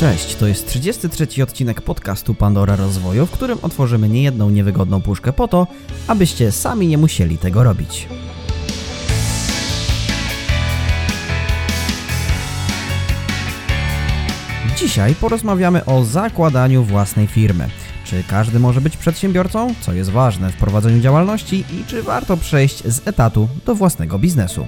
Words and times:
Cześć, 0.00 0.34
to 0.34 0.46
jest 0.46 0.68
33 0.68 1.42
odcinek 1.42 1.82
podcastu 1.82 2.34
Pandora 2.34 2.76
Rozwoju, 2.76 3.26
w 3.26 3.30
którym 3.30 3.58
otworzymy 3.62 4.08
niejedną 4.08 4.50
niewygodną 4.50 5.00
puszkę 5.00 5.32
po 5.32 5.48
to, 5.48 5.66
abyście 6.08 6.52
sami 6.52 6.86
nie 6.86 6.98
musieli 6.98 7.38
tego 7.38 7.64
robić. 7.64 8.08
Dzisiaj 14.76 15.14
porozmawiamy 15.14 15.84
o 15.84 16.04
zakładaniu 16.04 16.84
własnej 16.84 17.26
firmy. 17.26 17.68
Czy 18.04 18.24
każdy 18.28 18.58
może 18.58 18.80
być 18.80 18.96
przedsiębiorcą? 18.96 19.74
Co 19.80 19.92
jest 19.92 20.10
ważne 20.10 20.52
w 20.52 20.56
prowadzeniu 20.56 21.00
działalności 21.00 21.64
i 21.72 21.84
czy 21.86 22.02
warto 22.02 22.36
przejść 22.36 22.84
z 22.84 23.08
etatu 23.08 23.48
do 23.66 23.74
własnego 23.74 24.18
biznesu? 24.18 24.66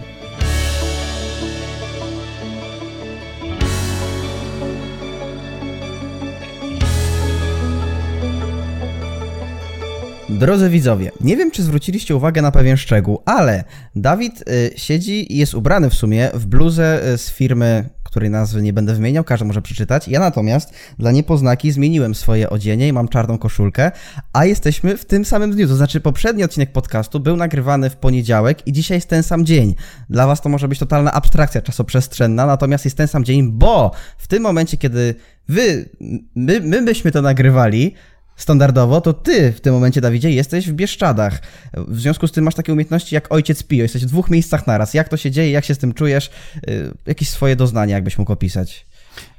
Drodzy 10.40 10.70
widzowie, 10.70 11.12
nie 11.20 11.36
wiem 11.36 11.50
czy 11.50 11.62
zwróciliście 11.62 12.16
uwagę 12.16 12.42
na 12.42 12.50
pewien 12.50 12.76
szczegół, 12.76 13.22
ale 13.24 13.64
Dawid 13.96 14.48
y, 14.48 14.70
siedzi 14.76 15.32
i 15.34 15.36
jest 15.36 15.54
ubrany 15.54 15.90
w 15.90 15.94
sumie 15.94 16.30
w 16.34 16.46
bluzę 16.46 17.12
y, 17.14 17.18
z 17.18 17.30
firmy, 17.30 17.88
której 18.02 18.30
nazwy 18.30 18.62
nie 18.62 18.72
będę 18.72 18.94
wymieniał, 18.94 19.24
każdy 19.24 19.44
może 19.44 19.62
przeczytać. 19.62 20.08
Ja 20.08 20.20
natomiast 20.20 20.74
dla 20.98 21.12
niepoznaki 21.12 21.72
zmieniłem 21.72 22.14
swoje 22.14 22.50
odzienie 22.50 22.88
i 22.88 22.92
mam 22.92 23.08
czarną 23.08 23.38
koszulkę, 23.38 23.90
a 24.32 24.44
jesteśmy 24.44 24.96
w 24.96 25.04
tym 25.04 25.24
samym 25.24 25.50
dniu. 25.50 25.68
To 25.68 25.76
znaczy 25.76 26.00
poprzedni 26.00 26.44
odcinek 26.44 26.72
podcastu 26.72 27.20
był 27.20 27.36
nagrywany 27.36 27.90
w 27.90 27.96
poniedziałek 27.96 28.66
i 28.66 28.72
dzisiaj 28.72 28.96
jest 28.96 29.08
ten 29.08 29.22
sam 29.22 29.46
dzień. 29.46 29.74
Dla 30.10 30.26
was 30.26 30.40
to 30.40 30.48
może 30.48 30.68
być 30.68 30.78
totalna 30.78 31.12
abstrakcja 31.12 31.62
czasoprzestrzenna, 31.62 32.46
natomiast 32.46 32.84
jest 32.84 32.96
ten 32.96 33.08
sam 33.08 33.24
dzień, 33.24 33.52
bo 33.52 33.90
w 34.18 34.26
tym 34.26 34.42
momencie, 34.42 34.76
kiedy 34.76 35.14
wy, 35.48 35.88
my, 36.34 36.60
my 36.60 36.82
byśmy 36.82 37.12
to 37.12 37.22
nagrywali, 37.22 37.94
standardowo, 38.42 39.00
to 39.00 39.12
ty 39.12 39.52
w 39.52 39.60
tym 39.60 39.74
momencie, 39.74 40.00
Dawidzie, 40.00 40.30
jesteś 40.30 40.70
w 40.70 40.72
Bieszczadach. 40.72 41.42
W 41.74 42.00
związku 42.00 42.26
z 42.26 42.32
tym 42.32 42.44
masz 42.44 42.54
takie 42.54 42.72
umiejętności 42.72 43.14
jak 43.14 43.32
ojciec 43.32 43.62
Pio. 43.62 43.82
Jesteś 43.82 44.02
w 44.02 44.08
dwóch 44.08 44.30
miejscach 44.30 44.66
naraz. 44.66 44.94
Jak 44.94 45.08
to 45.08 45.16
się 45.16 45.30
dzieje, 45.30 45.50
jak 45.50 45.64
się 45.64 45.74
z 45.74 45.78
tym 45.78 45.94
czujesz? 45.94 46.30
Y, 46.68 46.94
jakieś 47.06 47.30
swoje 47.30 47.56
doznania, 47.56 47.94
jakbyś 47.94 48.18
mógł 48.18 48.32
opisać. 48.32 48.86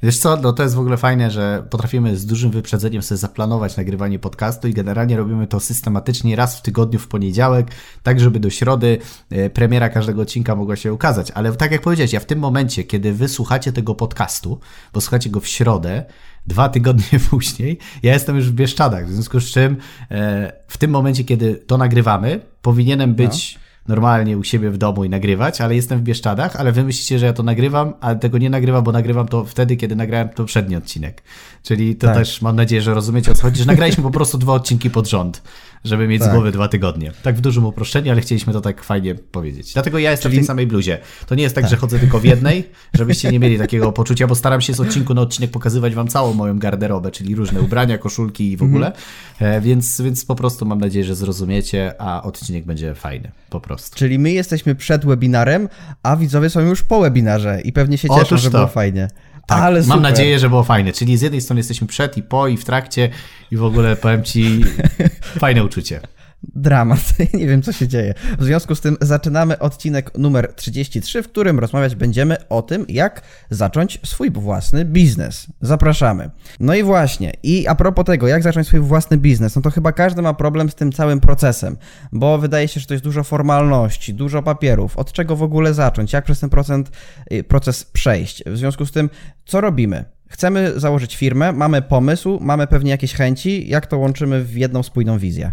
Wiesz 0.04 0.18
co, 0.18 0.38
no 0.38 0.54
to 0.54 0.64
jest 0.64 0.76
w 0.76 0.80
ogóle 0.80 0.98
fajne, 0.98 1.32
że 1.32 1.68
potrafimy 1.70 2.18
z 2.18 2.26
dużym 2.26 2.52
wyprzedzeniem 2.52 3.02
sobie 3.02 3.18
zaplanować 3.18 3.78
nagrywanie 3.78 4.20
podcastu 4.20 4.68
i 4.68 4.74
generalnie 4.74 5.18
robimy 5.18 5.48
to 5.48 5.60
systematycznie 5.60 6.36
raz 6.36 6.58
w 6.58 6.62
tygodniu 6.62 7.00
w 7.00 7.08
poniedziałek, 7.08 7.68
tak 8.04 8.20
żeby 8.20 8.40
do 8.40 8.50
środy 8.50 8.98
e, 9.30 9.50
premiera 9.50 9.90
każdego 9.90 10.22
odcinka 10.22 10.56
mogła 10.56 10.76
się 10.76 10.94
ukazać. 10.94 11.32
Ale 11.32 11.52
tak 11.52 11.72
jak 11.72 11.82
powiedziałeś, 11.82 12.14
ja 12.14 12.20
w 12.20 12.26
tym 12.26 12.40
momencie, 12.40 12.84
kiedy 12.84 13.14
wy 13.14 13.28
słuchacie 13.28 13.74
tego 13.74 13.96
podcastu, 13.96 14.60
bo 14.94 15.02
słuchacie 15.02 15.30
go 15.30 15.40
w 15.40 15.48
środę, 15.48 16.06
dwa 16.47 16.70
tygodnie 16.70 17.20
później, 17.30 17.78
ja 18.03 18.14
jestem 18.14 18.36
już 18.36 18.50
w 18.50 18.53
Bieszczadach, 18.53 19.08
w 19.08 19.11
związku 19.11 19.39
z 19.39 19.52
czym 19.52 19.78
e, 20.11 20.52
w 20.67 20.78
tym 20.78 20.92
momencie, 20.92 21.23
kiedy 21.23 21.56
to 21.56 21.78
nagrywamy, 21.78 22.39
powinienem 22.61 23.16
być... 23.16 23.56
No 23.56 23.61
normalnie 23.88 24.38
u 24.38 24.44
siebie 24.44 24.70
w 24.70 24.78
domu 24.78 25.03
i 25.03 25.09
nagrywać, 25.09 25.61
ale 25.61 25.75
jestem 25.75 26.00
w 26.00 26.02
Bieszczadach, 26.02 26.56
ale 26.56 26.72
wy 26.72 26.83
myślicie, 26.83 27.20
że 27.20 27.25
ja 27.25 27.33
to 27.33 27.44
nagrywam, 27.44 27.94
ale 28.02 28.16
tego 28.16 28.38
nie 28.38 28.50
nagrywam, 28.50 28.83
bo 28.83 28.92
nagrywam 28.92 29.28
to 29.28 29.45
wtedy, 29.45 29.75
kiedy 29.75 29.95
nagrałem 29.95 30.30
poprzedni 30.30 30.75
odcinek. 30.75 31.23
Czyli 31.64 31.95
to 31.95 32.08
tak. 32.08 32.16
też 32.16 32.42
mam 32.42 32.55
nadzieję, 32.55 32.81
że 32.81 32.94
rozumiecie 32.94 33.31
o 33.31 33.36
co 33.36 33.42
chodzi, 33.42 33.59
że 33.59 33.66
nagraliśmy 33.66 34.03
po 34.03 34.11
prostu 34.11 34.38
dwa 34.38 34.53
odcinki 34.53 34.89
pod 34.89 35.09
rząd, 35.09 35.42
żeby 35.84 36.08
mieć 36.08 36.22
tak. 36.22 36.30
z 36.30 36.34
głowy 36.34 36.52
dwa 36.52 36.68
tygodnie. 36.68 37.12
Tak 37.24 37.36
w 37.36 37.42
dużym 37.42 37.66
uproszczeniu, 37.66 38.12
ale 38.12 38.22
chcieliśmy 38.22 38.54
to 38.54 38.62
tak 38.62 38.84
fajnie 38.84 39.16
powiedzieć. 39.16 39.74
Dlatego 39.74 40.00
ja 40.00 40.12
jestem 40.12 40.32
Czyli... 40.32 40.38
w 40.38 40.42
tej 40.42 40.48
samej 40.48 40.68
bluzie. 40.68 40.98
To 41.28 41.36
nie 41.36 41.44
jest 41.44 41.56
tak, 41.56 41.64
tak, 41.64 41.72
że 41.72 41.78
chodzę 41.78 42.00
tylko 42.00 42.20
w 42.20 42.23
jednej, 42.23 42.70
żebyście 42.94 43.32
nie 43.32 43.40
mieli 43.40 43.58
takiego 43.58 43.92
poczucia, 43.92 44.28
bo 44.28 44.36
staram 44.36 44.62
się 44.62 44.73
z 44.73 44.80
odcinku 44.80 45.14
na 45.14 45.22
odcinek 45.22 45.52
pokazywać 45.52 45.96
wam 45.96 46.08
całą 46.08 46.34
moją 46.34 46.60
garderobę, 46.60 47.12
czyli 47.12 47.36
różne 47.36 47.62
ubrania, 47.62 47.98
koszulki 47.98 48.52
i 48.52 48.58
w 48.58 48.64
ogóle. 48.64 48.88
Mhm. 48.88 49.64
Więc, 49.64 50.02
więc 50.02 50.26
po 50.26 50.36
prostu 50.36 50.66
mam 50.66 50.80
nadzieję, 50.80 51.05
że 51.05 51.16
zrozumiecie, 51.16 51.94
a 52.02 52.23
odcinek 52.23 52.66
będzie 52.66 52.95
fajny. 52.95 53.32
Po 53.50 53.60
prostu. 53.60 53.98
Czyli 53.98 54.20
my 54.20 54.32
jesteśmy 54.32 54.76
przed 54.76 55.05
webinarem, 55.05 55.70
a 56.04 56.16
widzowie 56.16 56.50
są 56.50 56.60
już 56.60 56.84
po 56.84 57.02
webinarze 57.02 57.61
i 57.61 57.73
pewnie 57.73 57.98
się 57.98 58.08
cieszą, 58.10 58.22
Otóż 58.22 58.42
że 58.42 58.52
to. 58.52 58.58
było 58.58 58.67
fajnie. 58.67 59.08
Tak, 59.46 59.64
Ale 59.64 59.84
mam 59.84 60.02
nadzieję, 60.02 60.40
że 60.40 60.50
było 60.50 60.64
fajne. 60.64 60.94
Czyli 60.94 61.18
z 61.18 61.22
jednej 61.22 61.42
strony 61.42 61.60
jesteśmy 61.60 61.88
przed 61.88 62.18
i 62.18 62.24
po 62.24 62.48
i 62.48 62.58
w 62.58 62.66
trakcie 62.66 63.10
i 63.52 63.58
w 63.58 63.64
ogóle 63.64 63.96
powiem 63.96 64.24
ci 64.24 64.64
fajne 65.40 65.64
uczucie 65.64 66.02
dramat. 66.44 67.14
Nie 67.34 67.48
wiem, 67.48 67.62
co 67.62 67.72
się 67.72 67.88
dzieje. 67.88 68.14
W 68.40 68.44
związku 68.44 68.76
z 68.76 68.82
tym 68.82 68.98
zaczynamy 69.02 69.60
odcinek 69.60 70.18
numer 70.18 70.54
33, 70.56 71.24
w 71.24 71.28
którym 71.28 71.60
rozmawiać 71.60 71.96
będziemy 71.96 72.48
o 72.50 72.62
tym, 72.62 72.86
jak 72.90 73.22
zacząć 73.50 74.00
swój 74.04 74.32
własny 74.32 74.86
biznes. 74.86 75.48
Zapraszamy. 75.62 76.30
No 76.60 76.76
i 76.76 76.84
właśnie, 76.84 77.34
i 77.44 77.68
a 77.68 77.76
propos 77.76 78.06
tego, 78.06 78.28
jak 78.28 78.44
zacząć 78.44 78.68
swój 78.68 78.80
własny 78.80 79.18
biznes, 79.18 79.56
no 79.56 79.62
to 79.62 79.72
chyba 79.72 79.92
każdy 79.92 80.22
ma 80.22 80.34
problem 80.34 80.70
z 80.70 80.76
tym 80.76 80.92
całym 80.92 81.20
procesem, 81.20 81.78
bo 82.12 82.38
wydaje 82.38 82.68
się, 82.68 82.80
że 82.80 82.88
to 82.88 82.94
jest 82.94 83.04
dużo 83.04 83.23
formalności, 83.23 84.14
dużo 84.14 84.44
papierów, 84.44 84.98
od 84.98 85.12
czego 85.12 85.36
w 85.36 85.44
ogóle 85.44 85.73
zacząć, 85.73 86.14
jak 86.14 86.26
przez 86.26 86.40
ten 86.40 86.50
procent, 86.50 86.92
y, 87.34 87.44
proces 87.44 87.84
przejść. 87.84 88.44
W 88.46 88.58
związku 88.58 88.86
z 88.86 88.92
tym, 88.92 89.10
co 89.46 89.62
robimy? 89.62 90.06
Chcemy 90.28 90.80
założyć 90.80 91.16
firmę, 91.16 91.52
mamy 91.52 91.82
pomysł, 91.82 92.40
mamy 92.42 92.68
pewnie 92.68 92.92
jakieś 92.92 93.14
chęci, 93.14 93.70
jak 93.70 93.88
to 93.88 93.98
łączymy 93.98 94.44
w 94.44 94.58
jedną 94.58 94.84
spójną 94.84 95.20
wizję? 95.20 95.52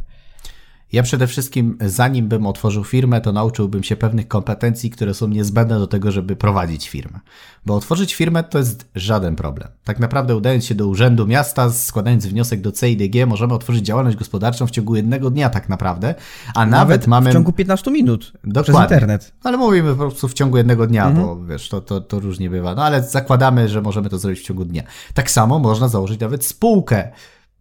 Ja 0.92 1.02
przede 1.02 1.26
wszystkim, 1.26 1.78
zanim 1.80 2.28
bym 2.28 2.46
otworzył 2.46 2.84
firmę, 2.84 3.20
to 3.20 3.32
nauczyłbym 3.32 3.82
się 3.82 3.96
pewnych 3.96 4.28
kompetencji, 4.28 4.90
które 4.90 5.14
są 5.14 5.28
niezbędne 5.28 5.78
do 5.78 5.86
tego, 5.86 6.10
żeby 6.10 6.36
prowadzić 6.36 6.88
firmę. 6.88 7.20
Bo 7.66 7.74
otworzyć 7.74 8.14
firmę 8.14 8.44
to 8.44 8.58
jest 8.58 8.88
żaden 8.94 9.36
problem. 9.36 9.68
Tak 9.84 9.98
naprawdę 9.98 10.36
udając 10.36 10.64
się 10.64 10.74
do 10.74 10.86
urzędu 10.86 11.26
miasta, 11.26 11.70
składając 11.70 12.26
wniosek 12.26 12.60
do 12.60 12.72
CIDG, 12.72 13.26
możemy 13.26 13.54
otworzyć 13.54 13.84
działalność 13.84 14.16
gospodarczą 14.16 14.66
w 14.66 14.70
ciągu 14.70 14.96
jednego 14.96 15.30
dnia 15.30 15.50
tak 15.50 15.68
naprawdę, 15.68 16.14
a 16.54 16.66
nawet, 16.66 16.72
nawet 16.72 17.06
mamy... 17.06 17.30
w 17.30 17.32
ciągu 17.32 17.52
15 17.52 17.90
minut 17.90 18.32
Dokładnie. 18.44 18.62
przez 18.62 18.82
internet. 18.82 19.32
Ale 19.44 19.56
mówimy 19.56 19.90
po 19.90 19.96
prostu 19.96 20.28
w 20.28 20.34
ciągu 20.34 20.56
jednego 20.56 20.86
dnia, 20.86 21.06
mhm. 21.06 21.26
bo 21.26 21.44
wiesz, 21.44 21.68
to, 21.68 21.80
to, 21.80 22.00
to 22.00 22.20
różnie 22.20 22.50
bywa. 22.50 22.74
No 22.74 22.84
ale 22.84 23.02
zakładamy, 23.02 23.68
że 23.68 23.82
możemy 23.82 24.08
to 24.08 24.18
zrobić 24.18 24.40
w 24.40 24.44
ciągu 24.44 24.64
dnia. 24.64 24.82
Tak 25.14 25.30
samo 25.30 25.58
można 25.58 25.88
założyć 25.88 26.20
nawet 26.20 26.44
spółkę 26.44 27.12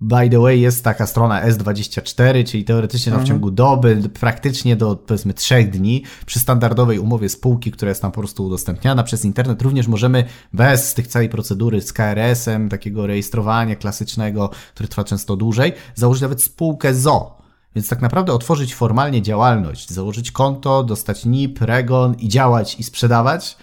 By 0.01 0.29
the 0.29 0.39
way, 0.39 0.61
jest 0.61 0.83
taka 0.83 1.07
strona 1.07 1.47
S24, 1.47 2.43
czyli 2.43 2.63
teoretycznie 2.63 3.11
mhm. 3.11 3.25
w 3.25 3.29
ciągu 3.29 3.51
doby, 3.51 4.09
praktycznie 4.19 4.75
do 4.75 4.95
powiedzmy 4.95 5.33
trzech 5.33 5.69
dni, 5.69 6.03
przy 6.25 6.39
standardowej 6.39 6.99
umowie 6.99 7.29
spółki, 7.29 7.71
która 7.71 7.89
jest 7.89 8.01
tam 8.01 8.11
po 8.11 8.21
prostu 8.21 8.45
udostępniana 8.45 9.03
przez 9.03 9.25
internet, 9.25 9.61
również 9.61 9.87
możemy 9.87 10.23
bez 10.53 10.93
tych 10.93 11.07
całej 11.07 11.29
procedury 11.29 11.81
z 11.81 11.93
KRS-em, 11.93 12.69
takiego 12.69 13.07
rejestrowania 13.07 13.75
klasycznego, 13.75 14.49
który 14.73 14.89
trwa 14.89 15.03
często 15.03 15.35
dłużej, 15.35 15.73
założyć 15.95 16.21
nawet 16.21 16.43
spółkę 16.43 16.93
ZO. 16.93 17.37
Więc 17.75 17.89
tak 17.89 18.01
naprawdę 18.01 18.33
otworzyć 18.33 18.75
formalnie 18.75 19.21
działalność, 19.21 19.89
założyć 19.89 20.31
konto, 20.31 20.83
dostać 20.83 21.25
NIP, 21.25 21.61
REGON 21.61 22.15
i 22.15 22.29
działać 22.29 22.79
i 22.79 22.83
sprzedawać, 22.83 23.57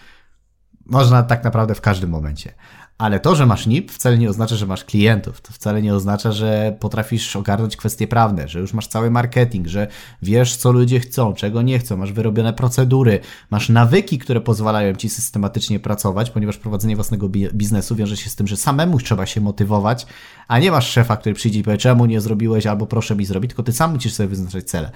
można 0.87 1.23
tak 1.23 1.45
naprawdę 1.45 1.75
w 1.75 1.81
każdym 1.81 2.11
momencie. 2.11 2.55
Ale 2.99 3.21
to, 3.21 3.35
że 3.35 3.47
masz 3.47 3.67
NIP, 3.67 3.91
wcale 3.91 4.19
nie 4.19 4.31
oznacza, 4.31 4.57
że 4.57 4.67
masz 4.67 4.85
klientów. 4.85 5.41
To 5.41 5.53
wcale 5.53 5.83
nie 5.83 5.95
oznacza, 5.95 6.33
że 6.33 6.77
potrafisz 6.81 7.37
ogarnąć 7.37 7.77
kwestie 7.77 8.09
prawne, 8.09 8.49
że 8.49 8.61
już 8.61 8.73
masz 8.73 8.87
cały 8.87 9.11
marketing, 9.11 9.67
że 9.67 9.87
wiesz, 10.23 10.57
co 10.57 10.73
ludzie 10.73 11.01
chcą, 11.01 11.35
czego 11.35 11.63
nie 11.63 11.79
chcą, 11.79 11.97
masz 11.97 12.13
wyrobione 12.13 12.53
procedury, 12.53 13.21
masz 13.51 13.69
nawyki, 13.69 14.19
które 14.19 14.41
pozwalają 14.41 14.95
ci 14.95 15.09
systematycznie 15.09 15.81
pracować, 15.81 16.31
ponieważ 16.31 16.57
prowadzenie 16.57 16.97
własnego 16.97 17.29
biznesu 17.55 17.97
wiąże 17.97 18.17
się 18.17 18.31
z 18.31 18.37
tym, 18.37 18.47
że 18.47 18.57
samemu 18.57 18.99
trzeba 18.99 19.27
się 19.27 19.41
motywować, 19.41 20.07
a 20.49 20.59
nie 20.59 20.71
masz 20.71 20.91
szefa, 20.91 21.17
który 21.17 21.35
przyjdzie 21.35 21.61
i 21.61 21.63
powie, 21.63 21.79
czemu 21.79 22.07
nie 22.07 22.21
zrobiłeś, 22.21 22.67
albo 22.67 22.87
proszę 22.87 23.17
mi 23.17 23.25
zrobić, 23.25 23.51
tylko 23.51 23.63
ty 23.63 23.73
sam 23.73 23.95
musisz 23.95 24.13
sobie 24.13 24.29
wyznaczać 24.29 24.65
cele. 24.65 24.91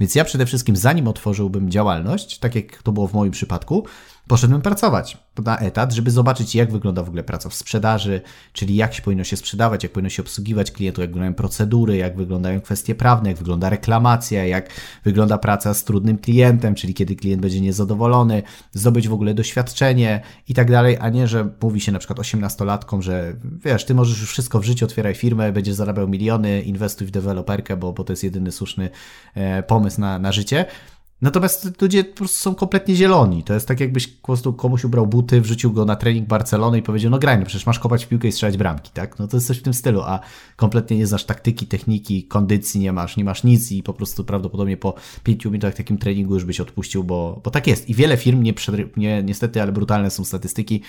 Więc 0.00 0.14
ja 0.14 0.24
przede 0.24 0.46
wszystkim, 0.46 0.76
zanim 0.76 1.08
otworzyłbym 1.08 1.70
działalność, 1.70 2.38
tak 2.38 2.54
jak 2.54 2.82
to 2.82 2.92
było 2.92 3.08
w 3.08 3.14
moim 3.14 3.32
przypadku, 3.32 3.86
poszedłem 4.28 4.62
pracować 4.62 5.18
na 5.44 5.58
etat, 5.58 5.92
żeby 5.92 6.10
zobaczyć, 6.10 6.54
jak 6.54 6.72
wygląda 6.72 7.02
w 7.02 7.08
ogóle 7.08 7.22
praca 7.22 7.48
w 7.48 7.54
sprzedaży, 7.54 8.20
czyli 8.52 8.76
jak 8.76 8.94
się 8.94 9.02
powinno 9.02 9.24
się 9.24 9.36
sprzedawać, 9.36 9.82
jak 9.82 9.92
powinno 9.92 10.10
się 10.10 10.22
obsługiwać 10.22 10.70
klientów, 10.70 11.02
jak 11.02 11.10
wyglądają 11.10 11.34
procedury, 11.34 11.96
jak 11.96 12.16
wyglądają 12.16 12.60
kwestie 12.60 12.94
prawne, 12.94 13.28
jak 13.28 13.38
wygląda 13.38 13.70
reklamacja, 13.70 14.46
jak 14.46 14.68
wygląda 15.04 15.38
praca 15.38 15.74
z 15.74 15.84
trudnym 15.84 16.18
klientem, 16.18 16.74
czyli 16.74 16.94
kiedy 16.94 17.16
klient 17.16 17.42
będzie 17.42 17.60
niezadowolony, 17.60 18.42
zdobyć 18.72 19.08
w 19.08 19.12
ogóle 19.12 19.34
doświadczenie 19.34 20.20
i 20.48 20.54
tak 20.54 20.70
dalej, 20.70 20.96
a 21.00 21.08
nie, 21.08 21.28
że 21.28 21.48
mówi 21.62 21.80
się 21.80 21.92
na 21.92 21.98
przykład 21.98 22.18
18-latkom, 22.18 23.00
że 23.00 23.36
wiesz, 23.64 23.84
ty 23.84 23.94
możesz 23.94 24.20
już 24.20 24.30
wszystko 24.30 24.60
w 24.60 24.64
życiu, 24.64 24.84
otwieraj 24.84 25.14
firmę, 25.14 25.52
będziesz 25.52 25.74
zarabiał 25.74 26.08
miliony, 26.08 26.62
inwestuj 26.62 27.06
w 27.06 27.10
deweloperkę, 27.10 27.76
bo, 27.76 27.92
bo 27.92 28.04
to 28.04 28.12
jest 28.12 28.24
jedyny 28.24 28.52
słuszny 28.52 28.90
e, 29.34 29.62
pomysł 29.62 30.00
na, 30.00 30.18
na 30.18 30.32
życie. 30.32 30.64
Natomiast 31.22 31.82
ludzie 31.82 32.04
po 32.04 32.16
prostu 32.16 32.38
są 32.38 32.54
kompletnie 32.54 32.96
zieloni. 32.96 33.42
To 33.42 33.54
jest 33.54 33.68
tak, 33.68 33.80
jakbyś 33.80 34.06
po 34.06 34.26
prostu 34.26 34.52
komuś 34.52 34.84
ubrał 34.84 35.06
buty, 35.06 35.40
wrzucił 35.40 35.72
go 35.72 35.84
na 35.84 35.96
trening 35.96 36.28
Barcelony 36.28 36.78
i 36.78 36.82
powiedział, 36.82 37.10
no 37.10 37.18
graj, 37.18 37.38
no 37.38 37.46
przecież 37.46 37.66
masz 37.66 37.78
kopać 37.78 38.06
piłkę 38.06 38.28
i 38.28 38.32
strzelać 38.32 38.56
bramki, 38.56 38.90
tak? 38.94 39.18
No 39.18 39.28
to 39.28 39.36
jest 39.36 39.46
coś 39.46 39.58
w 39.58 39.62
tym 39.62 39.74
stylu, 39.74 40.02
a 40.02 40.20
kompletnie 40.56 40.96
nie 40.96 41.06
znasz 41.06 41.24
taktyki, 41.24 41.66
techniki, 41.66 42.24
kondycji 42.24 42.80
nie 42.80 42.92
masz, 42.92 43.16
nie 43.16 43.24
masz 43.24 43.44
nic 43.44 43.72
i 43.72 43.82
po 43.82 43.94
prostu 43.94 44.24
prawdopodobnie 44.24 44.76
po 44.76 44.94
pięciu 45.24 45.50
minutach 45.50 45.74
takim 45.74 45.98
treningu 45.98 46.34
już 46.34 46.44
byś 46.44 46.60
odpuścił, 46.60 47.04
bo, 47.04 47.40
bo 47.44 47.50
tak 47.50 47.66
jest. 47.66 47.88
I 47.88 47.94
wiele 47.94 48.16
firm, 48.16 48.42
nie, 48.42 48.54
nie 48.96 49.22
niestety, 49.22 49.62
ale 49.62 49.72
brutalne 49.72 50.10
są 50.10 50.24
statystyki, 50.24 50.82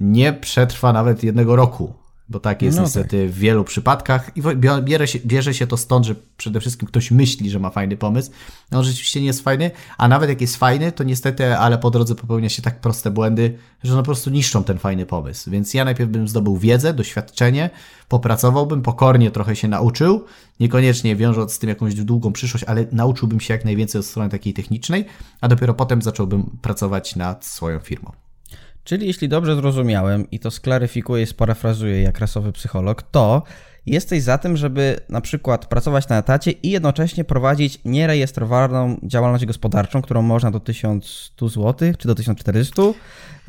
nie 0.00 0.32
przetrwa 0.32 0.92
nawet 0.92 1.24
jednego 1.24 1.56
roku. 1.56 1.92
Bo 2.30 2.40
tak 2.40 2.62
jest 2.62 2.76
no 2.76 2.82
niestety 2.82 3.22
tak. 3.22 3.30
w 3.30 3.38
wielu 3.38 3.64
przypadkach 3.64 4.30
i 4.36 4.42
bierze 4.82 5.06
się, 5.06 5.18
bierze 5.26 5.54
się 5.54 5.66
to 5.66 5.76
stąd, 5.76 6.06
że 6.06 6.14
przede 6.36 6.60
wszystkim 6.60 6.88
ktoś 6.88 7.10
myśli, 7.10 7.50
że 7.50 7.58
ma 7.58 7.70
fajny 7.70 7.96
pomysł. 7.96 8.30
No 8.70 8.78
on 8.78 8.84
rzeczywiście 8.84 9.20
nie 9.20 9.26
jest 9.26 9.42
fajny, 9.42 9.70
a 9.98 10.08
nawet 10.08 10.28
jak 10.28 10.40
jest 10.40 10.56
fajny, 10.56 10.92
to 10.92 11.04
niestety, 11.04 11.56
ale 11.56 11.78
po 11.78 11.90
drodze 11.90 12.14
popełnia 12.14 12.48
się 12.48 12.62
tak 12.62 12.80
proste 12.80 13.10
błędy, 13.10 13.58
że 13.82 13.92
no 13.92 13.98
po 13.98 14.04
prostu 14.04 14.30
niszczą 14.30 14.64
ten 14.64 14.78
fajny 14.78 15.06
pomysł. 15.06 15.50
Więc 15.50 15.74
ja 15.74 15.84
najpierw 15.84 16.10
bym 16.10 16.28
zdobył 16.28 16.56
wiedzę, 16.56 16.94
doświadczenie, 16.94 17.70
popracowałbym, 18.08 18.82
pokornie 18.82 19.30
trochę 19.30 19.56
się 19.56 19.68
nauczył, 19.68 20.24
niekoniecznie 20.60 21.16
wiążąc 21.16 21.52
z 21.52 21.58
tym 21.58 21.68
jakąś 21.68 21.94
długą 21.94 22.32
przyszłość, 22.32 22.64
ale 22.64 22.86
nauczyłbym 22.92 23.40
się 23.40 23.54
jak 23.54 23.64
najwięcej 23.64 23.98
od 23.98 24.06
strony 24.06 24.30
takiej 24.30 24.54
technicznej, 24.54 25.04
a 25.40 25.48
dopiero 25.48 25.74
potem 25.74 26.02
zacząłbym 26.02 26.58
pracować 26.62 27.16
nad 27.16 27.44
swoją 27.44 27.78
firmą. 27.78 28.12
Czyli 28.84 29.06
jeśli 29.06 29.28
dobrze 29.28 29.56
zrozumiałem 29.56 30.30
i 30.30 30.38
to 30.38 30.50
sklaryfikuję 30.50 31.22
i 31.22 31.26
sparafrazuję 31.26 32.02
jak 32.02 32.18
rasowy 32.18 32.52
psycholog, 32.52 33.02
to 33.02 33.42
jesteś 33.86 34.22
za 34.22 34.38
tym, 34.38 34.56
żeby 34.56 35.00
na 35.08 35.20
przykład 35.20 35.66
pracować 35.66 36.08
na 36.08 36.18
etacie 36.18 36.50
i 36.50 36.70
jednocześnie 36.70 37.24
prowadzić 37.24 37.80
nierejestrowaną 37.84 38.96
działalność 39.02 39.46
gospodarczą, 39.46 40.02
którą 40.02 40.22
można 40.22 40.50
do 40.50 40.60
1100 40.60 41.48
zł 41.48 41.92
czy 41.98 42.08
do 42.08 42.14
1400, 42.14 42.82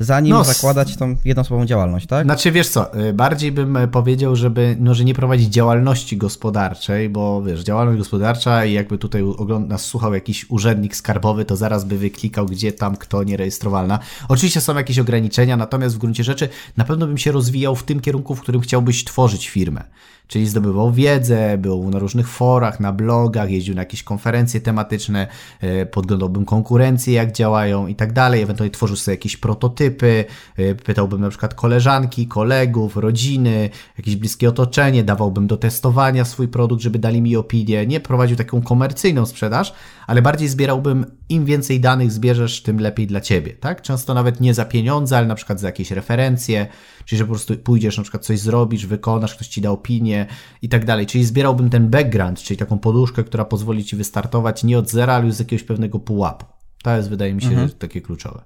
zanim 0.04 0.32
no, 0.32 0.44
zakładać 0.44 0.96
tą 0.96 1.16
jednoosobową 1.24 1.66
działalność, 1.66 2.06
tak? 2.06 2.24
Znaczy, 2.24 2.52
wiesz 2.52 2.68
co, 2.68 3.00
y, 3.00 3.12
bardziej 3.12 3.52
bym 3.52 3.76
e, 3.76 3.88
powiedział, 3.88 4.36
żeby, 4.36 4.76
no, 4.80 4.94
że 4.94 5.04
nie 5.04 5.14
prowadzić 5.14 5.48
działalności 5.48 6.16
gospodarczej, 6.16 7.08
bo 7.08 7.42
wiesz, 7.42 7.60
działalność 7.60 7.98
gospodarcza 7.98 8.64
i 8.64 8.72
jakby 8.72 8.98
tutaj 8.98 9.24
nas 9.68 9.84
słuchał 9.84 10.14
jakiś 10.14 10.50
urzędnik 10.50 10.96
skarbowy, 10.96 11.44
to 11.44 11.56
zaraz 11.56 11.84
by 11.84 11.98
wyklikał, 11.98 12.46
gdzie 12.46 12.72
tam 12.72 12.96
kto 12.96 13.22
nierejestrowalna. 13.22 13.98
Oczywiście 14.28 14.60
są 14.60 14.74
jakieś 14.76 14.98
ograniczenia, 14.98 15.56
natomiast 15.56 15.94
w 15.94 15.98
gruncie 15.98 16.24
rzeczy 16.24 16.48
na 16.76 16.84
pewno 16.84 17.06
bym 17.06 17.18
się 17.18 17.32
rozwijał 17.32 17.76
w 17.76 17.82
tym 17.82 18.00
kierunku, 18.00 18.34
w 18.34 18.40
którym 18.40 18.60
chciałbyś 18.60 19.04
tworzyć 19.04 19.48
firmę 19.48 19.84
czyli 20.32 20.46
zdobywał 20.46 20.92
wiedzę, 20.92 21.58
był 21.58 21.90
na 21.90 21.98
różnych 21.98 22.28
forach, 22.28 22.80
na 22.80 22.92
blogach, 22.92 23.50
jeździł 23.50 23.74
na 23.74 23.80
jakieś 23.80 24.02
konferencje 24.02 24.60
tematyczne, 24.60 25.26
e, 25.60 25.86
podglądałbym 25.86 26.44
konkurencje, 26.44 27.14
jak 27.14 27.32
działają 27.32 27.86
i 27.86 27.94
tak 27.94 28.12
dalej, 28.12 28.42
ewentualnie 28.42 28.70
tworzył 28.70 28.96
sobie 28.96 29.12
jakieś 29.14 29.36
prototypy, 29.36 29.91
e, 30.56 30.74
pytałbym 30.74 31.20
na 31.20 31.28
przykład 31.28 31.54
koleżanki, 31.54 32.26
kolegów, 32.26 32.96
rodziny, 32.96 33.70
jakieś 33.98 34.16
bliskie 34.16 34.48
otoczenie, 34.48 35.04
dawałbym 35.04 35.46
do 35.46 35.56
testowania 35.56 36.24
swój 36.24 36.48
produkt, 36.48 36.82
żeby 36.82 36.98
dali 36.98 37.22
mi 37.22 37.36
opinię, 37.36 37.86
nie 37.86 38.00
prowadził 38.00 38.36
taką 38.36 38.62
komercyjną 38.62 39.26
sprzedaż, 39.26 39.74
ale 40.06 40.22
bardziej 40.22 40.48
zbierałbym, 40.48 41.06
im 41.28 41.44
więcej 41.44 41.80
danych 41.80 42.12
zbierzesz, 42.12 42.62
tym 42.62 42.80
lepiej 42.80 43.06
dla 43.06 43.20
ciebie, 43.20 43.52
tak? 43.52 43.82
Często 43.82 44.14
nawet 44.14 44.40
nie 44.40 44.54
za 44.54 44.64
pieniądze, 44.64 45.16
ale 45.16 45.26
na 45.26 45.34
przykład 45.34 45.60
za 45.60 45.68
jakieś 45.68 45.90
referencje, 45.90 46.66
czyli 47.04 47.18
że 47.18 47.24
po 47.24 47.30
prostu 47.30 47.56
pójdziesz, 47.56 47.96
na 47.96 48.02
przykład 48.02 48.24
coś 48.24 48.40
zrobisz, 48.40 48.86
wykonasz, 48.86 49.34
ktoś 49.34 49.48
ci 49.48 49.60
da 49.60 49.70
opinię 49.70 50.26
i 50.62 50.68
tak 50.68 50.84
dalej. 50.84 51.06
Czyli 51.06 51.24
zbierałbym 51.24 51.70
ten 51.70 51.90
background, 51.90 52.42
czyli 52.42 52.58
taką 52.58 52.78
poduszkę, 52.78 53.24
która 53.24 53.44
pozwoli 53.44 53.84
ci 53.84 53.96
wystartować 53.96 54.64
nie 54.64 54.78
od 54.78 54.90
zera, 54.90 55.14
ale 55.14 55.26
już 55.26 55.34
z 55.34 55.38
jakiegoś 55.38 55.62
pewnego 55.62 55.98
pułapu. 55.98 56.46
To 56.82 56.96
jest, 56.96 57.08
wydaje 57.08 57.34
mi 57.34 57.42
się, 57.42 57.48
mhm. 57.48 57.70
takie 57.70 58.00
kluczowe. 58.00 58.42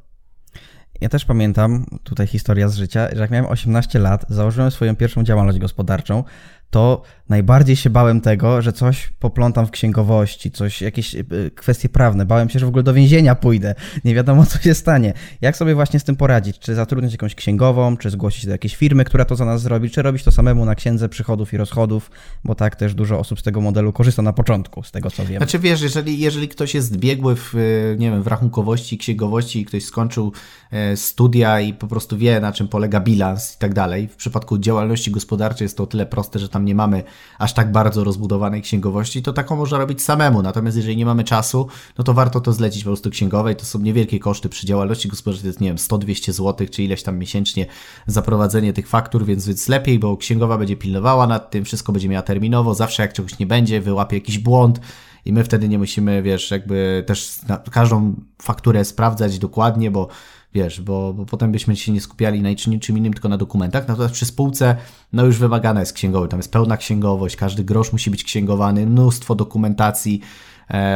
Ja 1.01 1.09
też 1.09 1.25
pamiętam, 1.25 1.87
tutaj 2.03 2.27
historia 2.27 2.69
z 2.69 2.77
życia, 2.77 3.09
że 3.13 3.21
jak 3.21 3.31
miałem 3.31 3.51
18 3.51 3.99
lat, 3.99 4.25
założyłem 4.29 4.71
swoją 4.71 4.97
pierwszą 4.97 5.23
działalność 5.23 5.59
gospodarczą 5.59 6.25
to 6.71 7.03
najbardziej 7.29 7.77
się 7.77 7.91
bałem 7.91 8.21
tego, 8.21 8.63
że 8.63 8.73
coś 8.73 9.09
poplątam 9.19 9.67
w 9.67 9.71
księgowości, 9.71 10.51
coś, 10.51 10.83
jakieś 10.83 11.15
e, 11.15 11.25
kwestie 11.55 11.89
prawne. 11.89 12.27
Bałem 12.27 12.51
się, 12.51 12.59
że 12.59 12.67
w 12.67 12.69
ogóle 12.69 12.83
do 12.83 12.95
więzienia 12.95 13.35
pójdę. 13.35 13.75
Nie 14.05 14.15
wiadomo, 14.15 14.47
co 14.51 14.59
się 14.59 14.75
stanie. 14.75 15.13
Jak 15.41 15.57
sobie 15.57 15.75
właśnie 15.75 16.01
z 16.01 16.05
tym 16.05 16.17
poradzić? 16.17 16.59
Czy 16.59 16.75
zatrudnić 16.75 17.13
jakąś 17.13 17.35
księgową, 17.35 17.97
czy 17.97 18.11
zgłosić 18.11 18.47
do 18.47 18.53
jakiejś 18.53 18.77
firmy, 18.77 19.05
która 19.05 19.25
to 19.25 19.37
za 19.37 19.45
nas 19.45 19.63
zrobi, 19.63 19.91
czy 19.91 20.03
robić 20.03 20.23
to 20.23 20.31
samemu 20.31 20.65
na 20.65 20.75
księdze 20.75 21.09
przychodów 21.09 21.53
i 21.53 21.57
rozchodów, 21.57 22.11
bo 22.45 22.55
tak 22.55 22.77
też 22.77 22.95
dużo 22.95 23.19
osób 23.19 23.41
z 23.41 23.43
tego 23.43 23.61
modelu 23.61 23.93
korzysta 23.93 24.23
na 24.23 24.33
początku, 24.33 24.83
z 24.83 24.93
tego 24.93 25.11
co 25.11 25.27
wiem. 25.27 25.37
Znaczy 25.37 25.59
wiesz, 25.59 25.81
jeżeli, 25.81 26.19
jeżeli 26.19 26.49
ktoś 26.49 26.75
jest 26.75 26.97
biegły 26.97 27.37
w, 27.37 27.55
e, 27.55 27.97
nie 27.97 28.11
wiem, 28.11 28.23
w 28.23 28.27
rachunkowości, 28.27 28.99
księgowości 28.99 29.61
i 29.61 29.65
ktoś 29.65 29.85
skończył 29.85 30.33
e, 30.71 30.97
studia 30.97 31.61
i 31.61 31.75
po 31.75 31.87
prostu 31.87 32.19
wie, 32.19 32.41
na 32.41 32.53
czym 32.53 32.69
polega 32.69 33.01
bilans 33.01 33.55
i 33.55 33.59
tak 33.59 33.75
dalej, 33.75 34.09
w 34.09 34.17
przypadku 34.17 34.59
działalności 34.59 35.11
gospodarczej 35.11 35.65
jest 35.65 35.77
to 35.77 35.83
o 35.83 35.87
tyle 35.87 36.07
proste, 36.07 36.39
że 36.39 36.49
tam 36.49 36.65
nie 36.65 36.75
mamy 36.75 37.03
aż 37.39 37.55
tak 37.55 37.73
bardzo 37.73 38.05
rozbudowanej 38.05 38.63
księgowości, 38.63 39.23
to 39.23 39.33
taką 39.33 39.57
można 39.57 39.79
robić 39.79 40.03
samemu. 40.03 40.43
Natomiast 40.43 40.77
jeżeli 40.77 40.97
nie 40.97 41.07
mamy 41.07 41.25
czasu, 41.25 41.67
no 41.99 42.05
to 42.05 42.15
warto 42.15 42.41
to 42.41 42.53
zlecić 42.53 42.85
po 42.85 42.91
prostu 42.91 43.11
księgowej. 43.11 43.57
To 43.57 43.65
są 43.65 43.79
niewielkie 43.79 44.19
koszty 44.19 44.49
przy 44.49 44.67
działalności 44.67 45.09
gospodarczej, 45.09 45.43
to 45.43 45.49
jest 45.49 45.61
nie 45.61 45.69
wiem, 45.69 45.77
100-200 45.77 46.33
zł, 46.33 46.67
czy 46.71 46.83
ileś 46.83 47.03
tam 47.03 47.19
miesięcznie 47.19 47.67
za 48.07 48.23
prowadzenie 48.23 48.73
tych 48.73 48.89
faktur, 48.89 49.25
więc, 49.25 49.47
więc 49.47 49.69
lepiej, 49.69 49.99
bo 49.99 50.17
księgowa 50.17 50.59
będzie 50.59 50.77
pilnowała 50.77 51.27
nad 51.27 51.51
tym, 51.51 51.65
wszystko 51.65 51.93
będzie 51.93 52.09
miała 52.09 52.23
terminowo, 52.23 52.75
zawsze 52.75 53.03
jak 53.03 53.13
czegoś 53.13 53.39
nie 53.39 53.47
będzie, 53.47 53.81
wyłapie 53.81 54.17
jakiś 54.17 54.39
błąd, 54.39 54.81
i 55.27 55.33
my 55.33 55.45
wtedy 55.45 55.69
nie 55.69 55.79
musimy, 55.79 56.23
wiesz, 56.23 56.51
jakby 56.51 57.05
też 57.07 57.39
każdą 57.71 58.15
fakturę 58.43 58.85
sprawdzać 58.85 59.39
dokładnie, 59.39 59.91
bo 59.91 60.09
wiesz, 60.57 60.81
bo, 60.81 61.13
bo 61.13 61.27
potem 61.27 61.53
byśmy 61.53 61.77
się 61.77 61.93
nie 61.93 62.01
skupiali 62.01 62.43
na 62.43 62.49
niczym 62.51 62.99
innym, 62.99 63.13
tylko 63.13 63.29
na 63.29 63.37
dokumentach. 63.37 63.89
Natomiast 63.89 64.15
przy 64.15 64.27
spółce, 64.27 64.77
no 65.13 65.25
już 65.25 65.39
wymagana 65.39 65.81
jest 65.81 65.93
księgowość, 65.93 66.31
tam 66.31 66.39
jest 66.39 66.53
pełna 66.53 66.77
księgowość, 66.77 67.37
każdy 67.37 67.65
grosz 67.65 67.93
musi 67.93 68.11
być 68.11 68.25
księgowany, 68.25 68.87
mnóstwo 68.87 69.35
dokumentacji, 69.35 70.21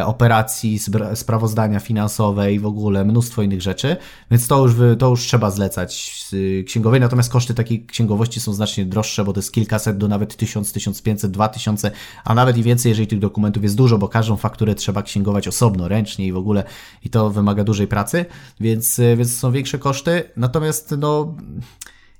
operacji, 0.05 0.79
sprawozdania 1.15 1.81
finansowe 1.81 2.53
i 2.53 2.59
w 2.59 2.67
ogóle 2.67 3.05
mnóstwo 3.05 3.43
innych 3.43 3.63
rzeczy, 3.63 3.97
więc 4.31 4.47
to 4.47 4.67
już, 4.67 4.75
to 4.99 5.09
już 5.09 5.21
trzeba 5.21 5.51
zlecać 5.51 6.21
księgowej, 6.67 7.01
natomiast 7.01 7.33
koszty 7.33 7.55
takiej 7.55 7.87
księgowości 7.87 8.41
są 8.41 8.53
znacznie 8.53 8.85
droższe, 8.85 9.25
bo 9.25 9.33
to 9.33 9.39
jest 9.39 9.53
kilkaset 9.53 9.99
do 9.99 10.09
nawet 10.09 10.37
1000, 10.37 10.73
1500, 10.73 11.31
2000, 11.31 11.91
a 12.25 12.35
nawet 12.35 12.57
i 12.57 12.63
więcej, 12.63 12.91
jeżeli 12.91 13.09
tych 13.09 13.19
dokumentów 13.19 13.63
jest 13.63 13.77
dużo, 13.77 13.99
bo 13.99 14.09
każdą 14.09 14.37
fakturę 14.37 14.75
trzeba 14.75 15.03
księgować 15.03 15.49
osobno, 15.49 15.89
ręcznie 15.89 16.27
i 16.27 16.33
w 16.33 16.37
ogóle 16.37 16.65
i 17.05 17.11
to 17.11 17.31
wymaga 17.31 17.65
dużej 17.65 17.87
pracy, 17.87 18.25
więc, 18.61 18.99
e, 18.99 19.17
więc 19.17 19.39
są 19.39 19.53
większe 19.53 19.79
koszty, 19.79 20.23
natomiast 20.37 20.95
no 20.99 21.35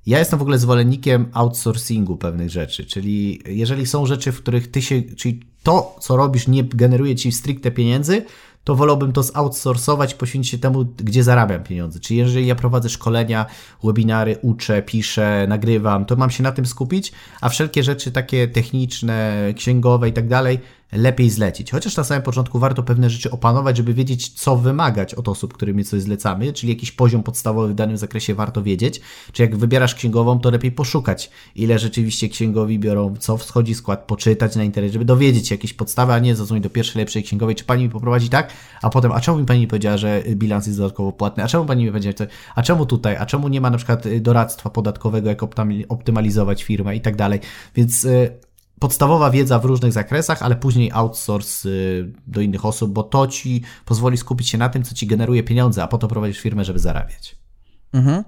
ja 0.07 0.19
jestem 0.19 0.39
w 0.39 0.43
ogóle 0.43 0.59
zwolennikiem 0.59 1.29
outsourcingu 1.33 2.17
pewnych 2.17 2.51
rzeczy, 2.51 2.85
czyli 2.85 3.43
jeżeli 3.47 3.87
są 3.87 4.07
rzeczy, 4.07 4.33
w 4.33 4.43
których 4.43 4.71
ty 4.71 4.83
się, 4.83 5.03
czyli 5.03 5.41
to, 5.63 5.97
co 6.01 6.17
robisz, 6.17 6.49
nie 6.49 6.65
generuje 6.65 7.17
ci 7.17 7.33
stricte 7.33 7.71
pieniędzy, 7.71 8.25
to 8.65 8.75
wolałbym 8.75 9.13
to 9.13 9.23
zoutsourcować, 9.23 10.15
poświęcić 10.15 10.53
się 10.53 10.59
temu, 10.59 10.85
gdzie 10.85 11.25
zarabiam 11.25 11.63
pieniądze. 11.63 12.01
Czyli 12.01 12.19
jeżeli 12.19 12.47
ja 12.47 12.55
prowadzę 12.55 12.89
szkolenia, 12.89 13.47
webinary, 13.85 14.39
uczę, 14.43 14.83
piszę, 14.83 15.47
nagrywam, 15.49 16.05
to 16.05 16.17
mam 16.17 16.31
się 16.31 16.43
na 16.43 16.53
tym 16.53 16.67
skupić, 16.67 17.13
a 17.41 17.49
wszelkie 17.49 17.83
rzeczy 17.83 18.13
takie 18.13 18.49
techniczne, 18.49 19.37
księgowe 19.57 20.09
i 20.09 20.13
tak 20.13 20.29
dalej, 20.29 20.59
lepiej 20.93 21.31
zlecić. 21.31 21.71
Chociaż 21.71 21.97
na 21.97 22.05
samym 22.05 22.23
początku 22.23 22.59
warto 22.59 22.83
pewne 22.83 23.11
rzeczy 23.11 23.31
opanować, 23.31 23.77
żeby 23.77 23.95
wiedzieć, 23.95 24.29
co 24.29 24.57
wymagać 24.57 25.15
od 25.15 25.29
osób, 25.29 25.55
którymi 25.55 25.85
coś 25.85 26.03
zlecamy, 26.03 26.53
czyli 26.53 26.73
jakiś 26.73 26.93
poziom 26.93 27.23
podstawowy 27.23 27.69
w 27.69 27.75
danym 27.75 27.97
zakresie 27.97 28.35
warto 28.35 28.63
wiedzieć. 28.63 29.01
Czy 29.33 29.43
jak 29.43 29.57
wybierasz 29.57 29.95
księgową, 29.95 30.41
to 30.41 30.51
lepiej 30.51 30.73
poszukać, 30.73 31.31
ile 31.55 31.79
rzeczywiście 31.79 32.29
księgowi 32.29 32.79
biorą, 32.79 33.15
co 33.19 33.37
wschodzi 33.37 33.75
skład, 33.75 34.05
poczytać 34.07 34.57
na 34.57 34.65
internecie, 34.65 34.93
żeby 34.93 35.05
dowiedzieć 35.05 35.49
się 35.49 35.55
jakieś 35.55 35.73
podstawy, 35.73 36.13
a 36.13 36.19
nie 36.19 36.37
zadzwonić 36.37 36.63
do 36.63 36.71
pierwszej 36.71 37.01
lepszej 37.03 37.23
księgowej, 37.23 37.55
czy 37.55 37.65
pani 37.65 37.85
mi 37.85 37.91
poprowadzi 37.91 38.29
tak, 38.29 38.53
a 38.83 38.91
potem, 38.91 39.13
a 39.13 39.21
czemu 39.21 39.39
mi 39.39 39.47
pani 39.47 39.67
powiedziała, 39.67 39.97
że 39.97 40.23
bilans 40.35 40.67
jest 40.67 40.79
dodatkowo 40.79 41.13
płatny, 41.13 41.45
a 41.45 41.49
czemu 41.49 41.65
pani 41.65 41.85
mi 41.85 41.91
powiedziała, 41.91 42.31
a 42.55 42.63
czemu 42.63 42.87
tutaj, 42.87 43.17
a 43.17 43.27
czemu 43.27 43.49
nie 43.49 43.61
ma 43.61 43.71
na 43.71 43.77
przykład 43.77 44.05
doradztwa 44.21 44.71
podatkowego, 44.71 45.29
jak 45.29 45.43
optymalizować 45.89 46.63
firmę 46.65 46.97
i 46.97 47.01
tak 47.01 47.17
dalej. 47.17 47.41
Więc 47.75 48.05
y, 48.05 48.50
podstawowa 48.81 49.31
wiedza 49.31 49.59
w 49.59 49.65
różnych 49.65 49.93
zakresach, 49.93 50.43
ale 50.43 50.57
później 50.57 50.91
outsource 50.93 51.69
y, 51.69 52.13
do 52.27 52.41
innych 52.41 52.65
osób, 52.65 52.93
bo 52.93 53.03
to 53.03 53.27
ci 53.27 53.63
pozwoli 53.85 54.17
skupić 54.17 54.49
się 54.49 54.59
na 54.59 54.69
tym, 54.69 54.83
co 54.83 54.95
ci 54.95 55.07
generuje 55.07 55.43
pieniądze, 55.43 55.83
a 55.83 55.87
po 55.87 55.99
to 55.99 56.09
prowadzisz 56.09 56.41
firmę, 56.41 56.65
żeby 56.65 56.79
zarabiać. 56.79 57.37
Mhm. 57.93 58.25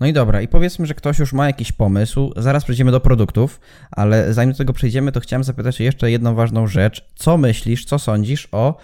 No 0.00 0.06
i 0.06 0.12
dobra, 0.12 0.42
i 0.42 0.48
powiedzmy, 0.48 0.86
że 0.86 0.94
ktoś 0.94 1.18
już 1.18 1.32
ma 1.32 1.46
jakiś 1.46 1.72
pomysł, 1.72 2.32
zaraz 2.36 2.64
przejdziemy 2.64 2.90
do 2.90 3.00
produktów, 3.00 3.60
ale 3.90 4.34
zanim 4.34 4.52
do 4.52 4.58
tego 4.58 4.72
przejdziemy, 4.72 5.12
to 5.12 5.20
chciałem 5.20 5.44
zapytać 5.44 5.80
jeszcze 5.80 6.10
jedną 6.10 6.34
ważną 6.34 6.66
rzecz. 6.66 7.08
Co 7.14 7.38
myślisz, 7.38 7.84
co 7.84 7.98
sądzisz 7.98 8.48
o 8.52 8.76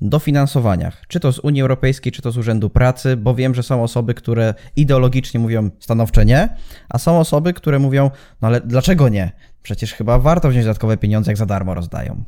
dofinansowaniach, 0.00 1.02
czy 1.08 1.20
to 1.20 1.32
z 1.32 1.38
Unii 1.38 1.62
Europejskiej, 1.62 2.12
czy 2.12 2.22
to 2.22 2.30
z 2.30 2.38
Urzędu 2.38 2.70
Pracy, 2.70 3.16
bo 3.16 3.34
wiem, 3.34 3.54
że 3.54 3.62
są 3.62 3.82
osoby, 3.82 4.14
które 4.14 4.54
ideologicznie 4.76 5.40
mówią 5.40 5.70
stanowcze 5.80 6.24
nie, 6.24 6.56
a 6.88 6.98
są 6.98 7.18
osoby, 7.18 7.52
które 7.52 7.78
mówią, 7.78 8.10
no 8.42 8.48
ale 8.48 8.60
dlaczego 8.60 9.08
nie? 9.08 9.32
Przecież 9.64 9.94
chyba 9.94 10.18
warto 10.18 10.48
wziąć 10.50 10.64
dodatkowe 10.64 10.96
pieniądze, 10.96 11.30
jak 11.30 11.36
za 11.36 11.46
darmo 11.46 11.74
rozdają. 11.74 12.24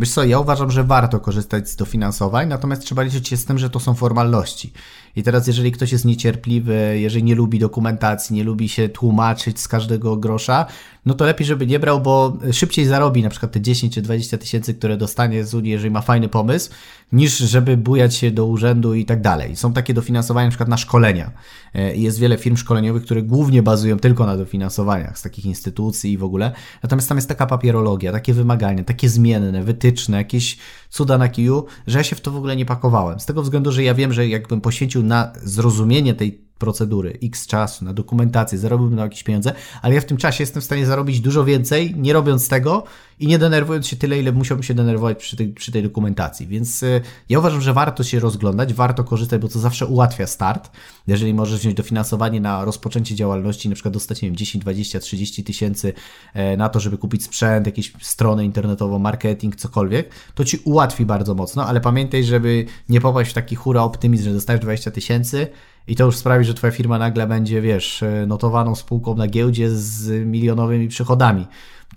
Wiesz 0.00 0.10
co, 0.10 0.24
ja 0.24 0.38
uważam, 0.38 0.70
że 0.70 0.84
warto 0.84 1.20
korzystać 1.20 1.68
z 1.68 1.76
dofinansowań, 1.76 2.48
natomiast 2.48 2.82
trzeba 2.82 3.02
liczyć 3.02 3.28
się 3.28 3.36
z 3.36 3.44
tym, 3.44 3.58
że 3.58 3.70
to 3.70 3.80
są 3.80 3.94
formalności. 3.94 4.72
I 5.18 5.22
teraz, 5.22 5.46
jeżeli 5.46 5.72
ktoś 5.72 5.92
jest 5.92 6.04
niecierpliwy, 6.04 6.98
jeżeli 7.00 7.24
nie 7.24 7.34
lubi 7.34 7.58
dokumentacji, 7.58 8.36
nie 8.36 8.44
lubi 8.44 8.68
się 8.68 8.88
tłumaczyć 8.88 9.60
z 9.60 9.68
każdego 9.68 10.16
grosza, 10.16 10.66
no 11.06 11.14
to 11.14 11.24
lepiej, 11.24 11.46
żeby 11.46 11.66
nie 11.66 11.78
brał, 11.78 12.00
bo 12.00 12.36
szybciej 12.52 12.86
zarobi 12.86 13.22
na 13.22 13.30
przykład 13.30 13.52
te 13.52 13.60
10 13.60 13.94
czy 13.94 14.02
20 14.02 14.38
tysięcy, 14.38 14.74
które 14.74 14.96
dostanie 14.96 15.44
z 15.44 15.54
Unii, 15.54 15.70
jeżeli 15.70 15.90
ma 15.90 16.00
fajny 16.00 16.28
pomysł, 16.28 16.70
niż 17.12 17.38
żeby 17.38 17.76
bujać 17.76 18.16
się 18.16 18.30
do 18.30 18.46
urzędu 18.46 18.94
i 18.94 19.04
tak 19.04 19.20
dalej. 19.20 19.56
Są 19.56 19.72
takie 19.72 19.94
dofinansowania 19.94 20.46
na 20.46 20.50
przykład 20.50 20.68
na 20.68 20.76
szkolenia. 20.76 21.30
E, 21.74 21.96
jest 21.96 22.18
wiele 22.18 22.38
firm 22.38 22.56
szkoleniowych, 22.56 23.02
które 23.02 23.22
głównie 23.22 23.62
bazują 23.62 23.98
tylko 23.98 24.26
na 24.26 24.36
dofinansowaniach 24.36 25.18
z 25.18 25.22
takich 25.22 25.46
instytucji 25.46 26.12
i 26.12 26.18
w 26.18 26.24
ogóle. 26.24 26.52
Natomiast 26.82 27.08
tam 27.08 27.18
jest 27.18 27.28
taka 27.28 27.46
papierologia, 27.46 28.12
takie 28.12 28.34
wymagania, 28.34 28.84
takie 28.84 29.08
zmienne, 29.08 29.62
wytyczne, 29.62 30.16
jakieś 30.16 30.58
cuda 30.88 31.18
na 31.18 31.28
kiju, 31.28 31.64
że 31.86 31.98
ja 31.98 32.04
się 32.04 32.16
w 32.16 32.20
to 32.20 32.30
w 32.30 32.36
ogóle 32.36 32.56
nie 32.56 32.66
pakowałem. 32.66 33.20
Z 33.20 33.26
tego 33.26 33.42
względu, 33.42 33.72
że 33.72 33.82
ja 33.82 33.94
wiem, 33.94 34.12
że 34.12 34.28
jakbym 34.28 34.60
poświęcił 34.60 35.02
na 35.08 35.32
zrozumienie 35.42 36.14
tej 36.14 36.48
procedury, 36.58 37.18
x 37.22 37.46
czasu, 37.46 37.84
na 37.84 37.92
dokumentację, 37.92 38.58
zarobiłbym 38.58 38.96
na 38.96 39.02
jakieś 39.02 39.22
pieniądze, 39.22 39.52
ale 39.82 39.94
ja 39.94 40.00
w 40.00 40.04
tym 40.04 40.16
czasie 40.16 40.42
jestem 40.42 40.62
w 40.62 40.64
stanie 40.64 40.86
zarobić 40.86 41.20
dużo 41.20 41.44
więcej, 41.44 41.94
nie 41.96 42.12
robiąc 42.12 42.48
tego 42.48 42.84
i 43.20 43.26
nie 43.26 43.38
denerwując 43.38 43.86
się 43.86 43.96
tyle, 43.96 44.18
ile 44.18 44.32
musiałbym 44.32 44.62
się 44.62 44.74
denerwować 44.74 45.18
przy 45.18 45.36
tej, 45.36 45.48
przy 45.48 45.72
tej 45.72 45.82
dokumentacji. 45.82 46.46
Więc 46.46 46.82
y, 46.82 47.00
ja 47.28 47.38
uważam, 47.38 47.60
że 47.60 47.72
warto 47.72 48.04
się 48.04 48.20
rozglądać, 48.20 48.74
warto 48.74 49.04
korzystać, 49.04 49.40
bo 49.40 49.48
to 49.48 49.58
zawsze 49.58 49.86
ułatwia 49.86 50.26
start. 50.26 50.70
Jeżeli 51.06 51.34
możesz 51.34 51.60
wziąć 51.60 51.76
dofinansowanie 51.76 52.40
na 52.40 52.64
rozpoczęcie 52.64 53.14
działalności, 53.14 53.68
na 53.68 53.74
przykład 53.74 53.94
dostać, 53.94 54.22
nie 54.22 54.28
wiem, 54.28 54.36
10, 54.36 54.62
20, 54.62 55.00
30 55.00 55.44
tysięcy 55.44 55.92
e, 56.34 56.56
na 56.56 56.68
to, 56.68 56.80
żeby 56.80 56.98
kupić 56.98 57.24
sprzęt, 57.24 57.66
jakieś 57.66 57.92
stronę 58.00 58.44
internetową, 58.44 58.98
marketing, 58.98 59.56
cokolwiek, 59.56 60.10
to 60.34 60.44
ci 60.44 60.58
ułatwi 60.64 61.06
bardzo 61.06 61.34
mocno, 61.34 61.66
ale 61.66 61.80
pamiętaj, 61.80 62.24
żeby 62.24 62.66
nie 62.88 63.00
popaść 63.00 63.30
w 63.30 63.34
taki 63.34 63.56
hura 63.56 63.82
optymizm, 63.82 64.24
że 64.24 64.32
dostajesz 64.32 64.62
20 64.62 64.90
tysięcy, 64.90 65.46
i 65.88 65.96
to 65.96 66.04
już 66.04 66.16
sprawi, 66.16 66.44
że 66.44 66.54
twoja 66.54 66.70
firma 66.70 66.98
nagle 66.98 67.26
będzie, 67.26 67.60
wiesz, 67.60 68.04
notowaną 68.26 68.74
spółką 68.74 69.14
na 69.14 69.26
giełdzie 69.26 69.70
z 69.70 70.26
milionowymi 70.26 70.88
przychodami. 70.88 71.46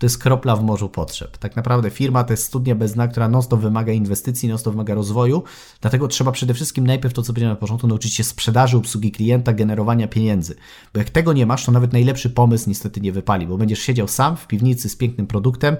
To 0.00 0.06
jest 0.06 0.18
kropla 0.18 0.56
w 0.56 0.62
morzu 0.64 0.88
potrzeb. 0.88 1.38
Tak 1.38 1.56
naprawdę 1.56 1.90
firma 1.90 2.24
to 2.24 2.32
jest 2.32 2.44
studnia 2.44 2.74
bez 2.74 2.92
dna, 2.92 3.08
która 3.08 3.28
non 3.28 3.42
wymaga 3.56 3.92
inwestycji, 3.92 4.48
non 4.48 4.58
wymaga 4.64 4.94
rozwoju. 4.94 5.42
Dlatego 5.80 6.08
trzeba 6.08 6.32
przede 6.32 6.54
wszystkim 6.54 6.86
najpierw 6.86 7.14
to, 7.14 7.22
co 7.22 7.32
powiedziałem 7.32 7.56
na 7.56 7.60
początku, 7.60 7.86
nauczyć 7.86 8.14
się 8.14 8.24
sprzedaży, 8.24 8.76
obsługi 8.76 9.12
klienta, 9.12 9.52
generowania 9.52 10.08
pieniędzy. 10.08 10.54
Bo 10.94 10.98
jak 10.98 11.10
tego 11.10 11.32
nie 11.32 11.46
masz, 11.46 11.64
to 11.64 11.72
nawet 11.72 11.92
najlepszy 11.92 12.30
pomysł 12.30 12.68
niestety 12.68 13.00
nie 13.00 13.12
wypali, 13.12 13.46
bo 13.46 13.56
będziesz 13.56 13.78
siedział 13.78 14.08
sam 14.08 14.36
w 14.36 14.46
piwnicy 14.46 14.88
z 14.88 14.96
pięknym 14.96 15.26
produktem, 15.26 15.76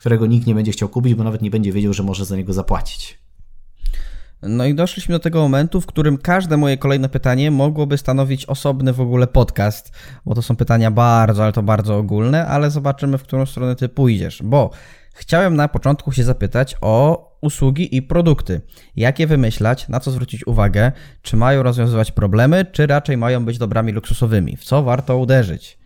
którego 0.00 0.26
nikt 0.26 0.46
nie 0.46 0.54
będzie 0.54 0.72
chciał 0.72 0.88
kupić, 0.88 1.14
bo 1.14 1.24
nawet 1.24 1.42
nie 1.42 1.50
będzie 1.50 1.72
wiedział, 1.72 1.92
że 1.92 2.02
może 2.02 2.24
za 2.24 2.36
niego 2.36 2.52
zapłacić. 2.52 3.23
No 4.46 4.64
i 4.64 4.74
doszliśmy 4.74 5.12
do 5.12 5.18
tego 5.18 5.40
momentu, 5.40 5.80
w 5.80 5.86
którym 5.86 6.18
każde 6.18 6.56
moje 6.56 6.76
kolejne 6.76 7.08
pytanie 7.08 7.50
mogłoby 7.50 7.98
stanowić 7.98 8.46
osobny 8.46 8.92
w 8.92 9.00
ogóle 9.00 9.26
podcast, 9.26 9.92
bo 10.26 10.34
to 10.34 10.42
są 10.42 10.56
pytania 10.56 10.90
bardzo, 10.90 11.42
ale 11.42 11.52
to 11.52 11.62
bardzo 11.62 11.96
ogólne, 11.96 12.46
ale 12.46 12.70
zobaczymy, 12.70 13.18
w 13.18 13.22
którą 13.22 13.46
stronę 13.46 13.76
ty 13.76 13.88
pójdziesz, 13.88 14.42
bo 14.42 14.70
chciałem 15.14 15.56
na 15.56 15.68
początku 15.68 16.12
się 16.12 16.24
zapytać 16.24 16.76
o 16.80 17.24
usługi 17.40 17.96
i 17.96 18.02
produkty. 18.02 18.60
Jak 18.96 19.18
je 19.18 19.26
wymyślać, 19.26 19.88
na 19.88 20.00
co 20.00 20.10
zwrócić 20.10 20.46
uwagę, 20.46 20.92
czy 21.22 21.36
mają 21.36 21.62
rozwiązywać 21.62 22.12
problemy, 22.12 22.66
czy 22.72 22.86
raczej 22.86 23.16
mają 23.16 23.44
być 23.44 23.58
dobrami 23.58 23.92
luksusowymi, 23.92 24.56
w 24.56 24.64
co 24.64 24.82
warto 24.82 25.18
uderzyć. 25.18 25.78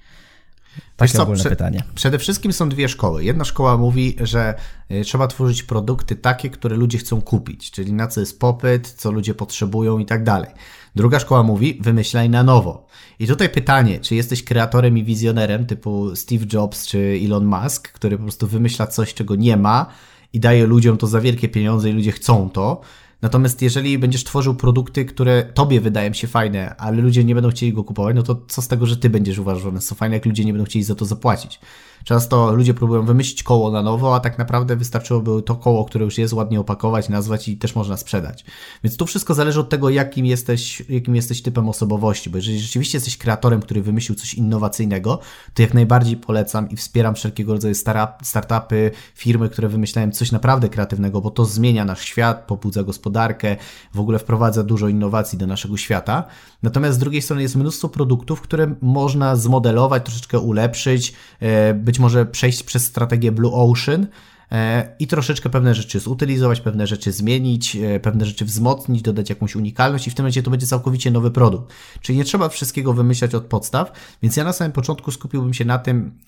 Takie 0.98 1.12
co, 1.12 1.22
ogólne 1.22 1.40
prze, 1.40 1.50
pytanie. 1.50 1.82
Przede 1.94 2.18
wszystkim 2.18 2.52
są 2.52 2.68
dwie 2.68 2.88
szkoły. 2.88 3.24
Jedna 3.24 3.44
szkoła 3.44 3.76
mówi, 3.76 4.16
że 4.20 4.54
y, 4.90 5.04
trzeba 5.04 5.26
tworzyć 5.26 5.62
produkty 5.62 6.16
takie, 6.16 6.50
które 6.50 6.76
ludzie 6.76 6.98
chcą 6.98 7.20
kupić, 7.20 7.70
czyli 7.70 7.92
na 7.92 8.06
co 8.06 8.20
jest 8.20 8.40
popyt, 8.40 8.90
co 8.90 9.10
ludzie 9.10 9.34
potrzebują 9.34 9.98
i 9.98 10.06
tak 10.06 10.24
dalej. 10.24 10.50
Druga 10.94 11.20
szkoła 11.20 11.42
mówi, 11.42 11.78
wymyślaj 11.80 12.30
na 12.30 12.42
nowo. 12.42 12.86
I 13.18 13.26
tutaj 13.26 13.48
pytanie, 13.48 14.00
czy 14.00 14.14
jesteś 14.14 14.44
kreatorem 14.44 14.98
i 14.98 15.04
wizjonerem 15.04 15.66
typu 15.66 16.16
Steve 16.16 16.44
Jobs 16.52 16.86
czy 16.86 17.20
Elon 17.24 17.44
Musk, 17.44 17.92
który 17.92 18.16
po 18.16 18.22
prostu 18.22 18.46
wymyśla 18.46 18.86
coś, 18.86 19.14
czego 19.14 19.34
nie 19.34 19.56
ma 19.56 19.86
i 20.32 20.40
daje 20.40 20.66
ludziom 20.66 20.96
to 20.96 21.06
za 21.06 21.20
wielkie 21.20 21.48
pieniądze 21.48 21.90
i 21.90 21.92
ludzie 21.92 22.12
chcą 22.12 22.50
to, 22.50 22.80
Natomiast 23.22 23.62
jeżeli 23.62 23.98
będziesz 23.98 24.24
tworzył 24.24 24.54
produkty, 24.54 25.04
które 25.04 25.44
tobie 25.44 25.80
wydają 25.80 26.12
się 26.12 26.26
fajne, 26.26 26.76
ale 26.76 26.96
ludzie 26.96 27.24
nie 27.24 27.34
będą 27.34 27.50
chcieli 27.50 27.72
go 27.72 27.84
kupować, 27.84 28.16
no 28.16 28.22
to 28.22 28.42
co 28.48 28.62
z 28.62 28.68
tego, 28.68 28.86
że 28.86 28.96
ty 28.96 29.10
będziesz 29.10 29.38
uważał, 29.38 29.72
że 29.72 29.80
są 29.80 29.94
fajne, 29.94 30.16
jak 30.16 30.26
ludzie 30.26 30.44
nie 30.44 30.52
będą 30.52 30.66
chcieli 30.66 30.82
za 30.82 30.94
to 30.94 31.04
zapłacić. 31.04 31.60
Często 32.04 32.54
ludzie 32.54 32.74
próbują 32.74 33.06
wymyślić 33.06 33.42
koło 33.42 33.70
na 33.70 33.82
nowo, 33.82 34.14
a 34.14 34.20
tak 34.20 34.38
naprawdę 34.38 34.76
wystarczyłoby 34.76 35.42
to 35.42 35.56
koło, 35.56 35.84
które 35.84 36.04
już 36.04 36.18
jest, 36.18 36.32
ładnie 36.32 36.60
opakować, 36.60 37.08
nazwać 37.08 37.48
i 37.48 37.56
też 37.56 37.74
można 37.74 37.96
sprzedać. 37.96 38.44
Więc 38.84 38.96
tu 38.96 39.06
wszystko 39.06 39.34
zależy 39.34 39.60
od 39.60 39.68
tego, 39.68 39.90
jakim 39.90 40.26
jesteś, 40.26 40.82
jakim 40.88 41.16
jesteś 41.16 41.42
typem 41.42 41.68
osobowości, 41.68 42.30
bo 42.30 42.36
jeżeli 42.36 42.60
rzeczywiście 42.60 42.96
jesteś 42.96 43.18
kreatorem, 43.18 43.60
który 43.60 43.82
wymyślił 43.82 44.18
coś 44.18 44.34
innowacyjnego, 44.34 45.18
to 45.54 45.62
jak 45.62 45.74
najbardziej 45.74 46.16
polecam 46.16 46.70
i 46.70 46.76
wspieram 46.76 47.14
wszelkiego 47.14 47.52
rodzaju 47.52 47.74
startupy, 48.22 48.90
firmy, 49.14 49.48
które 49.48 49.68
wymyślają 49.68 50.10
coś 50.10 50.32
naprawdę 50.32 50.68
kreatywnego, 50.68 51.20
bo 51.20 51.30
to 51.30 51.44
zmienia 51.44 51.84
nasz 51.84 52.00
świat, 52.00 52.46
pobudza 52.46 52.82
gospodarkę, 52.82 53.56
w 53.94 54.00
ogóle 54.00 54.18
wprowadza 54.18 54.62
dużo 54.62 54.88
innowacji 54.88 55.38
do 55.38 55.46
naszego 55.46 55.76
świata. 55.76 56.24
Natomiast 56.62 56.96
z 56.96 56.98
drugiej 56.98 57.22
strony 57.22 57.42
jest 57.42 57.56
mnóstwo 57.56 57.88
produktów, 57.88 58.40
które 58.40 58.74
można 58.80 59.36
zmodelować, 59.36 60.04
troszeczkę 60.04 60.38
ulepszyć, 60.38 61.14
e, 61.40 61.74
być 61.88 61.98
może 61.98 62.26
przejść 62.26 62.62
przez 62.62 62.84
strategię 62.84 63.32
Blue 63.32 63.52
Ocean 63.54 64.06
e, 64.52 64.96
i 64.98 65.06
troszeczkę 65.06 65.50
pewne 65.50 65.74
rzeczy 65.74 66.00
zutylizować, 66.00 66.60
pewne 66.60 66.86
rzeczy 66.86 67.12
zmienić, 67.12 67.76
e, 67.76 68.00
pewne 68.00 68.26
rzeczy 68.26 68.44
wzmocnić, 68.44 69.02
dodać 69.02 69.30
jakąś 69.30 69.56
unikalność 69.56 70.06
i 70.06 70.10
w 70.10 70.14
tym 70.14 70.22
momencie 70.22 70.42
to 70.42 70.50
będzie 70.50 70.66
całkowicie 70.66 71.10
nowy 71.10 71.30
produkt. 71.30 71.74
Czyli 72.00 72.18
nie 72.18 72.24
trzeba 72.24 72.48
wszystkiego 72.48 72.92
wymyślać 72.92 73.34
od 73.34 73.44
podstaw, 73.44 73.92
więc 74.22 74.36
ja 74.36 74.44
na 74.44 74.52
samym 74.52 74.72
początku 74.72 75.10
skupiłbym 75.10 75.54
się 75.54 75.64
na 75.64 75.78
tym, 75.78 76.18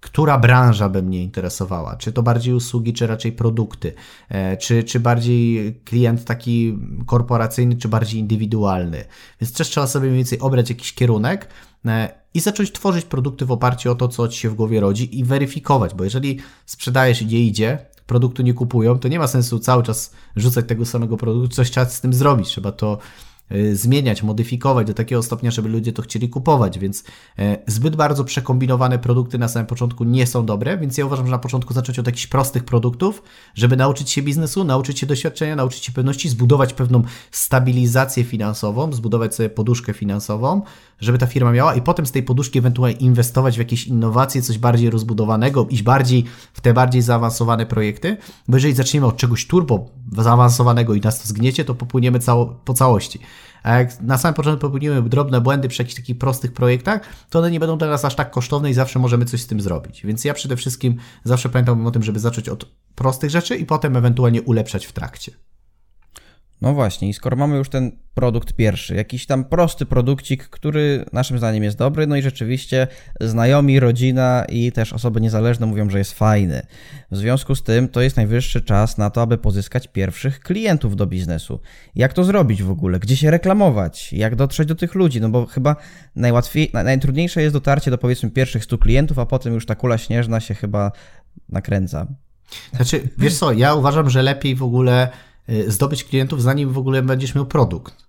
która 0.00 0.38
branża 0.38 0.88
by 0.88 1.02
mnie 1.02 1.22
interesowała. 1.22 1.96
Czy 1.96 2.12
to 2.12 2.22
bardziej 2.22 2.54
usługi, 2.54 2.92
czy 2.92 3.06
raczej 3.06 3.32
produkty? 3.32 3.92
E, 4.28 4.56
czy, 4.56 4.84
czy 4.84 5.00
bardziej 5.00 5.74
klient 5.84 6.24
taki 6.24 6.78
korporacyjny, 7.06 7.76
czy 7.76 7.88
bardziej 7.88 8.20
indywidualny? 8.20 9.04
Więc 9.40 9.52
też 9.52 9.68
trzeba 9.68 9.86
sobie 9.86 10.06
mniej 10.06 10.16
więcej 10.16 10.38
obrać 10.40 10.70
jakiś 10.70 10.94
kierunek 10.94 11.48
e, 11.86 12.25
i 12.36 12.40
zacząć 12.40 12.72
tworzyć 12.72 13.04
produkty 13.04 13.46
w 13.46 13.52
oparciu 13.52 13.92
o 13.92 13.94
to, 13.94 14.08
co 14.08 14.28
ci 14.28 14.38
się 14.38 14.50
w 14.50 14.54
głowie 14.54 14.80
rodzi 14.80 15.18
i 15.18 15.24
weryfikować, 15.24 15.94
bo 15.94 16.04
jeżeli 16.04 16.38
sprzedajesz 16.66 17.22
i 17.22 17.26
nie 17.26 17.40
idzie, 17.40 17.78
produktu 18.06 18.42
nie 18.42 18.54
kupują, 18.54 18.98
to 18.98 19.08
nie 19.08 19.18
ma 19.18 19.26
sensu 19.26 19.58
cały 19.58 19.82
czas 19.82 20.12
rzucać 20.36 20.68
tego 20.68 20.86
samego 20.86 21.16
produktu, 21.16 21.56
coś 21.56 21.70
trzeba 21.70 21.86
z 21.86 22.00
tym 22.00 22.14
zrobić, 22.14 22.48
trzeba 22.48 22.72
to 22.72 22.98
zmieniać, 23.72 24.22
modyfikować 24.22 24.86
do 24.86 24.94
takiego 24.94 25.22
stopnia, 25.22 25.50
żeby 25.50 25.68
ludzie 25.68 25.92
to 25.92 26.02
chcieli 26.02 26.28
kupować, 26.28 26.78
więc 26.78 27.04
e, 27.38 27.58
zbyt 27.66 27.96
bardzo 27.96 28.24
przekombinowane 28.24 28.98
produkty 28.98 29.38
na 29.38 29.48
samym 29.48 29.66
początku 29.66 30.04
nie 30.04 30.26
są 30.26 30.46
dobre, 30.46 30.78
więc 30.78 30.98
ja 30.98 31.06
uważam, 31.06 31.26
że 31.26 31.32
na 31.32 31.38
początku 31.38 31.74
zacząć 31.74 31.98
od 31.98 32.06
jakichś 32.06 32.26
prostych 32.26 32.64
produktów, 32.64 33.22
żeby 33.54 33.76
nauczyć 33.76 34.10
się 34.10 34.22
biznesu, 34.22 34.64
nauczyć 34.64 34.98
się 34.98 35.06
doświadczenia, 35.06 35.56
nauczyć 35.56 35.84
się 35.84 35.92
pewności, 35.92 36.28
zbudować 36.28 36.72
pewną 36.72 37.02
stabilizację 37.30 38.24
finansową, 38.24 38.92
zbudować 38.92 39.34
sobie 39.34 39.50
poduszkę 39.50 39.92
finansową, 39.92 40.62
żeby 41.00 41.18
ta 41.18 41.26
firma 41.26 41.52
miała 41.52 41.74
i 41.74 41.82
potem 41.82 42.06
z 42.06 42.12
tej 42.12 42.22
poduszki 42.22 42.58
ewentualnie 42.58 42.96
inwestować 42.96 43.56
w 43.56 43.58
jakieś 43.58 43.86
innowacje, 43.86 44.42
coś 44.42 44.58
bardziej 44.58 44.90
rozbudowanego, 44.90 45.66
iść 45.70 45.82
bardziej 45.82 46.24
w 46.52 46.60
te 46.60 46.74
bardziej 46.74 47.02
zaawansowane 47.02 47.66
projekty, 47.66 48.16
bo 48.48 48.56
jeżeli 48.56 48.74
zaczniemy 48.74 49.06
od 49.06 49.16
czegoś 49.16 49.46
turbo 49.46 49.90
zaawansowanego 50.18 50.94
i 50.94 51.00
nas 51.00 51.22
to 51.22 51.28
zgniecie, 51.28 51.64
to 51.64 51.74
popłyniemy 51.74 52.18
cało, 52.18 52.46
po 52.64 52.74
całości. 52.74 53.18
A 53.62 53.78
jak 53.78 54.00
na 54.00 54.18
samym 54.18 54.34
początku 54.34 54.60
popełnimy 54.60 55.02
drobne 55.02 55.40
błędy 55.40 55.68
przy 55.68 55.82
jakichś 55.82 55.96
takich 55.96 56.18
prostych 56.18 56.52
projektach, 56.52 57.00
to 57.30 57.38
one 57.38 57.50
nie 57.50 57.60
będą 57.60 57.78
dla 57.78 57.88
nas 57.88 58.04
aż 58.04 58.14
tak 58.14 58.30
kosztowne 58.30 58.70
i 58.70 58.74
zawsze 58.74 58.98
możemy 58.98 59.24
coś 59.24 59.42
z 59.42 59.46
tym 59.46 59.60
zrobić. 59.60 60.06
Więc 60.06 60.24
ja 60.24 60.34
przede 60.34 60.56
wszystkim 60.56 60.96
zawsze 61.24 61.48
pamiętałbym 61.48 61.86
o 61.86 61.90
tym, 61.90 62.02
żeby 62.02 62.20
zacząć 62.20 62.48
od 62.48 62.64
prostych 62.94 63.30
rzeczy 63.30 63.56
i 63.56 63.66
potem 63.66 63.96
ewentualnie 63.96 64.42
ulepszać 64.42 64.86
w 64.86 64.92
trakcie. 64.92 65.32
No 66.60 66.74
właśnie, 66.74 67.08
i 67.08 67.14
skoro 67.14 67.36
mamy 67.36 67.56
już 67.56 67.68
ten 67.68 67.92
produkt 68.14 68.52
pierwszy, 68.52 68.94
jakiś 68.94 69.26
tam 69.26 69.44
prosty 69.44 69.86
produkcik, 69.86 70.48
który 70.48 71.04
naszym 71.12 71.38
zdaniem 71.38 71.64
jest 71.64 71.78
dobry, 71.78 72.06
no 72.06 72.16
i 72.16 72.22
rzeczywiście 72.22 72.86
znajomi, 73.20 73.80
rodzina 73.80 74.44
i 74.48 74.72
też 74.72 74.92
osoby 74.92 75.20
niezależne 75.20 75.66
mówią, 75.66 75.90
że 75.90 75.98
jest 75.98 76.12
fajny. 76.12 76.66
W 77.10 77.16
związku 77.16 77.54
z 77.54 77.62
tym 77.62 77.88
to 77.88 78.00
jest 78.00 78.16
najwyższy 78.16 78.62
czas 78.62 78.98
na 78.98 79.10
to, 79.10 79.22
aby 79.22 79.38
pozyskać 79.38 79.88
pierwszych 79.88 80.40
klientów 80.40 80.96
do 80.96 81.06
biznesu. 81.06 81.60
Jak 81.94 82.12
to 82.12 82.24
zrobić 82.24 82.62
w 82.62 82.70
ogóle? 82.70 82.98
Gdzie 82.98 83.16
się 83.16 83.30
reklamować? 83.30 84.12
Jak 84.12 84.36
dotrzeć 84.36 84.68
do 84.68 84.74
tych 84.74 84.94
ludzi? 84.94 85.20
No 85.20 85.28
bo 85.28 85.46
chyba 85.46 85.76
najłatwiej, 86.14 86.70
najtrudniejsze 86.72 87.42
jest 87.42 87.54
dotarcie 87.54 87.90
do 87.90 87.98
powiedzmy 87.98 88.30
pierwszych 88.30 88.64
100 88.64 88.78
klientów, 88.78 89.18
a 89.18 89.26
potem 89.26 89.54
już 89.54 89.66
ta 89.66 89.74
kula 89.74 89.98
śnieżna 89.98 90.40
się 90.40 90.54
chyba 90.54 90.92
nakręca. 91.48 92.06
Znaczy, 92.76 93.08
wiesz 93.18 93.38
co, 93.38 93.52
ja 93.52 93.74
uważam, 93.74 94.10
że 94.10 94.22
lepiej 94.22 94.54
w 94.54 94.62
ogóle 94.62 95.08
zdobyć 95.68 96.04
klientów, 96.04 96.42
zanim 96.42 96.72
w 96.72 96.78
ogóle 96.78 97.02
będziesz 97.02 97.34
miał 97.34 97.46
produkt. 97.46 98.06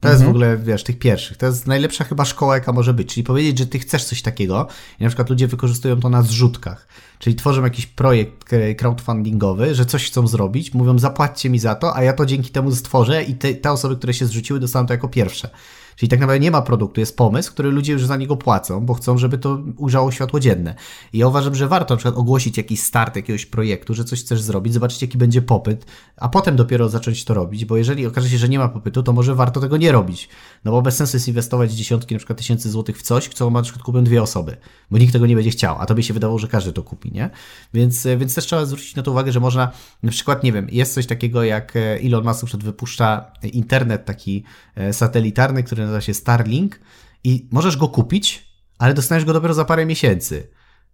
To 0.00 0.08
jest 0.08 0.20
w 0.20 0.26
mhm. 0.26 0.30
ogóle, 0.30 0.56
wiesz, 0.56 0.84
tych 0.84 0.98
pierwszych. 0.98 1.36
To 1.36 1.46
jest 1.46 1.66
najlepsza 1.66 2.04
chyba 2.04 2.24
szkoła, 2.24 2.54
jaka 2.54 2.72
może 2.72 2.94
być. 2.94 3.14
Czyli 3.14 3.24
powiedzieć, 3.24 3.58
że 3.58 3.66
ty 3.66 3.78
chcesz 3.78 4.04
coś 4.04 4.22
takiego 4.22 4.68
i 5.00 5.02
na 5.02 5.08
przykład 5.08 5.30
ludzie 5.30 5.46
wykorzystują 5.46 6.00
to 6.00 6.08
na 6.08 6.22
zrzutkach. 6.22 6.88
Czyli 7.18 7.36
tworzą 7.36 7.64
jakiś 7.64 7.86
projekt 7.86 8.44
crowdfundingowy, 8.78 9.74
że 9.74 9.86
coś 9.86 10.06
chcą 10.06 10.26
zrobić, 10.26 10.74
mówią 10.74 10.98
zapłaćcie 10.98 11.50
mi 11.50 11.58
za 11.58 11.74
to, 11.74 11.96
a 11.96 12.02
ja 12.02 12.12
to 12.12 12.26
dzięki 12.26 12.50
temu 12.50 12.74
stworzę 12.74 13.22
i 13.22 13.34
te, 13.34 13.54
te 13.54 13.72
osoby, 13.72 13.96
które 13.96 14.14
się 14.14 14.26
zrzuciły, 14.26 14.60
dostaną 14.60 14.86
to 14.86 14.94
jako 14.94 15.08
pierwsze. 15.08 15.50
Czyli 15.96 16.08
tak 16.08 16.20
naprawdę 16.20 16.40
nie 16.40 16.50
ma 16.50 16.62
produktu, 16.62 17.00
jest 17.00 17.16
pomysł, 17.16 17.52
który 17.52 17.70
ludzie 17.70 17.92
już 17.92 18.06
za 18.06 18.16
niego 18.16 18.36
płacą, 18.36 18.80
bo 18.80 18.94
chcą, 18.94 19.18
żeby 19.18 19.38
to 19.38 19.62
ujrzało 19.76 20.10
światło 20.12 20.40
dzienne. 20.40 20.74
I 21.12 21.18
ja 21.18 21.26
uważam, 21.26 21.54
że 21.54 21.68
warto 21.68 21.94
na 21.94 21.98
przykład 21.98 22.16
ogłosić 22.16 22.56
jakiś 22.56 22.82
start 22.82 23.16
jakiegoś 23.16 23.46
projektu, 23.46 23.94
że 23.94 24.04
coś 24.04 24.20
chcesz 24.20 24.42
zrobić, 24.42 24.72
zobaczyć 24.72 25.02
jaki 25.02 25.18
będzie 25.18 25.42
popyt, 25.42 25.86
a 26.16 26.28
potem 26.28 26.56
dopiero 26.56 26.88
zacząć 26.88 27.24
to 27.24 27.34
robić, 27.34 27.64
bo 27.64 27.76
jeżeli 27.76 28.06
okaże 28.06 28.28
się, 28.28 28.38
że 28.38 28.48
nie 28.48 28.58
ma 28.58 28.68
popytu, 28.68 29.02
to 29.02 29.12
może 29.12 29.34
warto 29.34 29.60
tego 29.60 29.76
nie 29.76 29.92
robić. 29.92 30.28
No 30.64 30.72
bo 30.72 30.82
bez 30.82 30.96
sensu 30.96 31.16
jest 31.16 31.28
inwestować 31.28 31.72
dziesiątki 31.72 32.14
na 32.14 32.18
przykład 32.18 32.38
tysięcy 32.38 32.70
złotych 32.70 32.98
w 32.98 33.02
coś, 33.02 33.28
co 33.28 33.50
na 33.50 33.62
przykład 33.62 33.82
kupią 33.82 34.04
dwie 34.04 34.22
osoby, 34.22 34.56
bo 34.90 34.98
nikt 34.98 35.12
tego 35.12 35.26
nie 35.26 35.34
będzie 35.34 35.50
chciał, 35.50 35.76
a 35.78 35.86
to 35.86 35.94
by 35.94 36.02
się 36.02 36.14
wydawało, 36.14 36.38
że 36.38 36.48
każdy 36.48 36.72
to 36.72 36.82
kupi, 36.82 37.12
nie? 37.12 37.30
Więc, 37.74 38.06
więc 38.18 38.34
też 38.34 38.46
trzeba 38.46 38.64
zwrócić 38.64 38.96
na 38.96 39.02
to 39.02 39.10
uwagę, 39.10 39.32
że 39.32 39.40
można 39.40 39.72
na 40.02 40.10
przykład, 40.10 40.44
nie 40.44 40.52
wiem, 40.52 40.66
jest 40.72 40.94
coś 40.94 41.06
takiego 41.06 41.44
jak 41.44 41.76
e, 41.76 41.80
Elon 41.80 42.24
Musk 42.24 42.44
przed 42.44 42.64
wypuszcza 42.64 43.32
internet 43.52 44.04
taki 44.04 44.44
e, 44.74 44.92
satelitarny, 44.92 45.62
który 45.62 45.81
nazywa 45.82 46.00
się 46.00 46.14
Starlink 46.14 46.80
i 47.24 47.48
możesz 47.50 47.76
go 47.76 47.88
kupić, 47.88 48.46
ale 48.78 48.94
dostaniesz 48.94 49.24
go 49.24 49.32
dopiero 49.32 49.54
za 49.54 49.64
parę 49.64 49.86
miesięcy. 49.86 50.48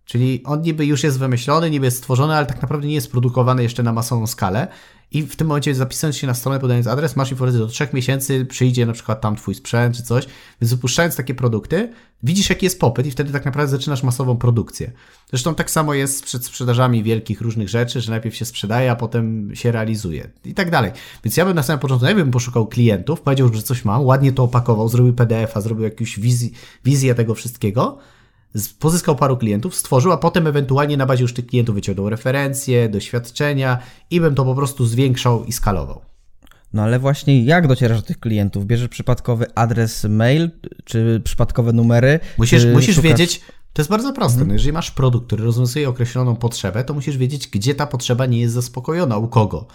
Czyli 0.09 0.43
on 0.45 0.63
niby 0.63 0.87
już 0.87 1.03
jest 1.03 1.19
wymyślony, 1.19 1.71
niby 1.71 1.87
jest 1.87 1.97
stworzony, 1.97 2.35
ale 2.35 2.47
tak 2.47 2.63
naprawdę 2.63 2.87
nie 2.87 2.95
jest 2.95 3.11
produkowany 3.11 3.63
jeszcze 3.63 3.83
na 3.83 3.93
masową 3.93 4.27
skalę. 4.27 4.69
I 5.11 5.23
w 5.23 5.37
tym 5.37 5.47
momencie 5.47 5.75
zapisując 5.75 6.17
się 6.17 6.27
na 6.27 6.35
stronę, 6.35 6.61
podając 6.61 6.87
adres, 6.87 7.17
masz 7.17 7.31
informację, 7.31 7.61
do 7.61 7.67
trzech 7.67 7.93
miesięcy 7.93 8.45
przyjdzie 8.45 8.87
na 8.87 8.93
przykład 8.93 9.21
tam 9.21 9.37
twój 9.37 9.55
sprzęt 9.55 9.97
czy 9.97 10.03
coś. 10.03 10.27
Więc 10.61 10.75
wypuszczając 10.75 11.17
takie 11.17 11.35
produkty, 11.35 11.93
widzisz 12.23 12.51
jaki 12.51 12.67
jest 12.67 12.81
popyt 12.81 13.07
i 13.07 13.11
wtedy 13.11 13.33
tak 13.33 13.45
naprawdę 13.45 13.71
zaczynasz 13.71 14.03
masową 14.03 14.37
produkcję. 14.37 14.93
Zresztą 15.31 15.55
tak 15.55 15.71
samo 15.71 15.95
jest 15.95 16.25
przed 16.25 16.45
sprzedażami 16.45 17.03
wielkich 17.03 17.41
różnych 17.41 17.69
rzeczy, 17.69 18.01
że 18.01 18.11
najpierw 18.11 18.37
się 18.37 18.45
sprzedaje, 18.45 18.91
a 18.91 18.97
potem 18.97 19.51
się 19.55 19.73
realizuje 19.73 20.31
i 20.45 20.55
tak 20.55 20.71
dalej. 20.71 20.93
Więc 21.25 21.37
ja 21.37 21.45
bym 21.45 21.55
na 21.55 21.63
samym 21.63 21.81
początku 21.81 22.05
najpierw 22.05 22.25
bym 22.25 22.33
poszukał 22.33 22.67
klientów, 22.67 23.21
powiedział, 23.21 23.55
że 23.55 23.63
coś 23.63 23.85
mam, 23.85 24.05
ładnie 24.05 24.33
to 24.33 24.45
opakował, 24.45 24.89
zrobił 24.89 25.15
PDF-a, 25.15 25.61
zrobił 25.61 25.85
jakąś 25.85 26.21
wizję, 26.21 26.49
wizję 26.85 27.15
tego 27.15 27.35
wszystkiego, 27.35 27.99
pozyskał 28.79 29.17
paru 29.17 29.37
klientów, 29.37 29.75
stworzył, 29.75 30.13
a 30.13 30.17
potem 30.17 30.47
ewentualnie 30.47 30.97
na 30.97 31.07
bazie 31.07 31.23
już 31.23 31.35
tych 31.35 31.47
klientów 31.47 31.75
wyciągnął 31.75 32.09
referencje, 32.09 32.89
doświadczenia 32.89 33.79
i 34.11 34.21
bym 34.21 34.35
to 34.35 34.45
po 34.45 34.55
prostu 34.55 34.87
zwiększał 34.87 35.45
i 35.45 35.53
skalował. 35.53 36.01
No 36.73 36.83
ale 36.83 36.99
właśnie 36.99 37.45
jak 37.45 37.69
docierasz 37.69 38.01
do 38.01 38.07
tych 38.07 38.21
klientów? 38.21 38.67
Bierzesz 38.67 38.89
przypadkowy 38.89 39.47
adres 39.55 40.05
mail, 40.05 40.51
czy 40.85 41.21
przypadkowe 41.25 41.73
numery? 41.73 42.21
Musisz, 42.39 42.65
musisz 42.65 42.97
szukasz... 42.97 43.11
wiedzieć, 43.11 43.41
to 43.73 43.83
jest 43.83 43.91
bardzo 43.91 44.13
proste. 44.13 44.35
Mhm. 44.35 44.49
No 44.49 44.55
jeżeli 44.55 44.73
masz 44.73 44.91
produkt, 44.91 45.27
który 45.27 45.45
rozwiązuje 45.45 45.89
określoną 45.89 46.37
potrzebę, 46.37 46.85
to 46.85 46.95
musisz 46.95 47.17
wiedzieć, 47.17 47.49
gdzie 47.49 47.75
ta 47.75 47.87
potrzeba 47.87 48.27
nie 48.27 48.41
jest 48.41 48.55
zaspokojona, 48.55 49.17
u 49.17 49.29
kogo. 49.29 49.67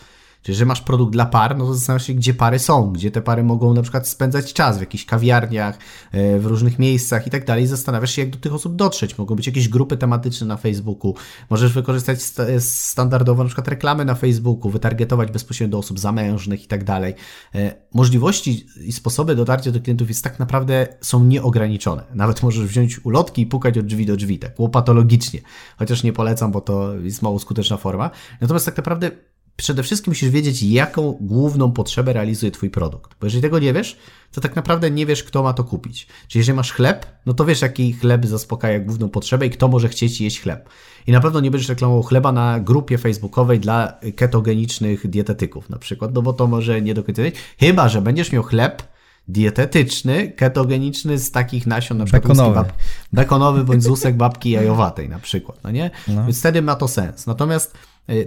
Czyli, 0.43 0.57
że 0.57 0.65
masz 0.65 0.81
produkt 0.81 1.13
dla 1.13 1.25
par, 1.25 1.57
no 1.57 1.65
to 1.65 1.73
zastanawiasz 1.73 2.07
się, 2.07 2.13
gdzie 2.13 2.33
pary 2.33 2.59
są, 2.59 2.93
gdzie 2.93 3.11
te 3.11 3.21
pary 3.21 3.43
mogą 3.43 3.73
na 3.73 3.81
przykład 3.81 4.07
spędzać 4.07 4.53
czas, 4.53 4.77
w 4.77 4.79
jakichś 4.79 5.05
kawiarniach, 5.05 5.77
e, 6.11 6.39
w 6.39 6.45
różnych 6.45 6.79
miejscach 6.79 7.27
i 7.27 7.29
tak 7.29 7.45
dalej. 7.45 7.67
Zastanawiasz 7.67 8.11
się, 8.11 8.21
jak 8.21 8.31
do 8.31 8.37
tych 8.37 8.53
osób 8.53 8.75
dotrzeć. 8.75 9.17
Mogą 9.17 9.35
być 9.35 9.47
jakieś 9.47 9.69
grupy 9.69 9.97
tematyczne 9.97 10.47
na 10.47 10.57
Facebooku. 10.57 11.15
Możesz 11.49 11.73
wykorzystać 11.73 12.19
standardowo 12.59 13.43
na 13.43 13.47
przykład 13.47 13.67
reklamy 13.67 14.05
na 14.05 14.15
Facebooku, 14.15 14.71
wytargetować 14.71 15.31
bezpośrednio 15.31 15.71
do 15.71 15.77
osób 15.77 15.99
zamężnych 15.99 16.63
i 16.63 16.67
tak 16.67 16.83
dalej. 16.83 17.13
E, 17.55 17.75
możliwości 17.93 18.65
i 18.81 18.91
sposoby 18.91 19.35
dotarcia 19.35 19.71
do 19.71 19.79
klientów 19.79 20.07
jest 20.07 20.23
tak 20.23 20.39
naprawdę 20.39 20.87
są 21.01 21.23
nieograniczone. 21.23 22.03
Nawet 22.13 22.43
możesz 22.43 22.65
wziąć 22.65 23.05
ulotki 23.05 23.41
i 23.41 23.45
pukać 23.45 23.77
od 23.77 23.85
drzwi 23.85 24.05
do 24.05 24.15
drzwi, 24.15 24.39
tak 24.39 24.59
łopatologicznie. 24.59 25.39
Chociaż 25.77 26.03
nie 26.03 26.13
polecam, 26.13 26.51
bo 26.51 26.61
to 26.61 26.95
jest 26.95 27.21
mało 27.21 27.39
skuteczna 27.39 27.77
forma. 27.77 28.09
Natomiast 28.41 28.65
tak 28.65 28.77
naprawdę 28.77 29.11
przede 29.55 29.83
wszystkim 29.83 30.11
musisz 30.11 30.29
wiedzieć, 30.29 30.63
jaką 30.63 31.17
główną 31.21 31.71
potrzebę 31.71 32.13
realizuje 32.13 32.51
Twój 32.51 32.69
produkt. 32.69 33.11
Bo 33.19 33.27
jeżeli 33.27 33.41
tego 33.41 33.59
nie 33.59 33.73
wiesz, 33.73 33.97
to 34.31 34.41
tak 34.41 34.55
naprawdę 34.55 34.91
nie 34.91 35.05
wiesz, 35.05 35.23
kto 35.23 35.43
ma 35.43 35.53
to 35.53 35.63
kupić. 35.63 36.07
Czyli 36.27 36.39
jeżeli 36.39 36.55
masz 36.55 36.71
chleb, 36.71 37.05
no 37.25 37.33
to 37.33 37.45
wiesz, 37.45 37.61
jaki 37.61 37.93
chleb 37.93 38.25
zaspokaja 38.25 38.79
główną 38.79 39.09
potrzebę 39.09 39.45
i 39.45 39.49
kto 39.49 39.67
może 39.67 39.89
chcieć 39.89 40.21
jeść 40.21 40.41
chleb. 40.41 40.69
I 41.07 41.11
na 41.11 41.19
pewno 41.19 41.39
nie 41.39 41.51
będziesz 41.51 41.69
reklamował 41.69 42.03
chleba 42.03 42.31
na 42.31 42.59
grupie 42.59 42.97
facebookowej 42.97 43.59
dla 43.59 43.99
ketogenicznych 44.15 45.09
dietetyków 45.09 45.69
na 45.69 45.77
przykład, 45.77 46.13
no 46.13 46.21
bo 46.21 46.33
to 46.33 46.47
może 46.47 46.81
nie 46.81 46.93
do 46.93 47.03
końca 47.03 47.21
Chyba, 47.59 47.89
że 47.89 48.01
będziesz 48.01 48.31
miał 48.31 48.43
chleb, 48.43 48.83
dietetyczny, 49.27 50.31
ketogeniczny 50.31 51.17
z 51.17 51.31
takich 51.31 51.67
nasion, 51.67 51.97
na 51.97 52.05
przykład 52.05 52.23
bekonowy, 52.23 52.55
bab... 52.55 52.73
bekonowy 53.13 53.63
bądź 53.63 53.83
z 53.83 53.87
usek 53.87 54.17
babki 54.17 54.49
jajowatej 54.51 55.09
na 55.09 55.19
przykład, 55.19 55.59
no 55.63 55.71
nie? 55.71 55.91
No. 56.07 56.23
Więc 56.23 56.39
wtedy 56.39 56.61
ma 56.61 56.75
to 56.75 56.87
sens. 56.87 57.27
Natomiast 57.27 57.77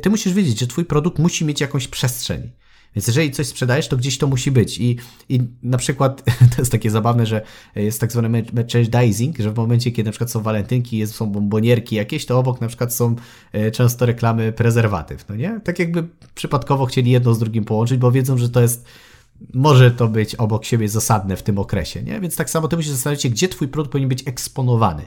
ty 0.03 0.11
musisz 0.11 0.33
wiedzieć, 0.33 0.61
że 0.61 0.67
twój 0.67 0.85
produkt 0.85 1.19
musi 1.19 1.45
mieć 1.45 1.61
jakąś 1.61 1.89
przestrzeń. 1.89 2.51
Więc 2.97 3.07
jeżeli 3.07 3.31
coś 3.31 3.47
sprzedajesz, 3.47 3.89
to 3.89 3.97
gdzieś 3.97 4.19
to 4.19 4.27
musi 4.27 4.51
być. 4.51 4.79
I, 4.79 4.97
I 5.29 5.41
na 5.63 5.79
przykład 5.79 6.23
to 6.57 6.63
jest 6.63 6.73
takie 6.73 6.91
zabawne, 6.91 7.27
że 7.27 7.43
jest 7.75 8.01
tak 8.01 8.13
zwany 8.13 8.45
merchandising, 8.53 9.39
że 9.39 9.51
w 9.51 9.57
momencie, 9.57 9.91
kiedy 9.91 10.09
na 10.09 10.11
przykład 10.11 10.31
są 10.31 10.43
walentynki, 10.43 10.99
jest, 10.99 11.15
są 11.15 11.27
bombonierki 11.27 11.97
jakieś, 11.97 12.27
to 12.27 12.39
obok 12.39 12.61
na 12.61 12.69
przykład 12.69 12.95
są 12.95 13.17
e, 13.53 13.71
często 13.71 14.07
reklamy 14.07 14.53
prezerwatyw, 14.53 15.29
no 15.29 15.37
nie? 15.37 15.61
Tak 15.65 15.79
jakby 15.79 16.09
przypadkowo 16.35 16.87
chcieli 16.87 17.11
jedno 17.11 17.35
z 17.35 17.39
drugim 17.39 17.65
połączyć, 17.65 17.99
bo 17.99 18.13
wiedzą, 18.13 18.39
że 18.39 18.51
to 18.51 18.63
jest 18.63 18.87
może 19.55 19.91
to 19.91 20.09
być 20.09 20.35
obok 20.35 20.65
siebie 20.65 20.89
zasadne 20.89 21.37
w 21.37 21.43
tym 21.43 21.59
okresie, 21.59 22.03
nie? 22.03 22.21
Więc 22.21 22.37
tak 22.37 22.51
samo 22.51 22.69
ty 22.69 22.77
musisz 22.77 22.93
zastanowić 22.93 23.23
się, 23.23 23.29
gdzie 23.29 23.49
twój 23.49 23.69
produkt 23.69 23.93
powinien 23.93 24.09
być 24.09 24.29
eksponowany. 24.29 25.03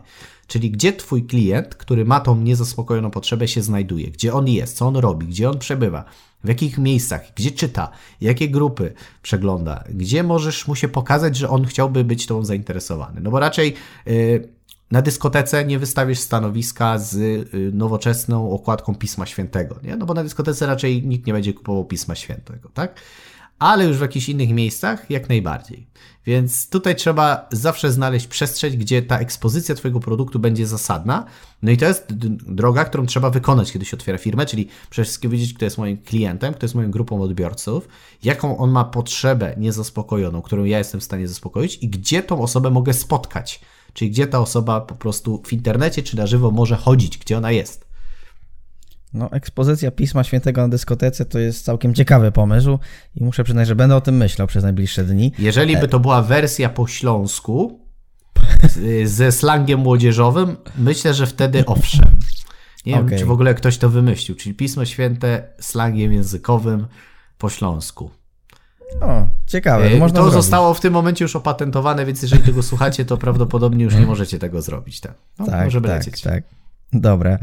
Czyli 0.47 0.71
gdzie 0.71 0.93
twój 0.93 1.23
klient, 1.23 1.75
który 1.75 2.05
ma 2.05 2.19
tą 2.19 2.35
niezaspokojoną 2.35 3.11
potrzebę, 3.11 3.47
się 3.47 3.61
znajduje, 3.61 4.07
gdzie 4.07 4.33
on 4.33 4.47
jest, 4.47 4.77
co 4.77 4.87
on 4.87 4.95
robi, 4.95 5.27
gdzie 5.27 5.49
on 5.49 5.59
przebywa, 5.59 6.05
w 6.43 6.47
jakich 6.47 6.77
miejscach, 6.77 7.21
gdzie 7.35 7.51
czyta, 7.51 7.91
jakie 8.21 8.49
grupy 8.49 8.93
przegląda, 9.21 9.83
gdzie 9.89 10.23
możesz 10.23 10.67
mu 10.67 10.75
się 10.75 10.87
pokazać, 10.87 11.37
że 11.37 11.49
on 11.49 11.65
chciałby 11.65 12.03
być 12.03 12.25
tą 12.25 12.45
zainteresowany. 12.45 13.21
No 13.21 13.31
bo 13.31 13.39
raczej 13.39 13.73
yy, 14.05 14.49
na 14.91 15.01
dyskotece 15.01 15.65
nie 15.65 15.79
wystawisz 15.79 16.19
stanowiska 16.19 16.97
z 16.97 17.15
y, 17.15 17.71
nowoczesną 17.73 18.51
okładką 18.51 18.95
Pisma 18.95 19.25
Świętego, 19.25 19.79
nie? 19.83 19.95
No 19.95 20.05
bo 20.05 20.13
na 20.13 20.23
dyskotece 20.23 20.65
raczej 20.65 21.03
nikt 21.07 21.27
nie 21.27 21.33
będzie 21.33 21.53
kupował 21.53 21.85
Pisma 21.85 22.15
Świętego, 22.15 22.69
tak? 22.73 23.01
Ale 23.59 23.85
już 23.85 23.97
w 23.97 24.01
jakichś 24.01 24.29
innych 24.29 24.49
miejscach 24.49 25.09
jak 25.09 25.29
najbardziej. 25.29 25.87
Więc 26.25 26.69
tutaj 26.69 26.95
trzeba 26.95 27.47
zawsze 27.51 27.91
znaleźć 27.91 28.27
przestrzeń, 28.27 28.77
gdzie 28.77 29.01
ta 29.01 29.19
ekspozycja 29.19 29.75
Twojego 29.75 29.99
produktu 29.99 30.39
będzie 30.39 30.67
zasadna. 30.67 31.25
No 31.61 31.71
i 31.71 31.77
to 31.77 31.85
jest 31.85 32.13
droga, 32.53 32.85
którą 32.85 33.05
trzeba 33.05 33.29
wykonać, 33.29 33.71
kiedy 33.71 33.85
się 33.85 33.97
otwiera 33.97 34.17
firmę, 34.17 34.45
czyli 34.45 34.67
przede 34.89 35.05
wszystkim 35.05 35.31
wiedzieć, 35.31 35.53
kto 35.53 35.65
jest 35.65 35.77
moim 35.77 35.97
klientem, 35.97 36.53
kto 36.53 36.65
jest 36.65 36.75
moją 36.75 36.91
grupą 36.91 37.21
odbiorców, 37.21 37.87
jaką 38.23 38.57
on 38.57 38.71
ma 38.71 38.83
potrzebę 38.83 39.55
niezaspokojoną, 39.57 40.41
którą 40.41 40.63
ja 40.63 40.77
jestem 40.77 41.01
w 41.01 41.03
stanie 41.03 41.27
zaspokoić 41.27 41.77
i 41.81 41.89
gdzie 41.89 42.23
tą 42.23 42.41
osobę 42.41 42.69
mogę 42.69 42.93
spotkać. 42.93 43.61
Czyli 43.93 44.11
gdzie 44.11 44.27
ta 44.27 44.39
osoba 44.39 44.81
po 44.81 44.95
prostu 44.95 45.41
w 45.45 45.53
internecie 45.53 46.03
czy 46.03 46.17
na 46.17 46.27
żywo 46.27 46.51
może 46.51 46.75
chodzić, 46.75 47.17
gdzie 47.17 47.37
ona 47.37 47.51
jest. 47.51 47.88
No, 49.13 49.31
ekspozycja 49.31 49.91
Pisma 49.91 50.23
Świętego 50.23 50.61
na 50.61 50.67
dyskotece 50.67 51.25
to 51.25 51.39
jest 51.39 51.65
całkiem 51.65 51.93
ciekawy 51.93 52.31
pomysł 52.31 52.79
i 53.15 53.23
muszę 53.23 53.43
przyznać, 53.43 53.67
że 53.67 53.75
będę 53.75 53.95
o 53.95 54.01
tym 54.01 54.17
myślał 54.17 54.47
przez 54.47 54.63
najbliższe 54.63 55.03
dni. 55.03 55.31
Jeżeli 55.39 55.77
by 55.77 55.87
to 55.87 55.99
była 55.99 56.21
wersja 56.21 56.69
po 56.69 56.87
śląsku 56.87 57.79
ze 59.05 59.31
slangiem 59.31 59.79
młodzieżowym, 59.79 60.57
myślę, 60.77 61.13
że 61.13 61.27
wtedy 61.27 61.65
owszem. 61.65 62.19
Nie 62.85 62.95
okay. 62.95 63.09
wiem, 63.09 63.19
czy 63.19 63.25
w 63.25 63.31
ogóle 63.31 63.53
ktoś 63.53 63.77
to 63.77 63.89
wymyślił, 63.89 64.37
czyli 64.37 64.55
Pismo 64.55 64.85
Święte 64.85 65.53
slangiem 65.59 66.13
językowym 66.13 66.87
po 67.37 67.49
śląsku. 67.49 68.11
O, 69.01 69.27
ciekawe. 69.47 69.89
To, 69.99 70.09
to 70.09 70.31
zostało 70.31 70.73
w 70.73 70.79
tym 70.79 70.93
momencie 70.93 71.25
już 71.25 71.35
opatentowane, 71.35 72.05
więc 72.05 72.21
jeżeli 72.21 72.43
tego 72.43 72.63
słuchacie, 72.63 73.05
to 73.05 73.17
prawdopodobnie 73.17 73.83
już 73.83 73.95
nie 73.95 74.05
możecie 74.05 74.39
tego 74.39 74.61
zrobić. 74.61 74.99
Tak, 74.99 75.13
no, 75.39 75.45
tak, 75.45 75.71
tak, 75.73 75.83
lecieć. 75.83 76.21
tak. 76.21 76.43
Dobra. 76.93 77.37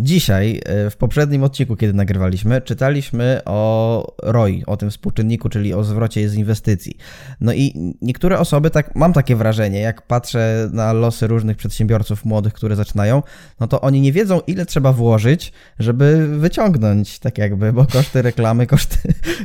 Dzisiaj, 0.00 0.60
e, 0.64 0.90
w 0.90 0.96
poprzednim 0.96 1.44
odcinku, 1.44 1.76
kiedy 1.76 1.92
nagrywaliśmy, 1.92 2.60
czytaliśmy 2.60 3.40
o 3.44 4.14
ROI, 4.22 4.64
o 4.66 4.76
tym 4.76 4.90
współczynniku, 4.90 5.48
czyli 5.48 5.74
o 5.74 5.84
zwrocie 5.84 6.28
z 6.28 6.34
inwestycji. 6.34 6.96
No 7.40 7.52
i 7.52 7.94
niektóre 8.02 8.38
osoby, 8.38 8.70
tak 8.70 8.94
mam 8.96 9.12
takie 9.12 9.36
wrażenie, 9.36 9.80
jak 9.80 10.02
patrzę 10.02 10.70
na 10.72 10.92
losy 10.92 11.26
różnych 11.26 11.56
przedsiębiorców 11.56 12.24
młodych, 12.24 12.52
które 12.52 12.76
zaczynają, 12.76 13.22
no 13.60 13.66
to 13.66 13.80
oni 13.80 14.00
nie 14.00 14.12
wiedzą, 14.12 14.40
ile 14.46 14.66
trzeba 14.66 14.92
włożyć, 14.92 15.52
żeby 15.78 16.38
wyciągnąć, 16.38 17.18
tak 17.18 17.38
jakby, 17.38 17.72
bo 17.72 17.86
koszty 17.86 18.22
reklamy, 18.22 18.66
koszty, 18.76 18.98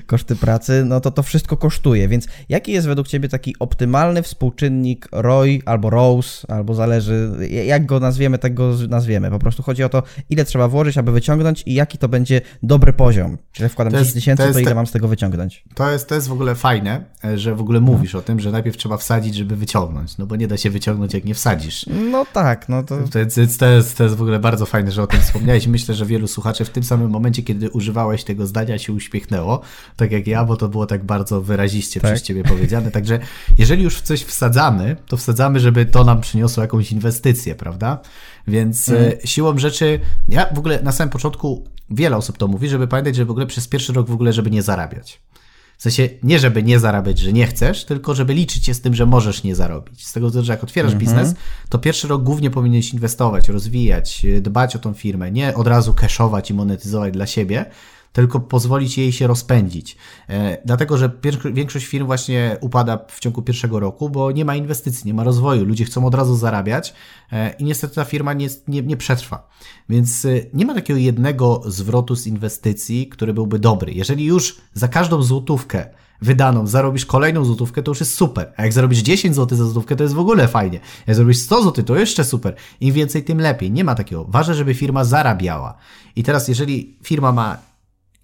koszty 0.06 0.36
pracy, 0.36 0.84
no 0.86 1.00
to 1.00 1.12
to 1.12 1.24
wszystko 1.24 1.58
kosztuje. 1.58 2.08
Więc 2.08 2.28
jaki 2.50 2.72
jest 2.72 2.88
według 2.88 3.08
Ciebie 3.08 3.30
taki 3.30 3.56
optymalny 3.60 4.22
współczynnik 4.22 5.08
ROI 5.12 5.62
albo 5.66 5.90
ROSE, 5.90 6.52
albo 6.52 6.74
zależy, 6.74 7.30
jak 7.66 7.86
go 7.86 8.00
nazwiemy, 8.00 8.38
tak 8.38 8.54
go 8.54 8.74
nazwiemy. 8.90 9.30
Po 9.30 9.40
prostu 9.40 9.64
chodzi 9.64 9.84
o 9.84 9.90
to, 9.90 10.04
ile 10.30 10.43
ile 10.44 10.48
trzeba 10.50 10.68
włożyć, 10.68 10.98
aby 10.98 11.12
wyciągnąć 11.12 11.64
i 11.66 11.74
jaki 11.74 11.98
to 11.98 12.08
będzie 12.10 12.42
dobry 12.64 12.94
poziom. 12.94 13.38
Czyli 13.52 13.70
wkładam 13.70 13.92
To 13.94 13.98
10 14.00 14.06
jest- 14.06 14.16
tysięcy, 14.16 14.44
to 14.48 14.54
to, 14.54 14.60
ile 14.60 14.70
te- 14.72 14.76
mam 14.76 14.88
z 14.88 14.92
tego 14.92 15.08
wyciągnąć? 15.08 15.64
To 15.76 15.92
jest, 15.92 16.10
to 16.10 16.16
jest 16.16 16.28
w 16.28 16.32
ogóle 16.32 16.56
fajne, 16.56 17.04
że 17.36 17.56
w 17.56 17.62
ogóle 17.62 17.80
mówisz 17.80 18.16
o 18.16 18.22
tym, 18.22 18.40
że 18.40 18.52
najpierw 18.52 18.78
trzeba 18.78 18.98
wsadzić, 18.98 19.36
żeby 19.36 19.56
wyciągnąć, 19.56 20.18
no 20.18 20.26
bo 20.26 20.36
nie 20.36 20.48
da 20.48 20.58
się 20.58 20.70
wyciągnąć, 20.70 21.14
jak 21.14 21.26
nie 21.26 21.34
wsadzisz. 21.34 21.86
No 22.12 22.26
tak, 22.34 22.70
no 22.70 22.84
to... 22.84 22.98
To 23.12 23.20
jest, 23.20 23.60
to, 23.60 23.66
jest, 23.66 23.98
to 23.98 24.04
jest 24.04 24.16
w 24.16 24.22
ogóle 24.22 24.40
bardzo 24.40 24.66
fajne, 24.66 24.92
że 24.92 25.04
o 25.04 25.08
tym 25.08 25.22
wspomniałeś. 25.22 25.68
Myślę, 25.68 25.96
że 25.96 26.06
wielu 26.06 26.28
słuchaczy 26.28 26.66
w 26.66 26.70
tym 26.70 26.84
samym 26.84 27.10
momencie, 27.10 27.44
kiedy 27.44 27.70
używałeś 27.70 28.24
tego 28.24 28.48
zdania, 28.48 28.78
się 28.78 28.94
uśmiechnęło, 28.94 29.62
tak 29.98 30.12
jak 30.12 30.28
ja, 30.28 30.46
bo 30.46 30.58
to 30.58 30.70
było 30.70 30.86
tak 30.86 31.04
bardzo 31.06 31.42
wyraziście 31.42 32.00
Tak. 32.00 32.12
przez 32.12 32.22
ciebie 32.24 32.44
powiedziane. 32.44 32.92
Także 32.92 33.20
jeżeli 33.58 33.84
już 33.84 33.98
w 33.98 34.02
coś 34.02 34.22
wsadzamy, 34.24 34.96
to 35.08 35.18
wsadzamy, 35.18 35.60
żeby 35.60 35.86
to 35.86 36.04
nam 36.04 36.22
przyniosło 36.22 36.62
jakąś 36.64 36.92
inwestycję, 36.92 37.56
prawda? 37.56 38.00
Więc 38.48 38.90
Mhm. 38.90 39.14
e, 39.24 39.28
siłą 39.28 39.58
rzeczy, 39.58 40.00
ja 40.34 40.46
w 40.54 40.60
ogóle 40.60 40.80
na 40.84 40.92
samym 40.92 41.12
początku, 41.12 41.68
wiele 41.90 42.18
osób 42.18 42.38
to 42.38 42.48
mówi, 42.48 42.70
żeby 42.70 42.88
pamiętać, 42.88 43.16
że 43.16 43.26
w 43.26 43.32
ogóle 43.32 43.46
przez 43.46 43.68
pierwszy 43.68 43.94
rok 43.94 44.10
w 44.10 44.14
ogóle, 44.14 44.34
żeby 44.34 44.52
nie 44.52 44.62
zarabiać. 44.62 45.22
W 45.78 45.84
sensie 45.84 46.10
nie, 46.24 46.40
żeby 46.40 46.64
nie 46.64 46.80
zarabiać, 46.80 47.20
że 47.20 47.34
nie 47.34 47.48
chcesz, 47.48 47.86
tylko 47.86 48.16
żeby 48.16 48.34
liczyć 48.34 48.66
się 48.66 48.74
z 48.74 48.82
tym, 48.82 48.96
że 48.96 49.06
możesz 49.06 49.44
nie 49.44 49.56
zarobić. 49.56 50.08
Z 50.08 50.14
tego 50.14 50.28
względu, 50.28 50.46
że 50.46 50.54
jak 50.54 50.64
otwierasz 50.64 50.96
biznes, 50.96 51.36
to 51.70 51.80
pierwszy 51.80 52.08
rok 52.08 52.24
głównie 52.24 52.50
powinieneś 52.50 52.94
inwestować, 52.94 53.50
rozwijać, 53.50 54.24
yy, 54.24 54.42
dbać 54.42 54.76
o 54.76 54.80
tą 54.80 54.94
firmę, 54.94 55.32
nie 55.32 55.56
od 55.56 55.68
razu 55.68 55.94
cashować 55.94 56.50
i 56.50 56.54
monetyzować 56.54 57.14
dla 57.14 57.26
siebie, 57.28 57.66
tylko 58.14 58.40
pozwolić 58.40 58.98
jej 58.98 59.12
się 59.12 59.28
rozpędzić. 59.28 59.98
E, 60.30 60.58
dlatego, 60.66 60.98
że 60.98 61.12
większość 61.54 61.86
firm 61.86 62.06
właśnie 62.06 62.58
upada 62.62 63.00
w 63.08 63.20
ciągu 63.20 63.42
pierwszego 63.42 63.80
roku, 63.80 64.10
bo 64.10 64.32
nie 64.32 64.46
ma 64.46 64.56
inwestycji, 64.56 65.08
nie 65.08 65.14
ma 65.14 65.24
rozwoju, 65.24 65.66
ludzie 65.66 65.86
chcą 65.86 66.06
od 66.06 66.16
razu 66.16 66.36
zarabiać 66.36 66.94
e, 67.32 67.54
i 67.60 67.64
niestety 67.64 67.96
ta 67.96 68.06
firma 68.06 68.34
nie, 68.34 68.48
nie, 68.68 68.82
nie 68.82 68.98
przetrwa. 68.98 69.50
Więc 69.90 70.26
e, 70.26 70.30
nie 70.54 70.66
ma 70.66 70.74
takiego 70.74 71.00
jednego 71.00 71.62
zwrotu 71.66 72.16
z 72.16 72.28
inwestycji, 72.28 73.08
który 73.08 73.34
byłby 73.34 73.60
dobry. 73.60 73.94
Jeżeli 73.94 74.26
już 74.26 74.58
za 74.74 74.88
każdą 74.88 75.22
złotówkę 75.24 75.86
wydaną 76.22 76.68
zarobisz 76.68 77.06
kolejną 77.06 77.46
złotówkę, 77.46 77.84
to 77.84 77.92
już 77.92 78.00
jest 78.00 78.14
super. 78.14 78.54
A 78.58 78.64
jak 78.64 78.74
zarobisz 78.74 79.00
10 79.00 79.36
zł 79.36 79.58
za 79.58 79.64
złotówkę, 79.64 79.96
to 79.96 80.04
jest 80.04 80.16
w 80.16 80.20
ogóle 80.20 80.48
fajnie. 80.48 80.80
Jak 81.08 81.16
zarobisz 81.16 81.38
100 81.38 81.64
zł, 81.64 81.86
to 81.86 81.96
jeszcze 81.96 82.24
super. 82.24 82.56
Im 82.82 82.94
więcej, 82.94 83.24
tym 83.24 83.42
lepiej. 83.42 83.72
Nie 83.72 83.84
ma 83.84 83.96
takiego. 83.96 84.26
Ważne, 84.26 84.54
żeby 84.56 84.74
firma 84.74 85.04
zarabiała. 85.04 85.78
I 86.16 86.24
teraz, 86.24 86.48
jeżeli 86.48 86.98
firma 87.04 87.32
ma 87.32 87.73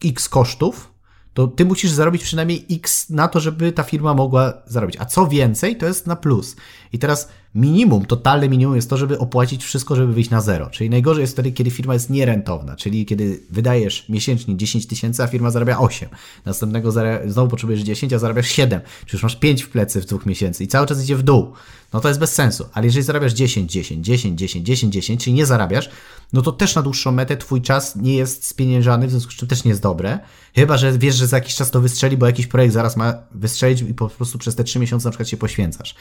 x 0.05 0.29
kosztów, 0.29 0.93
to 1.33 1.47
ty 1.47 1.65
musisz 1.65 1.91
zarobić 1.91 2.23
przynajmniej 2.23 2.65
x 2.71 3.09
na 3.09 3.27
to, 3.27 3.39
żeby 3.39 3.71
ta 3.71 3.83
firma 3.83 4.13
mogła 4.13 4.53
zarobić. 4.67 4.97
A 4.99 5.05
co 5.05 5.27
więcej, 5.27 5.77
to 5.77 5.85
jest 5.85 6.07
na 6.07 6.15
plus. 6.15 6.55
I 6.93 6.99
teraz 6.99 7.29
minimum, 7.55 8.05
totalne 8.05 8.49
minimum 8.49 8.75
jest 8.75 8.89
to, 8.89 8.97
żeby 8.97 9.19
opłacić 9.19 9.63
wszystko, 9.63 9.95
żeby 9.95 10.13
wyjść 10.13 10.29
na 10.29 10.41
zero. 10.41 10.69
Czyli 10.69 10.89
najgorzej 10.89 11.21
jest 11.21 11.33
wtedy, 11.33 11.51
kiedy 11.51 11.71
firma 11.71 11.93
jest 11.93 12.09
nierentowna, 12.09 12.75
czyli 12.75 13.05
kiedy 13.05 13.39
wydajesz 13.49 14.09
miesięcznie 14.09 14.57
10 14.57 14.87
tysięcy, 14.87 15.23
a 15.23 15.27
firma 15.27 15.51
zarabia 15.51 15.79
8. 15.79 16.09
Następnego 16.45 16.91
zarabia, 16.91 17.31
znowu 17.31 17.49
potrzebujesz 17.49 17.81
10, 17.81 18.13
a 18.13 18.19
zarabiasz 18.19 18.47
7. 18.47 18.81
Czy 19.05 19.15
już 19.15 19.23
masz 19.23 19.35
5 19.35 19.63
w 19.63 19.69
plecy 19.69 20.01
w 20.01 20.05
dwóch 20.05 20.25
miesięcy 20.25 20.63
i 20.63 20.67
cały 20.67 20.87
czas 20.87 21.03
idzie 21.03 21.15
w 21.15 21.23
dół. 21.23 21.53
No 21.93 21.99
to 21.99 22.07
jest 22.07 22.19
bez 22.19 22.33
sensu. 22.33 22.65
Ale 22.73 22.85
jeżeli 22.85 23.03
zarabiasz 23.03 23.33
10, 23.33 23.71
10, 23.71 24.05
10, 24.05 24.39
10, 24.39 24.65
10, 24.65 24.93
10, 24.93 25.23
czyli 25.23 25.33
nie 25.33 25.45
zarabiasz, 25.45 25.89
no 26.33 26.41
to 26.41 26.51
też 26.51 26.75
na 26.75 26.81
dłuższą 26.81 27.11
metę 27.11 27.37
twój 27.37 27.61
czas 27.61 27.95
nie 27.95 28.15
jest 28.15 28.47
spieniężany, 28.47 29.07
w 29.07 29.11
związku 29.11 29.31
z 29.31 29.35
czym 29.35 29.47
też 29.47 29.63
nie 29.63 29.69
jest 29.69 29.81
dobre. 29.81 30.19
Chyba, 30.55 30.77
że 30.77 30.97
wiesz, 30.97 31.15
że 31.15 31.27
za 31.27 31.37
jakiś 31.37 31.55
czas 31.55 31.71
to 31.71 31.81
wystrzeli, 31.81 32.17
bo 32.17 32.25
jakiś 32.25 32.47
projekt 32.47 32.73
zaraz 32.73 32.97
ma 32.97 33.13
wystrzelić 33.31 33.81
i 33.81 33.93
po 33.93 34.09
prostu 34.09 34.37
przez 34.37 34.55
te 34.55 34.63
3 34.63 34.79
miesiące 34.79 35.07
na 35.07 35.11
przykład 35.11 35.29
się 35.29 35.37
poświęcasz. 35.37 35.95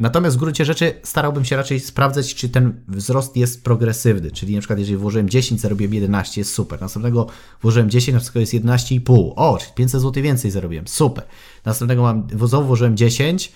Natomiast 0.00 0.36
w 0.36 0.38
gruncie 0.38 0.64
rzeczy 0.64 1.00
starałbym 1.02 1.44
się 1.44 1.56
raczej 1.56 1.80
sprawdzać, 1.80 2.34
czy 2.34 2.48
ten 2.48 2.84
wzrost 2.88 3.36
jest 3.36 3.64
progresywny, 3.64 4.30
czyli 4.30 4.54
na 4.54 4.60
przykład 4.60 4.78
jeżeli 4.78 4.96
włożyłem 4.96 5.28
10, 5.28 5.60
zarobiłem 5.60 5.94
11, 5.94 6.40
jest 6.40 6.54
super. 6.54 6.80
Następnego 6.80 7.26
włożyłem 7.62 7.90
10, 7.90 8.14
na 8.14 8.20
przykład 8.20 8.40
jest 8.40 8.52
11,5. 8.52 9.32
O, 9.36 9.58
czyli 9.58 9.72
500 9.74 10.00
zł 10.00 10.22
więcej 10.22 10.50
zarobiłem, 10.50 10.88
super. 10.88 11.24
Następnego 11.64 12.02
mam, 12.02 12.26
znowu 12.46 12.66
włożyłem 12.66 12.96
10, 12.96 13.52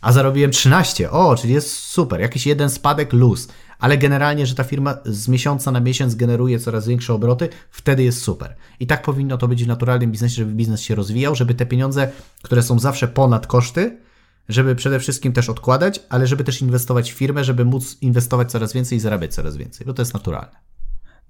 a 0.00 0.12
zarobiłem 0.12 0.50
13. 0.50 1.10
O, 1.10 1.36
czyli 1.36 1.54
jest 1.54 1.76
super. 1.76 2.20
Jakiś 2.20 2.46
jeden 2.46 2.70
spadek, 2.70 3.12
luz. 3.12 3.48
Ale 3.80 3.98
generalnie, 3.98 4.46
że 4.46 4.54
ta 4.54 4.64
firma 4.64 4.96
z 5.04 5.28
miesiąca 5.28 5.72
na 5.72 5.80
miesiąc 5.80 6.14
generuje 6.14 6.58
coraz 6.58 6.88
większe 6.88 7.14
obroty, 7.14 7.48
wtedy 7.70 8.02
jest 8.02 8.22
super. 8.22 8.54
I 8.80 8.86
tak 8.86 9.02
powinno 9.02 9.38
to 9.38 9.48
być 9.48 9.64
w 9.64 9.68
naturalnym 9.68 10.12
biznesie, 10.12 10.34
żeby 10.34 10.52
biznes 10.52 10.80
się 10.80 10.94
rozwijał, 10.94 11.34
żeby 11.34 11.54
te 11.54 11.66
pieniądze, 11.66 12.10
które 12.42 12.62
są 12.62 12.78
zawsze 12.78 13.08
ponad 13.08 13.46
koszty, 13.46 13.98
żeby 14.48 14.74
przede 14.74 15.00
wszystkim 15.00 15.32
też 15.32 15.48
odkładać, 15.48 16.00
ale 16.08 16.26
żeby 16.26 16.44
też 16.44 16.62
inwestować 16.62 17.12
w 17.12 17.16
firmę, 17.16 17.44
żeby 17.44 17.64
móc 17.64 17.98
inwestować 18.00 18.50
coraz 18.50 18.72
więcej 18.72 18.98
i 18.98 19.00
zarabiać 19.00 19.34
coraz 19.34 19.56
więcej, 19.56 19.86
bo 19.86 19.94
to 19.94 20.02
jest 20.02 20.14
naturalne. 20.14 20.56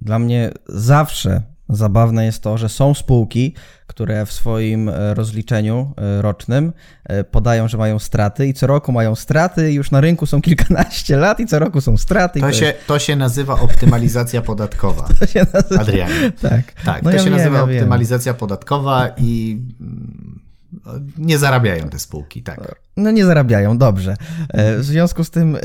Dla 0.01 0.19
mnie 0.19 0.53
zawsze 0.67 1.43
zabawne 1.77 2.25
jest 2.25 2.43
to, 2.43 2.59
że 2.59 2.69
są 2.69 2.95
spółki, 2.95 3.55
które 3.87 4.27
w 4.27 4.33
swoim 4.33 4.89
e, 4.89 5.15
rozliczeniu 5.15 5.93
e, 5.97 6.23
rocznym 6.23 6.73
e, 7.05 7.25
podają, 7.25 7.69
że 7.69 7.79
mają 7.79 7.99
straty 7.99 8.47
i 8.47 8.55
co 8.55 8.67
roku 8.67 8.93
mają 8.93 9.15
straty, 9.15 9.73
już 9.73 9.91
na 9.91 10.01
rynku 10.01 10.27
są 10.27 10.43
kilkanaście 10.51 11.17
lat 11.17 11.41
i 11.41 11.47
co 11.47 11.59
roku 11.59 11.81
są 11.81 11.97
straty. 11.97 12.41
To 12.41 12.47
jest- 12.49 12.59
się, 12.59 12.75
to 12.87 12.99
się 12.99 13.17
nazywa 13.17 13.61
optymalizacja 13.61 14.43
podatkowa. 14.43 15.09
to 15.21 15.27
się 15.27 15.47
nazywa. 15.55 15.81
Adrianie. 15.81 16.33
Tak, 16.43 16.73
Tak, 16.85 17.03
No 17.03 17.11
to 17.11 17.17
ja 17.17 17.19
się 17.23 17.31
wiem, 17.31 17.39
nazywa 17.39 17.57
ja 17.59 17.65
optymalizacja 17.65 18.35
podatkowa 18.35 19.09
i 19.17 19.61
mm, 19.81 20.41
nie 21.19 21.39
zarabiają 21.39 21.89
te 21.89 21.99
spółki, 21.99 22.43
tak. 22.43 22.75
No 23.01 23.11
nie 23.11 23.25
zarabiają, 23.25 23.79
dobrze. 23.79 24.17
E, 24.49 24.79
W 24.79 24.85
związku 24.85 25.25
z 25.25 25.31
tym 25.31 25.57
e, 25.57 25.61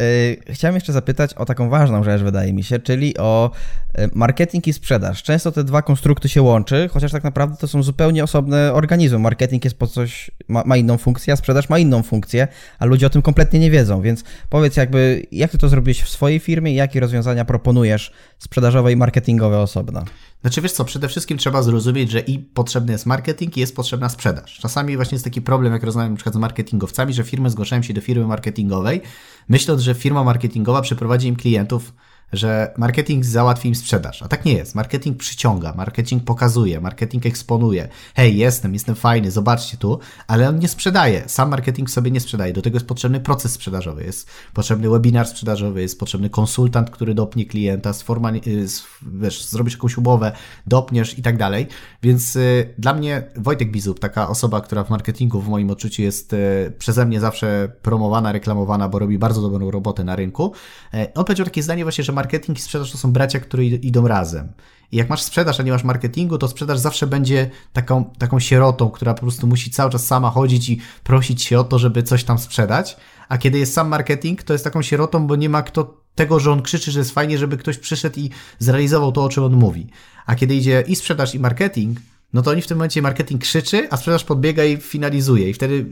chciałem 0.53 0.75
jeszcze 0.75 0.93
zapytać 0.93 1.33
o 1.33 1.45
taką 1.45 1.69
ważną 1.69 2.03
rzecz, 2.03 2.21
wydaje 2.21 2.53
mi 2.53 2.63
się, 2.63 2.79
czyli 2.79 3.17
o 3.17 3.51
e, 3.93 4.09
marketing 4.13 4.67
i 4.67 4.73
sprzedaż. 4.73 5.23
Często 5.23 5.51
te 5.51 5.63
dwa 5.63 5.81
konstrukty 5.81 6.29
się 6.29 6.41
łączy, 6.41 6.89
chociaż 6.91 7.11
tak 7.11 7.23
naprawdę 7.23 7.57
to 7.57 7.67
są 7.67 7.83
zupełnie 7.83 8.23
osobne 8.23 8.73
organizmy. 8.73 9.19
Marketing 9.19 9.63
jest 9.63 9.77
po 9.77 9.87
coś, 9.87 10.31
ma, 10.47 10.63
ma 10.65 10.77
inną 10.77 10.97
funkcję, 10.97 11.33
a 11.33 11.35
sprzedaż 11.35 11.69
ma 11.69 11.79
inną 11.79 12.03
funkcję, 12.03 12.47
a 12.79 12.85
ludzie 12.85 13.07
o 13.07 13.09
tym 13.09 13.21
kompletnie 13.21 13.59
nie 13.59 13.71
wiedzą, 13.71 14.01
więc 14.01 14.23
powiedz 14.49 14.77
jakby, 14.77 15.25
jak 15.31 15.51
ty 15.51 15.57
to 15.57 15.69
zrobiłeś 15.69 16.01
w 16.01 16.09
swojej 16.09 16.39
firmie 16.39 16.71
i 16.71 16.75
jakie 16.75 16.99
rozwiązania 16.99 17.45
proponujesz 17.45 18.11
sprzedażowe 18.39 18.91
i 18.91 18.95
marketingowe 18.95 19.59
osobno? 19.59 20.03
Znaczy 20.41 20.61
wiesz 20.61 20.71
co, 20.71 20.85
przede 20.85 21.07
wszystkim 21.07 21.37
trzeba 21.37 21.61
zrozumieć, 21.61 22.11
że 22.11 22.19
i 22.19 22.39
potrzebny 22.39 22.91
jest 22.91 23.05
marketing 23.05 23.57
i 23.57 23.59
jest 23.59 23.75
potrzebna 23.75 24.09
sprzedaż. 24.09 24.59
Czasami 24.59 24.95
właśnie 24.95 25.15
jest 25.15 25.25
taki 25.25 25.41
problem, 25.41 25.73
jak 25.73 25.83
rozmawiam 25.83 26.15
przykład 26.15 26.35
z 26.35 26.37
marketingowcami, 26.37 27.13
że 27.13 27.23
firmy 27.25 27.49
zgłaszają 27.49 27.81
się 27.81 27.93
do 27.93 28.01
firmy 28.01 28.27
marketingowej, 28.27 29.01
myśląc, 29.49 29.81
że 29.81 29.95
firma 29.95 30.23
marketingowa 30.23 30.81
przyprowadzi 30.81 31.27
im 31.27 31.35
klientów, 31.35 31.93
że 32.33 32.73
marketing 32.77 33.25
załatwi 33.25 33.69
im 33.69 33.75
sprzedaż. 33.75 34.23
A 34.23 34.27
tak 34.27 34.45
nie 34.45 34.53
jest. 34.53 34.75
Marketing 34.75 35.17
przyciąga, 35.17 35.73
marketing 35.77 36.23
pokazuje, 36.23 36.81
marketing 36.81 37.25
eksponuje. 37.25 37.89
Hej, 38.15 38.37
jestem, 38.37 38.73
jestem 38.73 38.95
fajny, 38.95 39.31
zobaczcie 39.31 39.77
tu, 39.77 39.99
ale 40.27 40.49
on 40.49 40.59
nie 40.59 40.67
sprzedaje. 40.67 41.23
Sam 41.27 41.49
marketing 41.49 41.89
sobie 41.89 42.11
nie 42.11 42.19
sprzedaje. 42.19 42.53
Do 42.53 42.61
tego 42.61 42.75
jest 42.75 42.87
potrzebny 42.87 43.19
proces 43.19 43.51
sprzedażowy, 43.51 44.03
jest 44.03 44.29
potrzebny 44.53 44.89
webinar 44.89 45.27
sprzedażowy, 45.27 45.81
jest 45.81 45.99
potrzebny 45.99 46.29
konsultant, 46.29 46.89
który 46.89 47.13
dopnie 47.13 47.45
klienta, 47.45 47.91
sformali- 47.91 48.47
y, 48.47 48.67
wiesz, 49.01 49.45
zrobisz 49.45 49.73
jakąś 49.73 49.97
umowę, 49.97 50.31
dopniesz 50.67 51.19
i 51.19 51.21
tak 51.21 51.37
dalej. 51.37 51.67
Więc 52.03 52.35
y, 52.35 52.73
dla 52.77 52.93
mnie 52.93 53.23
Wojtek 53.35 53.71
Bizub, 53.71 53.99
taka 53.99 54.29
osoba, 54.29 54.61
która 54.61 54.83
w 54.83 54.89
marketingu 54.89 55.41
w 55.41 55.47
moim 55.47 55.69
odczuciu 55.69 56.01
jest 56.01 56.33
y, 56.33 56.73
przeze 56.79 57.05
mnie 57.05 57.19
zawsze 57.19 57.71
promowana, 57.81 58.31
reklamowana, 58.31 58.89
bo 58.89 58.99
robi 58.99 59.17
bardzo 59.17 59.41
dobrą 59.41 59.71
robotę 59.71 60.03
na 60.03 60.15
rynku. 60.15 60.53
E, 60.93 61.13
on 61.13 61.25
powiedział 61.25 61.45
takie 61.45 61.63
zdanie 61.63 61.83
właśnie, 61.83 62.03
że 62.03 62.13
marketing 62.15 62.57
i 62.57 62.61
sprzedaż 62.61 62.91
to 62.91 62.97
są 62.97 63.11
bracia, 63.11 63.39
które 63.39 63.63
id- 63.63 63.83
idą 63.83 64.07
razem. 64.07 64.53
I 64.91 64.97
jak 64.97 65.09
masz 65.09 65.21
sprzedaż, 65.21 65.59
a 65.59 65.63
nie 65.63 65.71
masz 65.71 65.83
marketingu, 65.83 66.37
to 66.37 66.47
sprzedaż 66.47 66.79
zawsze 66.79 67.07
będzie 67.07 67.49
taką, 67.73 68.05
taką 68.17 68.39
sierotą, 68.39 68.89
która 68.89 69.13
po 69.13 69.21
prostu 69.21 69.47
musi 69.47 69.71
cały 69.71 69.91
czas 69.91 70.07
sama 70.07 70.29
chodzić 70.29 70.69
i 70.69 70.79
prosić 71.03 71.43
się 71.43 71.59
o 71.59 71.63
to, 71.63 71.79
żeby 71.79 72.03
coś 72.03 72.23
tam 72.23 72.37
sprzedać. 72.39 72.97
A 73.29 73.37
kiedy 73.37 73.59
jest 73.59 73.73
sam 73.73 73.87
marketing, 73.87 74.43
to 74.43 74.53
jest 74.53 74.63
taką 74.63 74.81
sierotą, 74.81 75.27
bo 75.27 75.35
nie 75.35 75.49
ma 75.49 75.63
kto 75.63 76.01
tego, 76.15 76.39
że 76.39 76.51
on 76.51 76.61
krzyczy, 76.61 76.91
że 76.91 76.99
jest 76.99 77.11
fajnie, 77.11 77.37
żeby 77.37 77.57
ktoś 77.57 77.77
przyszedł 77.77 78.19
i 78.19 78.29
zrealizował 78.59 79.11
to, 79.11 79.23
o 79.23 79.29
czym 79.29 79.43
on 79.43 79.53
mówi. 79.53 79.87
A 80.25 80.35
kiedy 80.35 80.55
idzie 80.55 80.83
i 80.87 80.95
sprzedaż, 80.95 81.35
i 81.35 81.39
marketing, 81.39 81.99
no 82.33 82.41
to 82.41 82.51
oni 82.51 82.61
w 82.61 82.67
tym 82.67 82.77
momencie 82.77 83.01
marketing 83.01 83.41
krzyczy, 83.41 83.87
a 83.91 83.97
sprzedaż 83.97 84.23
podbiega 84.23 84.63
i 84.63 84.77
finalizuje. 84.77 85.49
I 85.49 85.53
wtedy, 85.53 85.85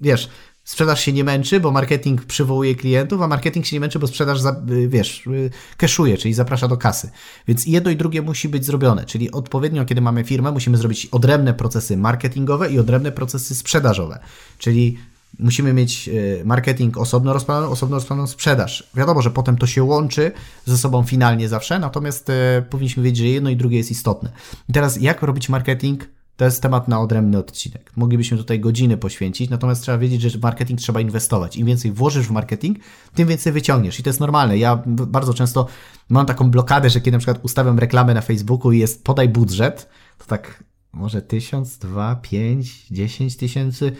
wiesz, 0.00 0.28
sprzedaż 0.68 1.00
się 1.00 1.12
nie 1.12 1.24
męczy, 1.24 1.60
bo 1.60 1.70
marketing 1.70 2.24
przywołuje 2.24 2.74
klientów, 2.74 3.22
a 3.22 3.28
marketing 3.28 3.66
się 3.66 3.76
nie 3.76 3.80
męczy, 3.80 3.98
bo 3.98 4.06
sprzedaż, 4.06 4.40
y, 4.70 4.88
wiesz, 4.88 5.26
y, 5.26 5.50
keszuje, 5.76 6.18
czyli 6.18 6.34
zaprasza 6.34 6.68
do 6.68 6.76
kasy. 6.76 7.10
Więc 7.48 7.66
jedno 7.66 7.90
i 7.90 7.96
drugie 7.96 8.22
musi 8.22 8.48
być 8.48 8.64
zrobione, 8.64 9.04
czyli 9.04 9.32
odpowiednio, 9.32 9.84
kiedy 9.84 10.00
mamy 10.00 10.24
firmę, 10.24 10.52
musimy 10.52 10.76
zrobić 10.76 11.06
odrębne 11.06 11.54
procesy 11.54 11.96
marketingowe 11.96 12.70
i 12.70 12.78
odrębne 12.78 13.12
procesy 13.12 13.54
sprzedażowe. 13.54 14.18
Czyli 14.58 14.98
musimy 15.38 15.72
mieć 15.72 16.08
y, 16.08 16.42
marketing 16.44 16.98
osobno 16.98 17.32
rozpalaną, 17.32 17.68
osobno 17.68 17.96
rozpalaną 17.96 18.26
sprzedaż. 18.26 18.90
Wiadomo, 18.94 19.22
że 19.22 19.30
potem 19.30 19.58
to 19.58 19.66
się 19.66 19.82
łączy 19.82 20.32
ze 20.64 20.78
sobą 20.78 21.02
finalnie 21.02 21.48
zawsze, 21.48 21.78
natomiast 21.78 22.30
y, 22.30 22.32
powinniśmy 22.70 23.02
wiedzieć, 23.02 23.18
że 23.18 23.26
jedno 23.26 23.50
i 23.50 23.56
drugie 23.56 23.76
jest 23.78 23.90
istotne. 23.90 24.32
I 24.68 24.72
teraz 24.72 25.00
jak 25.00 25.22
robić 25.22 25.48
marketing 25.48 26.17
To 26.38 26.44
jest 26.44 26.62
temat 26.62 26.88
na 26.88 27.00
odrębny 27.00 27.38
odcinek. 27.38 27.92
Moglibyśmy 27.96 28.36
tutaj 28.36 28.60
godziny 28.60 28.96
poświęcić, 28.96 29.50
natomiast 29.50 29.82
trzeba 29.82 29.98
wiedzieć, 29.98 30.20
że 30.20 30.38
w 30.38 30.42
marketing 30.42 30.80
trzeba 30.80 31.00
inwestować. 31.00 31.56
Im 31.56 31.66
więcej 31.66 31.92
włożysz 31.92 32.26
w 32.26 32.30
marketing, 32.30 32.78
tym 33.14 33.28
więcej 33.28 33.52
wyciągniesz. 33.52 34.00
I 34.00 34.02
to 34.02 34.08
jest 34.08 34.20
normalne. 34.20 34.58
Ja 34.58 34.82
bardzo 34.86 35.34
często 35.34 35.66
mam 36.08 36.26
taką 36.26 36.50
blokadę, 36.50 36.90
że 36.90 37.00
kiedy 37.00 37.12
na 37.12 37.18
przykład 37.18 37.38
ustawiam 37.42 37.78
reklamę 37.78 38.14
na 38.14 38.20
Facebooku 38.20 38.72
i 38.72 38.78
jest 38.78 39.04
podaj 39.04 39.28
budżet, 39.28 39.88
to 40.18 40.24
tak 40.24 40.64
może 40.92 41.22
tysiąc, 41.22 41.78
dwa, 41.78 42.16
pięć, 42.16 42.86
dziesięć 42.90 43.36
tysięcy. 43.36 43.92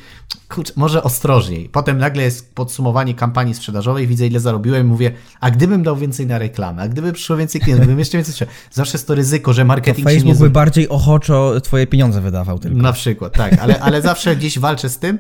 Kurczę, 0.49 0.73
może 0.77 1.03
ostrożniej. 1.03 1.69
Potem 1.69 1.99
nagle 1.99 2.23
jest 2.23 2.55
podsumowanie 2.55 3.15
kampanii 3.15 3.55
sprzedażowej, 3.55 4.07
widzę 4.07 4.27
ile 4.27 4.41
zarobiłem 4.41 4.87
i 4.87 4.89
mówię, 4.89 5.13
a 5.41 5.51
gdybym 5.51 5.83
dał 5.83 5.97
więcej 5.97 6.27
na 6.27 6.39
reklamę, 6.39 6.83
a 6.83 6.89
gdyby 6.89 7.13
przyszło 7.13 7.37
więcej 7.37 7.61
klientów, 7.61 7.85
gdybym 7.85 7.99
jeszcze 7.99 8.19
więcej 8.19 8.49
Zawsze 8.71 8.99
jest 8.99 9.07
to 9.07 9.15
ryzyko, 9.15 9.53
że 9.53 9.65
marketing 9.65 10.07
to 10.07 10.15
Facebook 10.15 10.35
nie... 10.35 10.41
by 10.41 10.51
bardziej 10.51 10.89
ochoczo 10.89 11.61
twoje 11.61 11.87
pieniądze 11.87 12.21
wydawał 12.21 12.59
tylko. 12.59 12.79
Na 12.79 12.93
przykład, 12.93 13.33
tak, 13.33 13.59
ale, 13.59 13.81
ale 13.81 14.03
zawsze 14.03 14.37
gdzieś 14.37 14.59
walczę 14.59 14.89
z 14.89 14.99
tym, 14.99 15.19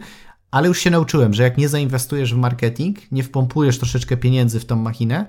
ale 0.51 0.69
już 0.69 0.79
się 0.79 0.91
nauczyłem, 0.91 1.35
że 1.35 1.43
jak 1.43 1.59
nie 1.59 1.69
zainwestujesz 1.69 2.35
w 2.35 2.37
marketing, 2.37 3.13
nie 3.13 3.23
wpompujesz 3.23 3.79
troszeczkę 3.79 4.17
pieniędzy 4.17 4.61
w 4.61 4.65
tą 4.65 4.77
machinę, 4.77 5.27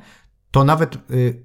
to 0.51 0.63
nawet... 0.63 0.97
Yy, 1.09 1.43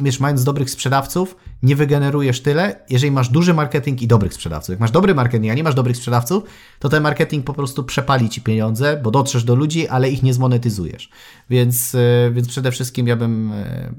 wiesz, 0.00 0.20
mając 0.20 0.44
dobrych 0.44 0.70
sprzedawców, 0.70 1.36
nie 1.62 1.76
wygenerujesz 1.76 2.40
tyle, 2.40 2.84
jeżeli 2.90 3.10
masz 3.10 3.28
duży 3.28 3.54
marketing 3.54 4.02
i 4.02 4.06
dobrych 4.06 4.34
sprzedawców. 4.34 4.68
Jak 4.68 4.80
masz 4.80 4.90
dobry 4.90 5.14
marketing, 5.14 5.52
a 5.52 5.54
nie 5.54 5.64
masz 5.64 5.74
dobrych 5.74 5.96
sprzedawców, 5.96 6.44
to 6.78 6.88
ten 6.88 7.02
marketing 7.02 7.46
po 7.46 7.52
prostu 7.52 7.84
przepali 7.84 8.28
ci 8.28 8.40
pieniądze, 8.40 9.00
bo 9.02 9.10
dotrzesz 9.10 9.44
do 9.44 9.54
ludzi, 9.54 9.88
ale 9.88 10.10
ich 10.10 10.22
nie 10.22 10.34
zmonetyzujesz. 10.34 11.10
Więc, 11.50 11.94
e, 11.94 12.30
więc 12.30 12.48
przede 12.48 12.70
wszystkim 12.70 13.06
ja 13.06 13.16
bym 13.16 13.52
e, 13.52 13.94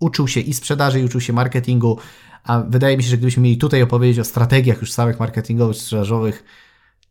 uczył 0.00 0.28
się 0.28 0.40
i 0.40 0.52
sprzedaży, 0.52 1.00
i 1.00 1.04
uczył 1.04 1.20
się 1.20 1.32
marketingu, 1.32 1.98
a 2.44 2.60
wydaje 2.60 2.96
mi 2.96 3.02
się, 3.02 3.08
że 3.08 3.16
gdybyśmy 3.16 3.42
mieli 3.42 3.58
tutaj 3.58 3.82
opowiedzieć 3.82 4.18
o 4.18 4.24
strategiach 4.24 4.80
już 4.80 4.92
samych 4.92 5.20
marketingowych, 5.20 5.76
sprzedażowych, 5.76 6.44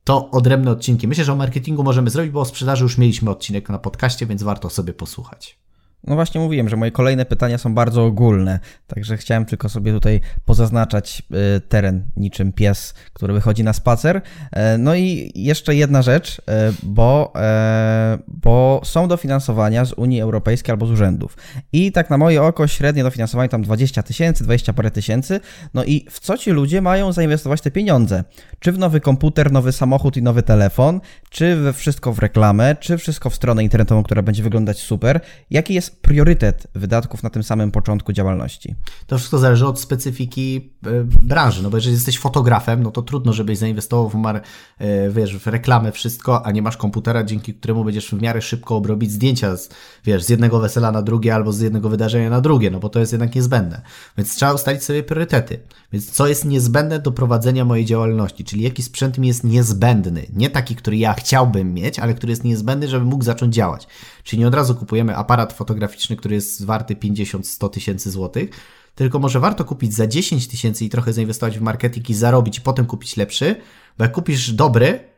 to 0.04 0.32
odrębne 0.32 0.72
odcinki. 0.72 1.08
Myślę, 1.08 1.24
że 1.24 1.34
o 1.34 1.36
marketingu 1.36 1.84
możemy 1.84 2.10
zrobić, 2.10 2.32
bo 2.32 2.42
o 2.42 2.46
sprzedaży 2.46 2.84
już 2.84 2.98
mieliśmy 2.98 3.30
odcinek 3.30 3.70
na 3.70 3.80
podcaście, 3.80 4.26
więc 4.26 4.44
warto 4.44 4.70
sobie 4.70 4.94
posłuchać. 4.94 5.63
No 6.08 6.16
właśnie 6.16 6.42
mówiłem, 6.42 6.70
że 6.70 6.78
moje 6.78 6.92
kolejne 6.92 7.26
pytania 7.26 7.58
są 7.58 7.76
bardzo 7.76 8.06
ogólne, 8.06 8.60
także 8.88 9.18
chciałem 9.18 9.46
tylko 9.46 9.70
sobie 9.70 9.92
tutaj 9.92 10.22
pozaznaczać 10.46 11.24
y, 11.58 11.62
teren 11.62 12.06
niczym 12.18 12.54
pies, 12.54 12.94
który 13.14 13.34
wychodzi 13.34 13.64
na 13.64 13.74
spacer. 13.74 14.22
E, 14.52 14.78
no 14.78 14.96
i 14.96 15.32
jeszcze 15.36 15.76
jedna 15.76 16.02
rzecz, 16.02 16.42
e, 16.48 16.72
bo, 16.84 17.34
e, 17.36 18.18
bo 18.28 18.82
są 18.84 19.08
dofinansowania 19.08 19.86
z 19.86 19.94
Unii 19.94 20.22
Europejskiej 20.22 20.72
albo 20.72 20.86
z 20.86 20.92
urzędów. 20.92 21.38
I 21.74 21.92
tak 21.92 22.10
na 22.10 22.18
moje 22.18 22.44
oko 22.44 22.68
średnie 22.68 23.04
dofinansowanie 23.04 23.50
tam 23.50 23.62
20 23.62 24.04
tysięcy, 24.04 24.44
20 24.44 24.74
parę 24.74 24.92
tysięcy. 24.92 25.40
No 25.74 25.84
i 25.84 26.06
w 26.10 26.20
co 26.20 26.38
ci 26.38 26.52
ludzie 26.52 26.82
mają 26.82 27.12
zainwestować 27.12 27.62
te 27.62 27.72
pieniądze? 27.72 28.24
Czy 28.60 28.72
w 28.72 28.78
nowy 28.78 29.02
komputer, 29.02 29.52
nowy 29.52 29.72
samochód 29.72 30.18
i 30.18 30.22
nowy 30.24 30.44
telefon, 30.44 31.02
czy 31.30 31.56
we 31.56 31.74
wszystko 31.74 32.14
w 32.14 32.20
reklamę, 32.20 32.76
czy 32.80 32.98
wszystko 32.98 33.30
w 33.30 33.36
stronę 33.36 33.64
internetową, 33.64 34.04
która 34.04 34.22
będzie 34.22 34.44
wyglądać 34.44 34.80
super? 34.80 35.20
Jaki 35.50 35.74
jest 35.74 35.93
priorytet 36.02 36.68
wydatków 36.76 37.24
na 37.24 37.30
tym 37.30 37.44
samym 37.44 37.72
początku 37.72 38.14
działalności? 38.14 38.76
To 39.08 39.18
wszystko 39.18 39.38
zależy 39.38 39.68
od 39.68 39.80
specyfiki 39.80 40.72
e, 40.86 40.90
branży, 41.04 41.64
no 41.64 41.70
bo 41.70 41.78
jeżeli 41.78 41.96
jesteś 41.96 42.20
fotografem, 42.20 42.84
no 42.84 42.92
to 42.92 43.02
trudno, 43.02 43.34
żebyś 43.34 43.58
zainwestował 43.58 44.10
w, 44.10 44.16
mar, 44.16 44.42
e, 44.78 45.10
wiesz, 45.10 45.38
w 45.38 45.48
reklamę 45.48 45.92
wszystko, 45.92 46.46
a 46.46 46.52
nie 46.52 46.62
masz 46.62 46.78
komputera, 46.78 47.24
dzięki 47.24 47.54
któremu 47.54 47.84
będziesz 47.84 48.10
w 48.10 48.22
miarę 48.22 48.42
szybko 48.42 48.76
obrobić 48.76 49.12
zdjęcia, 49.12 49.58
z, 49.58 49.70
wiesz, 50.06 50.24
z 50.24 50.30
jednego 50.30 50.60
wesela 50.60 50.92
na 50.92 51.02
drugie 51.02 51.36
albo 51.36 51.54
z 51.54 51.60
jednego 51.60 51.90
wydarzenia 51.90 52.30
na 52.30 52.42
drugie, 52.42 52.72
no 52.72 52.80
bo 52.80 52.90
to 52.90 53.00
jest 53.00 53.12
jednak 53.12 53.36
niezbędne. 53.36 53.82
Więc 54.18 54.36
trzeba 54.36 54.54
ustalić 54.54 54.84
sobie 54.84 55.04
priorytety. 55.04 55.60
Więc 55.94 56.12
co 56.12 56.28
jest 56.28 56.46
niezbędne 56.46 57.00
do 57.00 57.12
prowadzenia 57.12 57.66
mojej 57.66 57.86
działalności, 57.86 58.44
czyli 58.44 58.64
jaki 58.64 58.84
sprzęt 58.84 59.18
mi 59.18 59.28
jest 59.28 59.44
niezbędny, 59.44 60.26
nie 60.36 60.50
taki, 60.50 60.76
który 60.76 60.98
ja 60.98 61.14
chciałbym 61.14 61.74
mieć, 61.74 62.00
ale 62.00 62.14
który 62.14 62.32
jest 62.32 62.44
niezbędny, 62.44 62.88
żeby 62.88 63.06
mógł 63.06 63.24
zacząć 63.24 63.56
działać. 63.56 63.88
Czyli 64.24 64.40
nie 64.40 64.48
od 64.48 64.56
razu 64.56 64.76
kupujemy 64.76 65.16
aparat 65.16 65.54
fotograficzny, 65.54 66.16
który 66.16 66.36
jest 66.36 66.66
warty 66.66 66.96
50-100 66.96 67.70
tysięcy 67.70 68.12
złotych, 68.12 68.50
tylko 68.96 69.20
może 69.20 69.40
warto 69.40 69.66
kupić 69.66 69.94
za 69.94 70.08
10 70.08 70.48
tysięcy 70.48 70.86
i 70.86 70.90
trochę 70.90 71.14
zainwestować 71.14 71.60
w 71.60 71.62
marketing 71.62 72.10
i 72.10 72.14
zarobić, 72.14 72.60
potem 72.60 72.86
kupić 72.86 73.18
lepszy, 73.18 73.56
bo 73.98 74.04
jak 74.04 74.14
kupisz 74.14 74.52
dobry, 74.52 75.14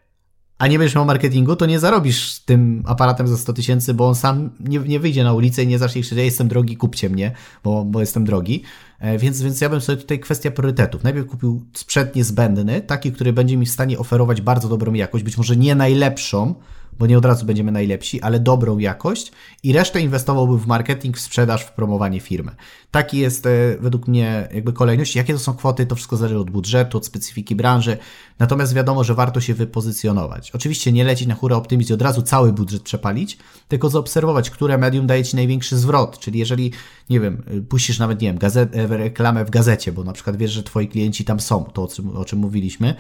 a 0.57 0.67
nie 0.67 0.77
będziesz 0.79 0.95
miał 0.95 1.05
marketingu, 1.05 1.55
to 1.55 1.65
nie 1.65 1.79
zarobisz 1.79 2.39
tym 2.39 2.83
aparatem 2.85 3.27
za 3.27 3.37
100 3.37 3.53
tysięcy, 3.53 3.93
bo 3.93 4.07
on 4.07 4.15
sam 4.15 4.49
nie, 4.59 4.79
nie 4.79 4.99
wyjdzie 4.99 5.23
na 5.23 5.33
ulicę 5.33 5.63
i 5.63 5.67
nie 5.67 5.79
zacznie 5.79 6.01
krzyczeć, 6.01 6.17
ja 6.17 6.25
jestem 6.25 6.47
drogi, 6.47 6.77
kupcie 6.77 7.09
mnie, 7.09 7.31
bo, 7.63 7.85
bo 7.85 7.99
jestem 7.99 8.25
drogi. 8.25 8.63
E, 8.99 9.17
więc, 9.17 9.41
więc 9.41 9.61
ja 9.61 9.69
bym 9.69 9.81
sobie 9.81 10.01
tutaj 10.01 10.19
kwestia 10.19 10.51
priorytetów. 10.51 11.03
Najpierw 11.03 11.27
kupił 11.27 11.65
sprzęt 11.73 12.15
niezbędny, 12.15 12.81
taki, 12.81 13.11
który 13.11 13.33
będzie 13.33 13.57
mi 13.57 13.65
w 13.65 13.71
stanie 13.71 13.99
oferować 13.99 14.41
bardzo 14.41 14.69
dobrą 14.69 14.93
jakość, 14.93 15.23
być 15.23 15.37
może 15.37 15.55
nie 15.55 15.75
najlepszą, 15.75 16.55
bo 16.99 17.05
nie 17.07 17.17
od 17.17 17.25
razu 17.25 17.45
będziemy 17.45 17.71
najlepsi, 17.71 18.21
ale 18.21 18.39
dobrą 18.39 18.77
jakość 18.77 19.31
i 19.63 19.73
resztę 19.73 20.01
inwestowałbym 20.01 20.59
w 20.59 20.67
marketing, 20.67 21.17
w 21.17 21.21
sprzedaż, 21.21 21.63
w 21.63 21.71
promowanie 21.71 22.19
firmy. 22.19 22.51
Taki 22.91 23.17
jest 23.17 23.45
e, 23.45 23.49
według 23.79 24.07
mnie 24.07 24.49
jakby 24.53 24.73
kolejność. 24.73 25.15
Jakie 25.15 25.33
to 25.33 25.39
są 25.39 25.53
kwoty, 25.53 25.85
to 25.85 25.95
wszystko 25.95 26.17
zależy 26.17 26.39
od 26.39 26.49
budżetu, 26.49 26.97
od 26.97 27.05
specyfiki 27.05 27.55
branży, 27.55 27.97
natomiast 28.39 28.73
wiadomo, 28.73 29.03
że 29.03 29.15
warto 29.15 29.41
się 29.41 29.53
wypozycjonować. 29.53 30.51
Oczywiście 30.51 30.91
nie 30.91 31.03
lecieć 31.03 31.27
na 31.27 31.35
hura 31.35 31.55
optymizm 31.55 31.91
i 31.91 31.93
od 31.93 32.01
razu 32.01 32.21
cały 32.21 32.53
budżet 32.53 32.81
przepalić, 32.81 33.37
tylko 33.67 33.89
zaobserwować, 33.89 34.49
które 34.49 34.77
medium 34.77 35.07
daje 35.07 35.23
Ci 35.23 35.35
największy 35.35 35.77
zwrot, 35.77 36.19
czyli 36.19 36.39
jeżeli, 36.39 36.71
nie 37.09 37.19
wiem, 37.19 37.43
puścisz 37.69 37.99
nawet, 37.99 38.21
nie 38.21 38.27
wiem, 38.27 38.37
gazet, 38.37 38.75
e, 38.75 38.87
reklamę 38.87 39.45
w 39.45 39.49
gazecie, 39.49 39.91
bo 39.91 40.03
na 40.03 40.13
przykład 40.13 40.37
wiesz, 40.37 40.51
że 40.51 40.63
Twoi 40.63 40.87
klienci 40.87 41.25
tam 41.25 41.39
są, 41.39 41.63
to 41.63 41.83
o 41.83 41.87
czym, 41.87 42.17
o 42.17 42.25
czym 42.25 42.39
mówiliśmy, 42.39 42.95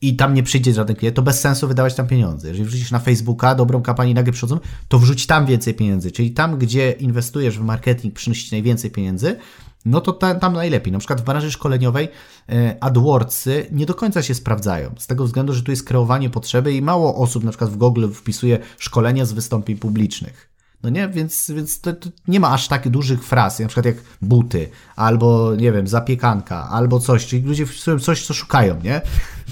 i 0.00 0.16
tam 0.16 0.34
nie 0.34 0.42
przyjdzie 0.42 0.74
żaden 0.74 0.96
klient, 0.96 1.16
to 1.16 1.22
bez 1.22 1.40
sensu 1.40 1.68
wydawać 1.68 1.94
tam 1.94 2.06
pieniądze. 2.06 2.48
Jeżeli 2.48 2.64
wrzucisz 2.64 2.90
na 2.90 2.98
Facebooka 2.98 3.54
dobrą 3.54 3.82
kampanię 3.82 4.14
nagle 4.14 4.32
przychodzą, 4.32 4.60
to 4.88 4.98
wrzuć 4.98 5.26
tam 5.26 5.46
więcej 5.46 5.74
pieniędzy. 5.74 6.12
Czyli 6.12 6.30
tam, 6.30 6.58
gdzie 6.58 6.90
inwestujesz 6.90 7.58
w 7.58 7.62
marketing, 7.62 8.14
przynosić 8.14 8.52
najwięcej 8.52 8.90
pieniędzy, 8.90 9.36
no 9.84 10.00
to 10.00 10.12
tam, 10.12 10.40
tam 10.40 10.52
najlepiej. 10.52 10.92
Na 10.92 10.98
przykład 10.98 11.20
w 11.20 11.24
branży 11.24 11.52
szkoleniowej 11.52 12.08
e, 12.48 12.76
AdWordsy 12.80 13.66
nie 13.72 13.86
do 13.86 13.94
końca 13.94 14.22
się 14.22 14.34
sprawdzają, 14.34 14.94
z 14.98 15.06
tego 15.06 15.24
względu, 15.24 15.52
że 15.52 15.62
tu 15.62 15.70
jest 15.70 15.84
kreowanie 15.84 16.30
potrzeby 16.30 16.72
i 16.72 16.82
mało 16.82 17.16
osób 17.16 17.44
na 17.44 17.50
przykład 17.50 17.70
w 17.70 17.76
Google 17.76 18.08
wpisuje 18.12 18.58
szkolenia 18.78 19.24
z 19.24 19.32
wystąpień 19.32 19.76
publicznych. 19.76 20.48
No 20.82 20.90
nie, 20.90 21.08
więc, 21.08 21.50
więc 21.50 21.80
to, 21.80 21.92
to, 21.92 22.08
nie 22.28 22.40
ma 22.40 22.50
aż 22.50 22.68
tak 22.68 22.88
dużych 22.88 23.24
fraz, 23.24 23.60
na 23.60 23.66
przykład 23.66 23.86
jak 23.86 23.96
buty, 24.22 24.68
albo 24.96 25.54
nie 25.56 25.72
wiem, 25.72 25.86
zapiekanka, 25.86 26.68
albo 26.68 27.00
coś, 27.00 27.26
czyli 27.26 27.42
ludzie 27.42 27.66
wpisują 27.66 27.98
coś, 27.98 28.26
co 28.26 28.34
szukają, 28.34 28.80
nie? 28.82 29.00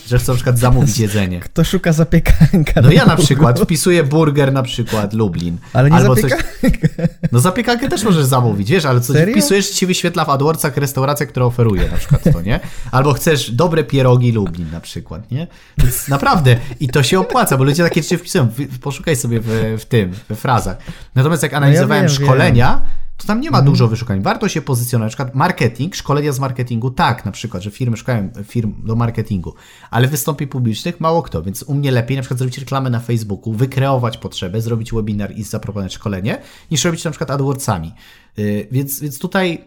Że 0.07 0.19
chcą 0.19 0.33
na 0.33 0.37
przykład 0.37 0.59
zamówić 0.59 0.99
jedzenie. 0.99 1.41
Kto 1.41 1.65
szuka 1.65 1.93
zapiekanka? 1.93 2.81
No 2.83 2.91
ja 2.91 3.07
na 3.07 3.17
przykład 3.17 3.61
wpisuję 3.61 4.05
burger 4.05 4.53
na 4.53 4.63
przykład 4.63 5.13
Lublin. 5.13 5.59
Ale 5.73 5.91
nie 5.91 5.97
albo 5.97 6.15
zapiekankę. 6.15 6.89
Coś... 6.89 7.09
No 7.33 7.41
zapiekankę 7.41 7.89
też 7.89 8.05
możesz 8.05 8.25
zamówić, 8.25 8.71
wiesz, 8.71 8.85
ale 8.85 9.01
co 9.01 9.13
Serio? 9.13 9.35
wpisujesz, 9.35 9.71
ci 9.71 9.87
wyświetla 9.87 10.25
w 10.25 10.31
AdWordsach 10.31 10.77
restauracja, 10.77 11.27
która 11.27 11.47
oferuje 11.47 11.89
na 11.89 11.97
przykład 11.97 12.25
to, 12.33 12.43
nie? 12.43 12.61
Albo 12.93 13.13
chcesz 13.13 13.51
dobre 13.51 13.85
pierogi 13.85 14.33
Lublin 14.33 14.71
na 14.73 14.81
przykład, 14.81 15.31
nie? 15.31 15.47
Więc 15.79 16.09
naprawdę, 16.09 16.57
i 16.81 16.89
to 16.89 17.03
się 17.03 17.21
opłaca, 17.21 17.57
bo 17.57 17.65
ludzie 17.65 17.83
takie 17.83 18.03
rzeczy 18.03 18.19
wpisują, 18.19 18.49
poszukaj 18.81 19.17
sobie 19.17 19.41
w, 19.41 19.77
w 19.79 19.85
tym, 19.85 20.13
we 20.29 20.37
frazach. 20.37 20.77
Natomiast 21.15 21.43
jak 21.43 21.55
analizowałem 21.55 22.05
no 22.07 22.13
ja 22.13 22.19
wiem, 22.19 22.27
szkolenia, 22.27 22.81
wiem 22.85 23.06
to 23.17 23.27
tam 23.27 23.41
nie 23.41 23.51
ma 23.51 23.59
mhm. 23.59 23.73
dużo 23.73 23.89
wyszukań. 23.89 24.23
Warto 24.23 24.49
się 24.49 24.63
pozycjonować. 24.63 25.13
Na 25.13 25.17
przykład 25.17 25.35
marketing, 25.35 25.95
szkolenia 25.95 26.33
z 26.33 26.41
marketingu, 26.41 26.91
tak, 26.91 27.25
na 27.25 27.33
przykład, 27.33 27.63
że 27.63 27.71
firmy 27.71 27.97
szukają 27.97 28.31
firm 28.45 28.87
do 28.87 28.97
marketingu, 28.97 29.55
ale 29.91 30.09
wystąpień 30.09 30.49
publicznych 30.49 31.01
mało 31.01 31.23
kto, 31.23 31.43
więc 31.43 31.63
u 31.63 31.75
mnie 31.75 31.91
lepiej 31.91 32.17
na 32.17 32.23
przykład 32.23 32.39
zrobić 32.39 32.59
reklamę 32.59 32.91
na 32.91 33.01
Facebooku, 33.01 33.53
wykreować 33.53 34.19
potrzebę, 34.19 34.61
zrobić 34.61 34.93
webinar 34.93 35.33
i 35.37 35.43
zaproponować 35.43 35.95
szkolenie, 35.95 36.39
niż 36.71 36.85
robić 36.85 37.05
na 37.05 37.11
przykład 37.11 37.31
AdWordsami. 37.31 37.93
Yy, 38.37 38.69
więc, 38.71 39.01
więc 39.01 39.19
tutaj 39.19 39.65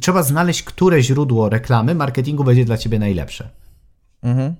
trzeba 0.00 0.22
znaleźć, 0.22 0.62
które 0.62 1.02
źródło 1.02 1.48
reklamy 1.48 1.94
marketingu 1.94 2.44
będzie 2.44 2.64
dla 2.64 2.76
Ciebie 2.76 2.98
najlepsze. 2.98 3.50
Mhm. 4.22 4.54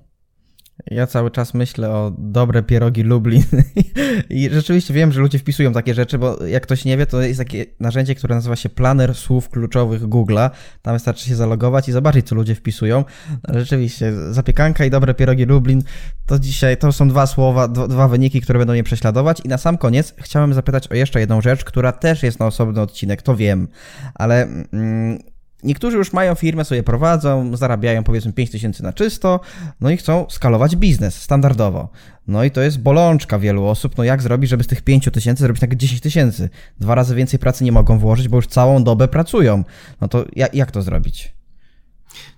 Ja 0.91 1.07
cały 1.07 1.31
czas 1.31 1.53
myślę 1.53 1.89
o 1.89 2.11
dobre 2.17 2.63
pierogi 2.63 3.03
Lublin 3.03 3.43
i 4.29 4.49
rzeczywiście 4.49 4.93
wiem, 4.93 5.11
że 5.11 5.21
ludzie 5.21 5.39
wpisują 5.39 5.73
takie 5.73 5.93
rzeczy, 5.93 6.17
bo 6.17 6.45
jak 6.45 6.63
ktoś 6.63 6.85
nie 6.85 6.97
wie, 6.97 7.05
to 7.05 7.21
jest 7.21 7.39
takie 7.39 7.65
narzędzie, 7.79 8.15
które 8.15 8.35
nazywa 8.35 8.55
się 8.55 8.69
Planer 8.69 9.15
Słów 9.15 9.49
Kluczowych 9.49 10.01
Google'a. 10.01 10.49
Tam 10.81 10.93
wystarczy 10.93 11.25
się 11.25 11.35
zalogować 11.35 11.89
i 11.89 11.91
zobaczyć, 11.91 12.27
co 12.27 12.35
ludzie 12.35 12.55
wpisują. 12.55 13.05
Rzeczywiście, 13.49 14.13
zapiekanka 14.33 14.85
i 14.85 14.89
dobre 14.89 15.13
pierogi 15.13 15.45
Lublin 15.45 15.83
to 16.25 16.39
dzisiaj, 16.39 16.77
to 16.77 16.91
są 16.91 17.07
dwa 17.07 17.27
słowa, 17.27 17.67
dwa 17.67 18.07
wyniki, 18.07 18.41
które 18.41 18.59
będą 18.59 18.73
mnie 18.73 18.83
prześladować. 18.83 19.41
I 19.45 19.47
na 19.47 19.57
sam 19.57 19.77
koniec 19.77 20.13
chciałem 20.17 20.53
zapytać 20.53 20.87
o 20.87 20.95
jeszcze 20.95 21.19
jedną 21.19 21.41
rzecz, 21.41 21.63
która 21.63 21.91
też 21.91 22.23
jest 22.23 22.39
na 22.39 22.45
osobny 22.45 22.81
odcinek, 22.81 23.21
to 23.21 23.35
wiem, 23.35 23.67
ale... 24.15 24.47
Mm, 24.73 25.19
Niektórzy 25.63 25.97
już 25.97 26.13
mają 26.13 26.35
firmę, 26.35 26.65
sobie 26.65 26.83
prowadzą, 26.83 27.57
zarabiają 27.57 28.03
powiedzmy 28.03 28.33
5 28.33 28.51
tysięcy 28.51 28.83
na 28.83 28.93
czysto, 28.93 29.39
no 29.81 29.89
i 29.89 29.97
chcą 29.97 30.25
skalować 30.29 30.75
biznes 30.75 31.21
standardowo. 31.21 31.89
No 32.27 32.43
i 32.43 32.51
to 32.51 32.61
jest 32.61 32.79
bolączka 32.79 33.39
wielu 33.39 33.65
osób, 33.65 33.97
no 33.97 34.03
jak 34.03 34.21
zrobić, 34.21 34.49
żeby 34.49 34.63
z 34.63 34.67
tych 34.67 34.81
5 34.81 35.09
tysięcy 35.13 35.43
zrobić 35.43 35.61
tak 35.61 35.75
10 35.75 36.01
tysięcy? 36.01 36.49
Dwa 36.79 36.95
razy 36.95 37.15
więcej 37.15 37.39
pracy 37.39 37.63
nie 37.63 37.71
mogą 37.71 37.99
włożyć, 37.99 38.27
bo 38.27 38.37
już 38.37 38.47
całą 38.47 38.83
dobę 38.83 39.07
pracują. 39.07 39.63
No 40.01 40.07
to 40.07 40.25
jak, 40.53 40.71
to 40.71 40.81
zrobić? 40.81 41.35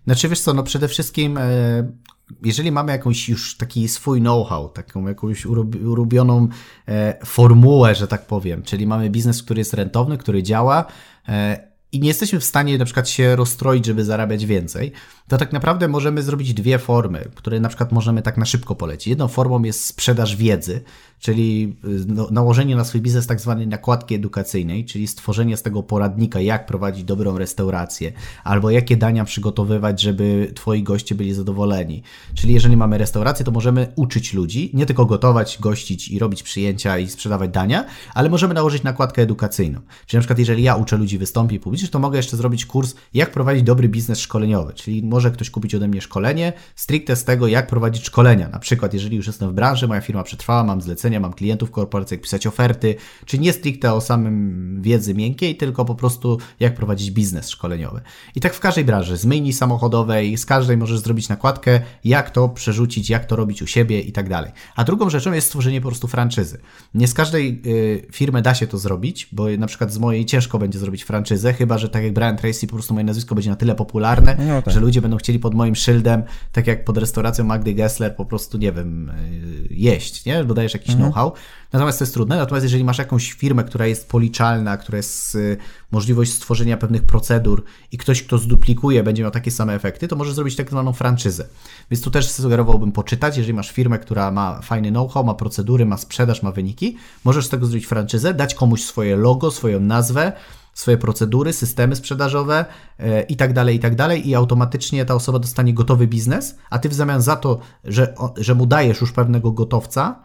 Znaczy 0.05 0.29
wiesz 0.29 0.41
co, 0.41 0.53
no 0.53 0.63
przede 0.63 0.87
wszystkim... 0.87 1.35
Yy 1.35 2.09
jeżeli 2.43 2.71
mamy 2.71 2.91
jakąś 2.91 3.29
już 3.29 3.57
taki 3.57 3.87
swój 3.87 4.19
know-how, 4.19 4.69
taką 4.69 5.07
jakąś 5.07 5.45
urobioną 5.85 6.47
e, 6.87 7.25
formułę, 7.25 7.95
że 7.95 8.07
tak 8.07 8.27
powiem, 8.27 8.63
czyli 8.63 8.87
mamy 8.87 9.09
biznes, 9.09 9.43
który 9.43 9.59
jest 9.59 9.73
rentowny, 9.73 10.17
który 10.17 10.43
działa, 10.43 10.85
e, 11.29 11.68
i 11.91 11.99
nie 11.99 12.07
jesteśmy 12.07 12.39
w 12.39 12.43
stanie 12.43 12.77
na 12.77 12.85
przykład 12.85 13.09
się 13.09 13.35
rozstroić, 13.35 13.85
żeby 13.85 14.05
zarabiać 14.05 14.45
więcej, 14.45 14.91
to 15.29 15.37
tak 15.37 15.53
naprawdę 15.53 15.87
możemy 15.87 16.23
zrobić 16.23 16.53
dwie 16.53 16.79
formy, 16.79 17.29
które 17.35 17.59
na 17.59 17.69
przykład 17.69 17.91
możemy 17.91 18.21
tak 18.21 18.37
na 18.37 18.45
szybko 18.45 18.75
polecić. 18.75 19.07
Jedną 19.07 19.27
formą 19.27 19.63
jest 19.63 19.85
sprzedaż 19.85 20.35
wiedzy, 20.35 20.81
czyli 21.19 21.75
y, 21.85 22.05
no, 22.07 22.27
nałożenie 22.31 22.75
na 22.75 22.83
swój 22.83 23.01
biznes 23.01 23.27
tak 23.27 23.41
zwanej 23.41 23.67
nakładki 23.67 24.15
edukacyjnej, 24.15 24.85
czyli 24.85 25.07
stworzenie 25.07 25.57
z 25.57 25.61
tego 25.61 25.83
poradnika, 25.83 26.39
jak 26.39 26.65
prowadzić 26.65 27.03
dobrą 27.03 27.37
restaurację, 27.37 28.11
albo 28.43 28.69
jakie 28.69 28.97
dania 28.97 29.25
przygotowywać, 29.25 30.01
żeby 30.01 30.51
twoi 30.55 30.83
goście 30.83 31.15
byli 31.15 31.33
zadowoleni. 31.33 32.03
Czyli 32.33 32.53
jeżeli 32.53 32.77
mamy 32.77 32.97
restaurację, 32.97 33.45
to 33.45 33.51
możemy 33.51 33.93
uczyć 33.95 34.33
ludzi, 34.33 34.71
nie 34.73 34.85
tylko 34.85 35.05
gotować, 35.05 35.57
gościć 35.61 36.07
i 36.07 36.19
robić 36.19 36.43
przyjęcia 36.43 36.97
i 36.97 37.09
sprzedawać 37.09 37.51
dania, 37.51 37.85
ale 38.13 38.29
możemy 38.29 38.53
nałożyć 38.53 38.83
nakładkę 38.83 39.21
edukacyjną. 39.21 39.79
Czyli 40.05 40.17
na 40.17 40.21
przykład 40.21 40.39
jeżeli 40.39 40.63
ja 40.63 40.75
uczę 40.75 40.97
ludzi 40.97 41.17
wystąpić 41.17 41.63
publicznie, 41.63 41.87
to 41.87 41.99
mogę 41.99 42.17
jeszcze 42.17 42.37
zrobić 42.37 42.65
kurs, 42.65 42.95
jak 43.13 43.31
prowadzić 43.31 43.63
dobry 43.63 43.89
biznes 43.89 44.19
szkoleniowy, 44.19 44.73
czyli 44.73 45.03
może 45.19 45.31
ktoś 45.31 45.49
kupić 45.49 45.75
ode 45.75 45.87
mnie 45.87 46.01
szkolenie 46.01 46.53
stricte 46.75 47.15
z 47.15 47.23
tego, 47.23 47.47
jak 47.47 47.67
prowadzić 47.67 48.05
szkolenia. 48.05 48.49
Na 48.49 48.59
przykład 48.59 48.93
jeżeli 48.93 49.17
już 49.17 49.27
jestem 49.27 49.49
w 49.49 49.53
branży, 49.53 49.87
moja 49.87 50.01
firma 50.01 50.23
przetrwała, 50.23 50.63
mam 50.63 50.81
zlecenie, 50.81 51.19
mam 51.19 51.33
klientów 51.33 51.71
korporacji, 51.71 52.15
jak 52.15 52.21
pisać 52.21 52.47
oferty, 52.47 52.95
czy 53.25 53.39
nie 53.39 53.53
stricte 53.53 53.93
o 53.93 54.01
samym 54.01 54.81
wiedzy 54.81 55.13
miękkiej, 55.13 55.55
tylko 55.55 55.85
po 55.85 55.95
prostu 55.95 56.37
jak 56.59 56.75
prowadzić 56.75 57.11
biznes 57.11 57.49
szkoleniowy. 57.49 58.01
I 58.35 58.39
tak 58.39 58.53
w 58.53 58.59
każdej 58.59 58.85
branży, 58.85 59.17
z 59.17 59.25
myjni 59.25 59.53
samochodowej, 59.53 60.37
z 60.37 60.45
każdej 60.45 60.77
możesz 60.77 60.99
zrobić 60.99 61.29
nakładkę, 61.29 61.81
jak 62.03 62.31
to 62.31 62.49
przerzucić, 62.49 63.09
jak 63.09 63.25
to 63.25 63.35
robić 63.35 63.61
u 63.61 63.67
siebie 63.67 64.01
i 64.01 64.11
tak 64.11 64.29
dalej. 64.29 64.51
A 64.75 64.83
drugą 64.83 65.09
rzeczą 65.09 65.33
jest 65.33 65.47
stworzenie 65.47 65.81
po 65.81 65.87
prostu 65.87 66.07
franczyzy. 66.07 66.57
Nie 66.93 67.07
z 67.07 67.13
każdej 67.13 67.61
y, 67.65 68.07
firmy 68.11 68.41
da 68.41 68.53
się 68.55 68.67
to 68.67 68.77
zrobić, 68.77 69.29
bo 69.31 69.47
na 69.57 69.67
przykład 69.67 69.93
z 69.93 69.97
mojej 69.97 70.25
ciężko 70.25 70.59
będzie 70.59 70.79
zrobić 70.79 71.03
franczyzę, 71.03 71.53
chyba 71.53 71.77
że 71.77 71.89
tak 71.89 72.03
jak 72.03 72.13
Brian 72.13 72.37
Tracy, 72.37 72.67
po 72.67 72.73
prostu 72.73 72.93
moje 72.93 73.03
nazwisko 73.03 73.35
będzie 73.35 73.49
na 73.49 73.55
tyle 73.55 73.75
popularne, 73.75 74.37
no 74.47 74.61
tak. 74.61 74.73
że 74.73 74.79
ludzie 74.79 75.01
będą 75.01 75.08
chcieli 75.17 75.39
pod 75.39 75.53
moim 75.53 75.75
szyldem, 75.75 76.23
tak 76.51 76.67
jak 76.67 76.85
pod 76.85 76.97
restauracją 76.97 77.45
Magdy 77.45 77.73
Gessler, 77.73 78.15
po 78.15 78.25
prostu, 78.25 78.57
nie 78.57 78.71
wiem, 78.71 79.09
y, 79.09 79.67
jeść, 79.69 80.25
nie? 80.25 80.43
Bo 80.43 80.53
dajesz 80.53 80.73
jakiś 80.73 80.89
mhm. 80.89 81.11
know-how. 81.11 81.33
Natomiast 81.73 81.99
to 81.99 82.03
jest 82.03 82.13
trudne. 82.13 82.37
Natomiast 82.37 82.63
jeżeli 82.63 82.83
masz 82.83 82.97
jakąś 82.97 83.31
firmę, 83.31 83.63
która 83.63 83.87
jest 83.87 84.09
policzalna, 84.09 84.77
która 84.77 84.97
jest 84.97 85.35
y, 85.35 85.57
możliwość 85.91 86.33
stworzenia 86.33 86.77
pewnych 86.77 87.03
procedur 87.03 87.63
i 87.91 87.97
ktoś, 87.97 88.23
kto 88.23 88.37
zduplikuje, 88.37 89.03
będzie 89.03 89.23
miał 89.23 89.31
takie 89.31 89.51
same 89.51 89.75
efekty, 89.75 90.07
to 90.07 90.15
możesz 90.15 90.33
zrobić 90.33 90.55
tak 90.55 90.69
zwaną 90.69 90.93
franczyzę. 90.93 91.45
Więc 91.91 92.03
tu 92.03 92.11
też 92.11 92.31
sugerowałbym 92.31 92.91
poczytać, 92.91 93.37
jeżeli 93.37 93.53
masz 93.53 93.71
firmę, 93.71 93.99
która 93.99 94.31
ma 94.31 94.61
fajny 94.61 94.91
know-how, 94.91 95.23
ma 95.23 95.33
procedury, 95.33 95.85
ma 95.85 95.97
sprzedaż, 95.97 96.43
ma 96.43 96.51
wyniki, 96.51 96.97
możesz 97.23 97.45
z 97.45 97.49
tego 97.49 97.65
zrobić 97.65 97.85
franczyzę, 97.85 98.33
dać 98.33 98.55
komuś 98.55 98.83
swoje 98.83 99.15
logo, 99.15 99.51
swoją 99.51 99.79
nazwę, 99.79 100.33
swoje 100.73 100.97
procedury, 100.97 101.53
systemy 101.53 101.95
sprzedażowe 101.95 102.65
e, 102.99 103.21
i 103.21 103.35
tak 103.35 103.53
dalej, 103.53 103.75
i 103.75 103.79
tak 103.79 103.95
dalej, 103.95 104.29
i 104.29 104.35
automatycznie 104.35 105.05
ta 105.05 105.15
osoba 105.15 105.39
dostanie 105.39 105.73
gotowy 105.73 106.07
biznes, 106.07 106.55
a 106.69 106.79
ty 106.79 106.89
w 106.89 106.93
zamian 106.93 107.21
za 107.21 107.35
to, 107.35 107.59
że, 107.83 108.13
że 108.37 108.55
mu 108.55 108.65
dajesz 108.65 109.01
już 109.01 109.11
pewnego 109.11 109.51
gotowca, 109.51 110.19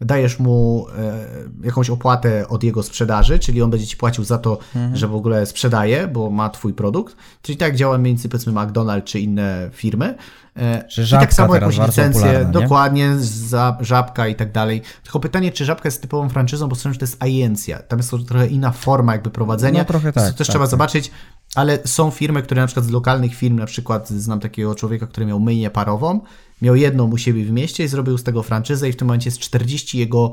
dajesz 0.00 0.38
mu 0.38 0.86
e, 0.98 1.26
jakąś 1.66 1.90
opłatę 1.90 2.48
od 2.48 2.64
jego 2.64 2.82
sprzedaży, 2.82 3.38
czyli 3.38 3.62
on 3.62 3.70
będzie 3.70 3.86
ci 3.86 3.96
płacił 3.96 4.24
za 4.24 4.38
to, 4.38 4.58
mhm. 4.74 4.96
że 4.96 5.08
w 5.08 5.14
ogóle 5.14 5.46
sprzedaje, 5.46 6.08
bo 6.08 6.30
ma 6.30 6.50
twój 6.50 6.74
produkt. 6.74 7.16
Czyli 7.42 7.58
tak 7.58 7.76
działa 7.76 7.98
między 7.98 8.20
innymi 8.20 8.30
powiedzmy 8.30 8.52
McDonald's 8.52 9.04
czy 9.04 9.20
inne 9.20 9.70
firmy. 9.72 10.14
E, 10.58 10.84
czy 10.88 11.02
I 11.02 11.10
tak 11.10 11.34
samo 11.34 11.54
jakąś 11.54 11.78
licencję, 11.78 12.48
dokładnie, 12.52 13.14
za 13.18 13.78
żabka 13.80 14.28
i 14.28 14.34
tak 14.34 14.52
dalej. 14.52 14.82
Tylko 15.02 15.20
pytanie, 15.20 15.52
czy 15.52 15.64
żabka 15.64 15.88
jest 15.88 16.02
typową 16.02 16.28
franczyzą, 16.28 16.68
bo 16.68 16.76
sądzę, 16.76 16.94
że 16.94 16.98
to 16.98 17.04
jest 17.04 17.22
agencja. 17.22 17.78
Tam 17.78 17.98
jest 17.98 18.10
to 18.10 18.18
trochę 18.18 18.46
inna 18.46 18.72
forma 18.72 19.12
jakby 19.12 19.30
prowadzenia. 19.30 19.78
No 19.78 19.84
trochę 19.84 20.12
tak. 20.12 20.24
To 20.24 20.30
też 20.30 20.46
tak, 20.46 20.52
trzeba 20.52 20.64
tak. 20.64 20.70
zobaczyć. 20.70 21.10
Ale 21.54 21.78
są 21.84 22.10
firmy, 22.10 22.42
które 22.42 22.60
na 22.60 22.66
przykład 22.66 22.86
z 22.86 22.90
lokalnych 22.90 23.34
firm, 23.34 23.56
na 23.56 23.66
przykład 23.66 24.08
znam 24.08 24.40
takiego 24.40 24.74
człowieka, 24.74 25.06
który 25.06 25.26
miał 25.26 25.40
myjnię 25.40 25.70
parową, 25.70 26.20
miał 26.62 26.76
jedną 26.76 27.10
u 27.10 27.18
siebie 27.18 27.44
w 27.44 27.50
mieście 27.50 27.84
i 27.84 27.88
zrobił 27.88 28.18
z 28.18 28.24
tego 28.24 28.42
franczyzę 28.42 28.88
i 28.88 28.92
w 28.92 28.96
tym 28.96 29.08
momencie 29.08 29.28
jest 29.28 29.38
40 29.38 29.98
jego 29.98 30.32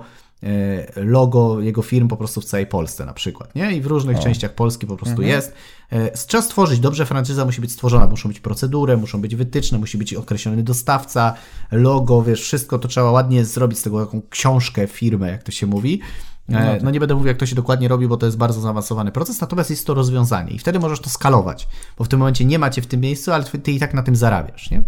logo 0.95 1.61
jego 1.61 1.81
firm 1.81 2.07
po 2.07 2.17
prostu 2.17 2.41
w 2.41 2.45
całej 2.45 2.67
Polsce 2.67 3.05
na 3.05 3.13
przykład, 3.13 3.55
nie? 3.55 3.71
I 3.71 3.81
w 3.81 3.85
różnych 3.85 4.17
o. 4.17 4.19
częściach 4.21 4.53
Polski 4.53 4.87
po 4.87 4.97
prostu 4.97 5.21
mhm. 5.21 5.29
jest. 5.29 5.53
E, 5.89 6.11
trzeba 6.11 6.43
stworzyć, 6.43 6.79
dobrze 6.79 7.05
franczyza 7.05 7.45
musi 7.45 7.61
być 7.61 7.71
stworzona, 7.71 8.07
muszą 8.07 8.29
być 8.29 8.39
procedury, 8.39 8.97
muszą 8.97 9.21
być 9.21 9.35
wytyczne, 9.35 9.77
musi 9.77 9.97
być 9.97 10.13
określony 10.13 10.63
dostawca, 10.63 11.33
logo, 11.71 12.23
wiesz, 12.23 12.41
wszystko 12.41 12.79
to 12.79 12.87
trzeba 12.87 13.11
ładnie 13.11 13.45
zrobić 13.45 13.79
z 13.79 13.81
tego 13.81 14.05
taką 14.05 14.21
książkę 14.29 14.87
firmę, 14.87 15.29
jak 15.29 15.43
to 15.43 15.51
się 15.51 15.67
mówi. 15.67 16.01
E, 16.49 16.53
no, 16.53 16.59
tak. 16.59 16.83
no, 16.83 16.91
nie 16.91 16.99
będę 16.99 17.15
mówił, 17.15 17.27
jak 17.27 17.37
to 17.37 17.45
się 17.45 17.55
dokładnie 17.55 17.87
robi, 17.87 18.07
bo 18.07 18.17
to 18.17 18.25
jest 18.25 18.37
bardzo 18.37 18.61
zaawansowany 18.61 19.11
proces, 19.11 19.41
natomiast 19.41 19.69
jest 19.69 19.87
to 19.87 19.93
rozwiązanie 19.93 20.51
i 20.51 20.59
wtedy 20.59 20.79
możesz 20.79 20.99
to 20.99 21.09
skalować, 21.09 21.67
bo 21.97 22.03
w 22.03 22.07
tym 22.07 22.19
momencie 22.19 22.45
nie 22.45 22.59
macie 22.59 22.81
w 22.81 22.87
tym 22.87 23.01
miejscu, 23.01 23.31
ale 23.31 23.43
ty 23.43 23.71
i 23.71 23.79
tak 23.79 23.93
na 23.93 24.03
tym 24.03 24.15
zarabiasz, 24.15 24.71
nie? 24.71 24.83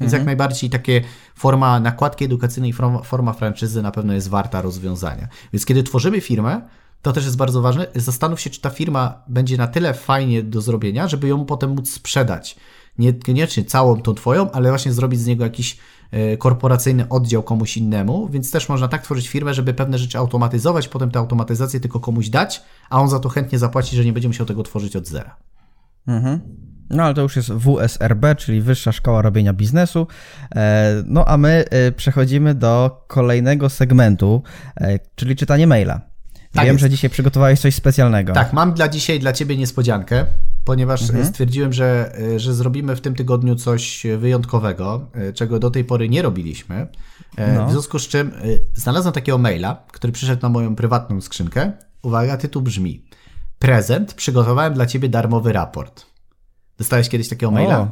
Więc 0.00 0.12
mhm. 0.12 0.20
jak 0.20 0.26
najbardziej 0.26 0.70
takie 0.70 1.02
forma 1.34 1.80
nakładki 1.80 2.24
edukacyjnej, 2.24 2.72
forma, 2.72 3.02
forma 3.02 3.32
franczyzy 3.32 3.82
na 3.82 3.90
pewno 3.90 4.12
jest 4.12 4.28
warta 4.28 4.62
rozwiązania. 4.62 5.28
Więc 5.52 5.66
kiedy 5.66 5.82
tworzymy 5.82 6.20
firmę, 6.20 6.60
to 7.02 7.12
też 7.12 7.24
jest 7.24 7.36
bardzo 7.36 7.62
ważne, 7.62 7.86
zastanów 7.94 8.40
się, 8.40 8.50
czy 8.50 8.60
ta 8.60 8.70
firma 8.70 9.22
będzie 9.28 9.56
na 9.56 9.66
tyle 9.66 9.94
fajnie 9.94 10.42
do 10.42 10.60
zrobienia, 10.60 11.08
żeby 11.08 11.28
ją 11.28 11.44
potem 11.44 11.70
móc 11.70 11.90
sprzedać. 11.90 12.56
Niekoniecznie 12.98 13.64
całą 13.64 14.02
tą 14.02 14.14
twoją, 14.14 14.50
ale 14.50 14.68
właśnie 14.68 14.92
zrobić 14.92 15.20
z 15.20 15.26
niego 15.26 15.44
jakiś 15.44 15.78
e, 16.10 16.36
korporacyjny 16.36 17.08
oddział 17.08 17.42
komuś 17.42 17.76
innemu, 17.76 18.28
więc 18.28 18.50
też 18.50 18.68
można 18.68 18.88
tak 18.88 19.02
tworzyć 19.02 19.28
firmę, 19.28 19.54
żeby 19.54 19.74
pewne 19.74 19.98
rzeczy 19.98 20.18
automatyzować, 20.18 20.88
potem 20.88 21.10
tę 21.10 21.18
automatyzację 21.18 21.80
tylko 21.80 22.00
komuś 22.00 22.28
dać, 22.28 22.62
a 22.90 23.00
on 23.00 23.08
za 23.08 23.18
to 23.18 23.28
chętnie 23.28 23.58
zapłaci, 23.58 23.96
że 23.96 24.04
nie 24.04 24.12
będzie 24.12 24.28
musiał 24.28 24.46
tego 24.46 24.62
tworzyć 24.62 24.96
od 24.96 25.06
zera. 25.06 25.36
Mhm. 26.06 26.40
No 26.90 27.02
ale 27.02 27.14
to 27.14 27.22
już 27.22 27.36
jest 27.36 27.52
WSRB, 27.52 28.24
czyli 28.36 28.60
Wyższa 28.60 28.92
Szkoła 28.92 29.22
Robienia 29.22 29.52
Biznesu. 29.52 30.06
E, 30.54 31.02
no 31.06 31.24
a 31.24 31.36
my 31.36 31.64
e, 31.70 31.92
przechodzimy 31.92 32.54
do 32.54 33.04
kolejnego 33.06 33.68
segmentu, 33.68 34.42
e, 34.76 34.98
czyli 35.14 35.36
czytanie 35.36 35.66
maila. 35.66 36.00
Tak 36.52 36.64
Wiem, 36.64 36.74
jest. 36.74 36.80
że 36.80 36.90
dzisiaj 36.90 37.10
przygotowałeś 37.10 37.60
coś 37.60 37.74
specjalnego. 37.74 38.32
Tak, 38.32 38.52
mam 38.52 38.72
dla 38.74 38.88
dzisiaj 38.88 39.20
dla 39.20 39.32
Ciebie 39.32 39.56
niespodziankę, 39.56 40.26
ponieważ 40.64 41.02
mhm. 41.02 41.26
stwierdziłem, 41.26 41.72
że, 41.72 42.12
że 42.36 42.54
zrobimy 42.54 42.96
w 42.96 43.00
tym 43.00 43.14
tygodniu 43.14 43.54
coś 43.54 44.06
wyjątkowego, 44.18 45.10
czego 45.34 45.58
do 45.58 45.70
tej 45.70 45.84
pory 45.84 46.08
nie 46.08 46.22
robiliśmy. 46.22 46.86
No. 47.56 47.66
W 47.66 47.70
związku 47.70 47.98
z 47.98 48.08
czym 48.08 48.32
znalazłem 48.74 49.14
takiego 49.14 49.38
maila, 49.38 49.84
który 49.92 50.12
przyszedł 50.12 50.42
na 50.42 50.48
moją 50.48 50.76
prywatną 50.76 51.20
skrzynkę. 51.20 51.72
Uwaga, 52.02 52.36
tytuł 52.36 52.62
brzmi: 52.62 53.04
Prezent, 53.58 54.14
przygotowałem 54.14 54.74
dla 54.74 54.86
Ciebie 54.86 55.08
darmowy 55.08 55.52
raport. 55.52 56.06
Dostałeś 56.78 57.08
kiedyś 57.08 57.28
takiego 57.28 57.52
maila? 57.52 57.78
O. 57.78 57.90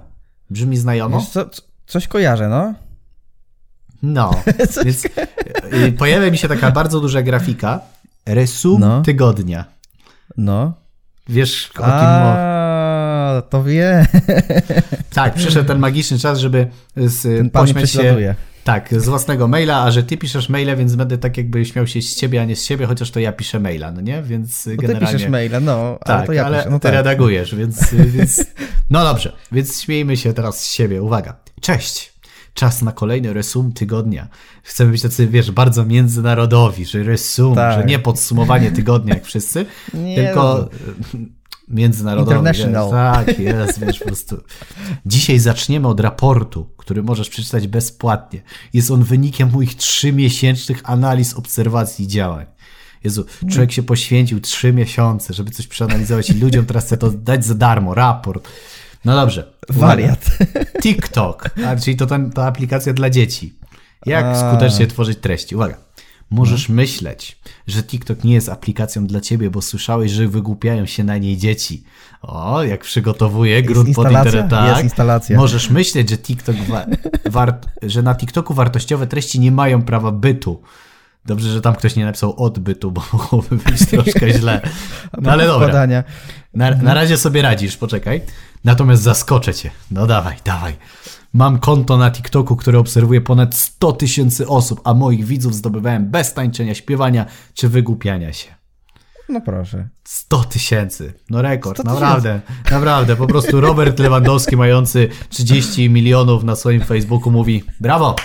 Brzmi 0.50 0.76
znajomo? 0.76 1.18
Wiesz 1.18 1.28
co, 1.28 1.50
coś 1.86 2.08
kojarzę, 2.08 2.48
no. 2.48 2.74
No, 4.02 4.30
więc 4.84 5.04
y, 5.04 5.92
pojawia 5.98 6.30
mi 6.30 6.38
się 6.38 6.48
taka 6.48 6.70
bardzo 6.70 7.00
duża 7.00 7.22
grafika. 7.22 7.80
Resum 8.26 8.80
no. 8.80 9.02
tygodnia. 9.02 9.64
No. 10.36 10.72
Wiesz, 11.28 11.70
o 11.78 11.82
kim 11.82 11.84
mowa? 11.84 13.42
to 13.50 13.64
wie. 13.64 14.06
Tak, 15.14 15.34
przyszedł 15.34 15.68
ten 15.68 15.78
magiczny 15.78 16.18
czas, 16.18 16.38
żeby 16.38 16.66
z, 16.96 17.22
ten 17.22 17.50
pośmiać 17.50 17.90
się 17.90 18.36
tak, 18.66 18.94
z 18.94 19.08
własnego 19.08 19.48
maila, 19.48 19.82
a 19.82 19.90
że 19.90 20.02
ty 20.02 20.16
piszesz 20.16 20.48
maile, 20.48 20.76
więc 20.76 20.94
będę 20.94 21.18
tak 21.18 21.36
jakby 21.36 21.64
śmiał 21.64 21.86
się 21.86 22.02
z 22.02 22.16
ciebie, 22.16 22.40
a 22.40 22.44
nie 22.44 22.56
z 22.56 22.64
siebie, 22.64 22.86
chociaż 22.86 23.10
to 23.10 23.20
ja 23.20 23.32
piszę 23.32 23.60
maila, 23.60 23.92
no 23.92 24.00
nie? 24.00 24.22
Więc 24.22 24.66
no 24.66 24.72
generalnie... 24.76 25.06
ty 25.06 25.12
piszesz 25.12 25.30
maila, 25.30 25.60
no, 25.60 25.98
tak, 26.04 26.16
ale 26.16 26.26
to 26.26 26.32
ja 26.32 26.46
ale 26.46 26.58
piszę. 26.58 26.70
No 26.70 26.78
ty 26.78 26.82
tak. 26.82 26.92
redagujesz, 26.92 27.54
więc, 27.54 27.94
więc... 27.94 28.44
No 28.90 29.04
dobrze, 29.04 29.32
więc 29.52 29.80
śmiejmy 29.80 30.16
się 30.16 30.32
teraz 30.32 30.60
z 30.60 30.72
siebie. 30.72 31.02
Uwaga. 31.02 31.36
Cześć. 31.60 32.12
Czas 32.54 32.82
na 32.82 32.92
kolejny 32.92 33.32
resum 33.32 33.72
tygodnia. 33.72 34.28
Chcemy 34.62 34.90
być 34.90 35.02
tacy, 35.02 35.26
wiesz, 35.26 35.50
bardzo 35.50 35.84
międzynarodowi, 35.84 36.84
że 36.84 37.02
resum, 37.02 37.54
tak. 37.54 37.80
że 37.80 37.84
nie 37.84 37.98
podsumowanie 37.98 38.70
tygodnia 38.70 39.14
jak 39.14 39.24
wszyscy, 39.24 39.66
nie 39.94 40.16
tylko 40.16 40.68
no 41.14 41.18
międzynarodowy. 41.68 42.36
International. 42.36 42.90
Tak, 42.90 43.38
jest, 43.38 43.80
wiesz, 43.80 43.98
po 43.98 44.04
prostu. 44.04 44.40
Dzisiaj 45.06 45.38
zaczniemy 45.38 45.88
od 45.88 46.00
raportu, 46.00 46.68
który 46.76 47.02
możesz 47.02 47.28
przeczytać 47.28 47.68
bezpłatnie. 47.68 48.42
Jest 48.72 48.90
on 48.90 49.02
wynikiem 49.02 49.50
moich 49.52 49.74
trzymiesięcznych 49.74 50.80
analiz, 50.84 51.34
obserwacji 51.34 52.04
i 52.04 52.08
działań. 52.08 52.46
Jezu, 53.04 53.24
człowiek 53.50 53.72
się 53.72 53.82
poświęcił 53.82 54.40
trzy 54.40 54.72
miesiące, 54.72 55.34
żeby 55.34 55.50
coś 55.50 55.66
przeanalizować 55.66 56.30
i 56.30 56.34
ludziom 56.34 56.66
teraz 56.66 56.84
chce 56.84 56.96
to 56.96 57.10
dać 57.10 57.44
za 57.44 57.54
darmo, 57.54 57.94
raport. 57.94 58.48
No 59.04 59.14
dobrze. 59.14 59.52
Wariat. 59.68 60.26
TikTok, 60.82 61.50
a, 61.66 61.76
czyli 61.76 61.96
to 61.96 62.06
ten, 62.06 62.30
ta 62.30 62.46
aplikacja 62.46 62.92
dla 62.92 63.10
dzieci. 63.10 63.58
Jak 64.06 64.24
a. 64.24 64.50
skutecznie 64.50 64.86
tworzyć 64.86 65.18
treści. 65.18 65.54
Uwaga. 65.54 65.85
Możesz 66.30 66.68
myśleć, 66.68 67.38
że 67.66 67.82
TikTok 67.82 68.24
nie 68.24 68.34
jest 68.34 68.48
aplikacją 68.48 69.06
dla 69.06 69.20
ciebie, 69.20 69.50
bo 69.50 69.62
słyszałeś, 69.62 70.10
że 70.12 70.28
wygłupiają 70.28 70.86
się 70.86 71.04
na 71.04 71.18
niej 71.18 71.36
dzieci. 71.36 71.82
O, 72.22 72.62
jak 72.62 72.80
przygotowuję 72.80 73.62
grunt 73.62 73.94
pod 73.96 74.06
internet. 74.26 74.50
Tak. 74.50 74.68
Jest 74.70 74.82
instalacja. 74.84 75.36
Możesz 75.36 75.70
myśleć, 75.70 76.10
że 76.10 76.18
TikTok 76.18 76.56
wa- 77.26 77.46
że 77.82 78.02
na 78.02 78.14
TikToku 78.14 78.54
wartościowe 78.54 79.06
treści 79.06 79.40
nie 79.40 79.52
mają 79.52 79.82
prawa 79.82 80.12
bytu. 80.12 80.62
Dobrze, 81.26 81.52
że 81.52 81.60
tam 81.60 81.74
ktoś 81.74 81.96
nie 81.96 82.04
napisał 82.04 82.42
odbytu, 82.44 82.90
bo 82.90 83.02
mogłoby 83.12 83.56
być 83.56 83.86
troszkę 83.90 84.30
źle. 84.32 84.60
No 85.22 85.30
ale 85.32 85.46
dobra. 85.46 85.66
Na, 86.54 86.70
na 86.70 86.94
razie 86.94 87.16
sobie 87.18 87.42
radzisz, 87.42 87.76
poczekaj. 87.76 88.20
Natomiast 88.64 89.02
zaskoczę 89.02 89.54
cię. 89.54 89.70
No 89.90 90.06
dawaj, 90.06 90.36
dawaj. 90.44 90.76
Mam 91.36 91.58
konto 91.58 91.96
na 91.96 92.10
TikToku, 92.10 92.56
które 92.56 92.78
obserwuje 92.78 93.20
ponad 93.20 93.54
100 93.54 93.92
tysięcy 93.92 94.48
osób, 94.48 94.80
a 94.84 94.94
moich 94.94 95.24
widzów 95.24 95.54
zdobywałem 95.54 96.10
bez 96.10 96.34
tańczenia, 96.34 96.74
śpiewania 96.74 97.26
czy 97.54 97.68
wygłupiania 97.68 98.32
się. 98.32 98.54
No 99.28 99.40
proszę. 99.40 99.88
100 100.04 100.44
tysięcy. 100.44 101.14
No 101.30 101.42
rekord, 101.42 101.76
100 101.76 101.82
tysięcy. 101.82 102.00
naprawdę. 102.00 102.40
Naprawdę. 102.70 103.16
Po 103.16 103.26
prostu 103.26 103.60
Robert 103.60 103.98
Lewandowski, 103.98 104.56
mający 104.56 105.08
30 105.28 105.90
milionów 105.90 106.44
na 106.44 106.56
swoim 106.56 106.80
Facebooku, 106.80 107.30
mówi: 107.30 107.64
Brawo! 107.80 108.16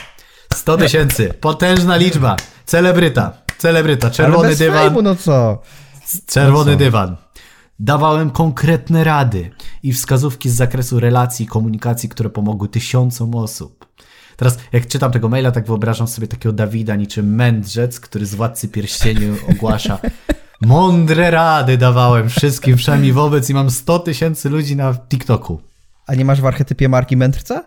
100 0.53 0.77
tysięcy. 0.77 1.33
Potężna 1.41 1.97
liczba. 1.97 2.35
Celebryta. 2.65 3.33
Celebryta. 3.57 4.09
Czerwony 4.09 4.55
dywan. 4.55 4.79
fejmu, 4.79 5.01
no 5.01 5.15
co? 5.15 5.61
Czerwony 6.27 6.75
dywan. 6.75 7.15
Dawałem 7.83 8.29
konkretne 8.29 9.03
rady 9.03 9.51
i 9.83 9.93
wskazówki 9.93 10.49
z 10.49 10.55
zakresu 10.55 10.99
relacji 10.99 11.45
i 11.45 11.47
komunikacji, 11.47 12.09
które 12.09 12.29
pomogły 12.29 12.69
tysiącom 12.69 13.35
osób. 13.35 13.85
Teraz, 14.37 14.57
jak 14.71 14.87
czytam 14.87 15.11
tego 15.11 15.29
maila, 15.29 15.51
tak 15.51 15.65
wyobrażam 15.65 16.07
sobie 16.07 16.27
takiego 16.27 16.53
Dawida 16.53 16.95
niczym 16.95 17.35
mędrzec, 17.35 17.99
który 17.99 18.25
z 18.25 18.35
Władcy 18.35 18.67
Pierścieniu 18.67 19.35
ogłasza 19.49 19.99
mądre 20.61 21.31
rady 21.31 21.77
dawałem 21.77 22.29
wszystkim, 22.29 22.75
przynajmniej 22.75 23.13
wobec 23.13 23.49
i 23.49 23.53
mam 23.53 23.69
100 23.69 23.99
tysięcy 23.99 24.49
ludzi 24.49 24.75
na 24.75 24.95
TikToku. 24.95 25.61
A 26.07 26.15
nie 26.15 26.25
masz 26.25 26.41
w 26.41 26.45
archetypie 26.45 26.89
marki 26.89 27.17
mędrca? 27.17 27.63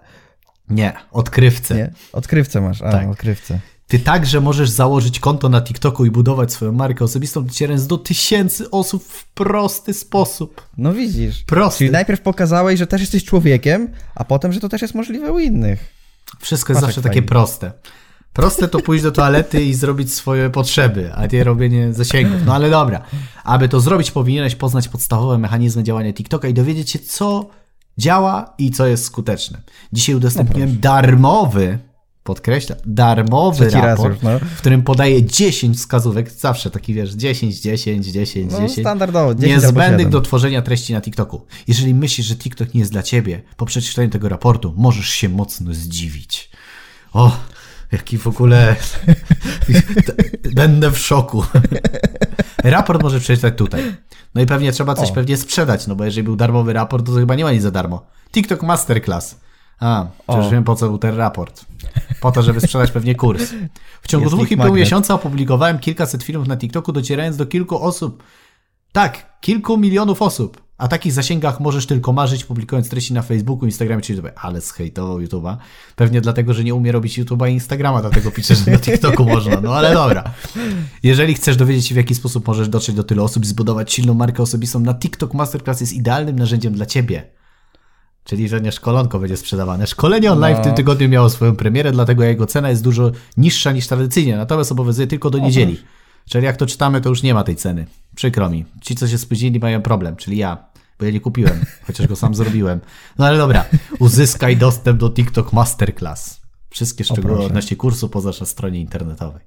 Nie, 0.69 0.93
odkrywcę. 1.13 1.75
Nie. 1.75 1.91
Odkrywcę 2.13 2.61
masz. 2.61 2.83
A, 2.83 2.91
Tak. 2.91 3.09
odkrywcę. 3.09 3.59
Ty 3.89 3.99
także 3.99 4.41
możesz 4.41 4.71
założyć 4.71 5.21
konto 5.21 5.49
na 5.49 5.61
TikToku 5.63 6.05
i 6.05 6.11
budować 6.11 6.53
swoją 6.53 6.73
markę 6.73 7.05
osobistą, 7.05 7.45
docierając 7.45 7.87
do 7.87 7.99
tysięcy 7.99 8.71
osób 8.71 9.05
w 9.05 9.25
prosty 9.33 9.95
sposób. 9.95 10.69
No 10.79 10.93
widzisz. 10.93 11.43
Prosty. 11.43 11.79
Czyli 11.79 11.91
najpierw 11.91 12.21
pokazałeś, 12.21 12.79
że 12.79 12.87
też 12.87 13.01
jesteś 13.01 13.25
człowiekiem, 13.25 13.89
a 14.15 14.25
potem, 14.25 14.53
że 14.53 14.61
to 14.61 14.69
też 14.69 14.83
jest 14.83 14.95
możliwe 14.95 15.33
u 15.33 15.39
innych. 15.39 15.95
Wszystko 16.41 16.73
jest 16.73 16.81
Patrz, 16.81 16.95
zawsze 16.95 17.01
jak 17.01 17.05
takie 17.05 17.21
fajnie. 17.21 17.29
proste. 17.29 17.73
Proste 18.33 18.69
to 18.69 18.81
pójść 18.81 19.05
do 19.05 19.13
toalety 19.13 19.65
i 19.65 19.75
zrobić 19.75 20.15
swoje 20.15 20.51
potrzeby, 20.51 21.13
a 21.15 21.27
nie 21.27 21.45
robienie 21.45 21.93
zasięgów. 21.93 22.41
No 22.47 22.55
ale 22.55 22.71
dobra. 22.71 23.03
Aby 23.45 23.69
to 23.69 23.81
zrobić, 23.81 24.11
powinieneś 24.11 24.55
poznać 24.55 24.89
podstawowe 24.89 25.39
mechanizmy 25.39 25.83
działania 25.83 26.13
TikToka 26.13 26.49
i 26.49 26.55
dowiedzieć 26.55 26.91
się, 26.91 26.99
co 26.99 27.51
działa 27.99 28.55
i 28.59 28.71
co 28.71 28.87
jest 28.87 29.05
skuteczne. 29.05 29.61
Dzisiaj 29.93 30.15
udostępniłem 30.15 30.81
darmowy, 30.81 31.79
podkreślam, 32.25 32.79
darmowy 32.87 33.67
Trzeci 33.67 33.83
raport, 33.87 34.15
już, 34.15 34.23
no. 34.23 34.39
w 34.39 34.59
którym 34.59 34.83
podaję 34.83 35.25
10 35.25 35.77
wskazówek, 35.77 36.31
zawsze 36.31 36.71
taki 36.71 36.95
wiesz, 36.95 37.11
10, 37.13 37.61
10, 37.61 38.07
10, 38.07 38.53
No 38.53 38.61
10. 38.61 38.81
standardowo. 38.81 39.35
10 39.35 39.53
albo 39.53 39.67
Niezbędnych 39.67 40.01
7. 40.07 40.11
do 40.11 40.21
tworzenia 40.21 40.63
treści 40.63 40.93
na 40.93 41.01
TikToku. 41.01 41.47
Jeżeli 41.69 41.95
myślisz, 41.95 42.27
że 42.27 42.37
TikTok 42.37 42.75
nie 42.75 42.81
jest 42.81 42.93
dla 42.93 43.03
ciebie, 43.03 43.43
po 43.57 43.67
przeczytaniu 43.67 44.11
tego 44.11 44.29
raportu 44.29 44.75
możesz 44.77 45.09
się 45.09 45.29
mocno 45.29 45.75
zdziwić. 45.75 46.51
O, 47.13 47.37
jaki 47.93 48.19
w 48.19 48.27
ogóle... 48.27 48.77
Będę 50.55 50.91
w 50.91 50.99
szoku. 50.99 51.45
Raport 52.65 53.03
może 53.03 53.21
przeczytać 53.21 53.55
tutaj. 53.57 53.83
No 54.35 54.41
i 54.43 54.47
pewnie 54.47 54.73
trzeba 54.73 54.95
coś 54.95 55.11
O. 55.11 55.13
pewnie 55.15 55.37
sprzedać, 55.37 55.87
no 55.87 55.97
bo 55.97 56.05
jeżeli 56.05 56.23
był 56.25 56.37
darmowy 56.37 56.73
raport, 56.73 57.07
to 57.07 57.13
chyba 57.13 57.35
nie 57.35 57.45
ma 57.45 57.53
nic 57.53 57.63
za 57.63 57.71
darmo. 57.71 58.07
TikTok 58.33 58.63
Masterclass. 58.63 59.37
A, 59.81 60.07
O. 60.27 60.51
wiem 60.51 60.65
po 60.65 60.77
co 60.77 60.89
był 60.89 60.99
ten 60.99 61.17
raport. 61.17 61.65
Po 62.21 62.33
to, 62.33 62.43
żeby 62.43 62.61
sprzedać 62.61 62.91
pewnie 62.91 63.15
kurs. 63.15 63.55
W 64.03 64.09
ciągu 64.09 64.25
Jest 64.25 64.37
dwóch 64.37 64.51
i 64.51 64.57
pół 64.57 64.75
miesiąca 64.75 65.15
opublikowałem 65.15 65.79
kilkaset 65.79 66.23
filmów 66.23 66.49
na 66.49 66.57
TikToku, 66.57 66.93
docierając 66.93 67.37
do 67.37 67.47
kilku 67.47 67.83
osób. 67.83 68.23
Tak, 68.93 69.41
kilku 69.41 69.77
milionów 69.77 70.23
osób. 70.23 70.65
A 70.79 70.89
takich 70.89 71.13
zasięgach 71.13 71.61
możesz 71.61 71.87
tylko 71.87 72.13
marzyć, 72.13 72.45
publikując 72.45 72.89
treści 72.89 73.15
na 73.15 73.23
Facebooku, 73.23 73.65
Instagramie 73.65 74.03
czy 74.03 74.13
YouTube. 74.13 74.31
Ale 74.37 74.61
zhejtował 74.61 75.19
YouTube'a. 75.19 75.57
Pewnie 75.97 76.21
dlatego, 76.21 76.55
że 76.55 76.65
nie 76.65 76.75
umie 76.75 76.93
robić 76.93 77.19
YouTube'a 77.19 77.51
i 77.51 77.53
Instagrama, 77.53 78.01
dlatego 78.01 78.31
pisze, 78.31 78.55
że 78.55 78.71
na 78.71 78.79
TikToku 78.79 79.25
można. 79.25 79.61
No 79.61 79.75
ale 79.75 79.95
dobra. 79.95 80.25
Jeżeli 81.03 81.35
chcesz 81.35 81.57
dowiedzieć 81.57 81.87
się, 81.87 81.95
w 81.95 81.97
jaki 81.97 82.15
sposób 82.15 82.47
możesz 82.47 82.69
dotrzeć 82.69 82.95
do 82.95 83.05
tylu 83.05 83.25
osób 83.25 83.43
i 83.43 83.47
zbudować 83.47 83.93
silną 83.93 84.15
markę 84.15 84.43
osobistą, 84.43 84.81
na 84.81 84.95
TikTok 84.95 85.35
Masterclass 85.35 85.81
jest 85.81 85.93
idealnym 85.93 86.39
narzędziem 86.39 86.73
dla 86.73 86.87
Ciebie. 86.87 87.31
Czyli, 88.25 88.49
że 88.49 88.61
nie 88.61 88.73
szkolonko 88.73 89.19
będzie 89.19 89.37
sprzedawane. 89.37 89.87
Szkolenie 89.87 90.33
online 90.33 90.57
No. 90.57 90.63
w 90.63 90.65
tym 90.65 90.75
tygodniu 90.75 91.09
miało 91.09 91.31
swoją 91.31 91.57
premierę, 91.57 91.93
dlatego 91.93 92.25
jego 92.25 92.47
cena 92.47 92.71
jest 92.71 92.83
dużo 92.83 93.11
niższa 93.37 93.73
niż 93.73 93.87
tradycyjnie, 93.87 94.37
natomiast 94.37 94.73
obowiązuje 94.73 95.07
tylko 95.07 95.31
do 95.31 95.39
niedzieli. 95.39 95.83
Czyli 96.31 96.45
jak 96.45 96.57
to 96.57 96.67
czytamy, 96.67 97.01
to 97.01 97.09
już 97.09 97.23
nie 97.23 97.35
ma 97.35 97.45
tej 97.45 97.57
ceny. 97.57 97.87
Przykro 98.17 98.51
mi. 98.51 98.65
Ci, 98.83 98.95
co 98.95 99.09
się 99.09 99.19
spóźnili, 99.19 99.59
mają 99.59 99.83
problem, 99.83 100.17
czyli 100.17 100.37
ja. 100.37 100.65
Bo 100.99 101.05
ja 101.05 101.11
nie 101.11 101.21
kupiłem, 101.21 101.65
chociaż 101.87 102.07
go 102.07 102.17
sam 102.17 102.35
zrobiłem. 102.35 102.81
No 103.19 103.27
ale 103.27 103.39
dobra. 103.39 103.65
Uzyskaj 103.99 104.57
dostęp 104.57 105.01
do 105.01 105.11
TikTok 105.11 105.53
Masterclass. 105.53 106.41
Wszystkie 106.71 107.05
szczegóły 107.05 107.45
odnośnie 107.45 107.77
kursu 107.77 108.09
poza 108.09 108.33
stronie 108.47 108.81
internetowej. 108.81 109.41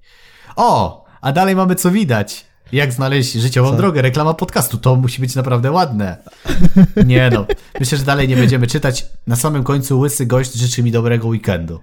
O! 0.55 1.05
A 1.21 1.31
dalej 1.31 1.55
mamy 1.55 1.75
co 1.75 1.91
widać. 1.91 2.45
Jak 2.71 2.93
znaleźć 2.93 3.33
życiową 3.33 3.77
drogę? 3.77 4.01
Reklama 4.01 4.33
podcastu. 4.33 4.77
To 4.77 4.95
musi 4.95 5.21
być 5.21 5.35
naprawdę 5.35 5.71
ładne. 5.71 6.17
Nie 7.05 7.29
no. 7.33 7.45
Myślę, 7.79 7.97
że 7.97 8.03
dalej 8.03 8.27
nie 8.27 8.35
będziemy 8.35 8.67
czytać. 8.67 9.05
Na 9.27 9.35
samym 9.35 9.63
końcu 9.63 9.99
łysy 9.99 10.25
gość 10.25 10.53
życzy 10.53 10.83
mi 10.83 10.91
dobrego 10.91 11.27
weekendu. 11.27 11.79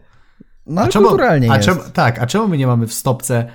No 0.66 0.82
ale 0.82 0.92
kulturalnie 0.92 1.52
a 1.52 1.56
jest. 1.56 1.68
czemu, 1.68 1.80
tak, 1.92 2.18
a 2.18 2.26
czemu 2.26 2.48
my 2.48 2.58
nie 2.58 2.66
mamy 2.66 2.86
w 2.86 2.94
stopce, 2.94 3.48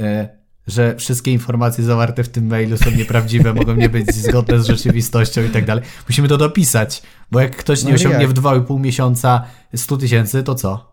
e, 0.00 0.28
że 0.66 0.96
wszystkie 0.96 1.32
informacje 1.32 1.84
zawarte 1.84 2.24
w 2.24 2.28
tym 2.28 2.46
mailu 2.46 2.76
są 2.76 2.90
nieprawdziwe, 2.90 3.54
mogą 3.60 3.74
nie 3.74 3.88
być 3.88 4.14
zgodne 4.14 4.60
z 4.60 4.66
rzeczywistością 4.66 5.42
i 5.44 5.48
tak 5.48 5.64
dalej? 5.64 5.84
Musimy 6.08 6.28
to 6.28 6.36
dopisać, 6.36 7.02
bo 7.30 7.40
jak 7.40 7.56
ktoś 7.56 7.82
nie 7.82 7.90
No 7.90 7.94
osiągnie 7.94 8.22
jak? 8.22 8.30
w 8.30 8.34
2,5 8.34 8.80
miesiąca 8.80 9.44
100 9.76 9.96
tysięcy, 9.96 10.42
to 10.42 10.54
co? 10.54 10.91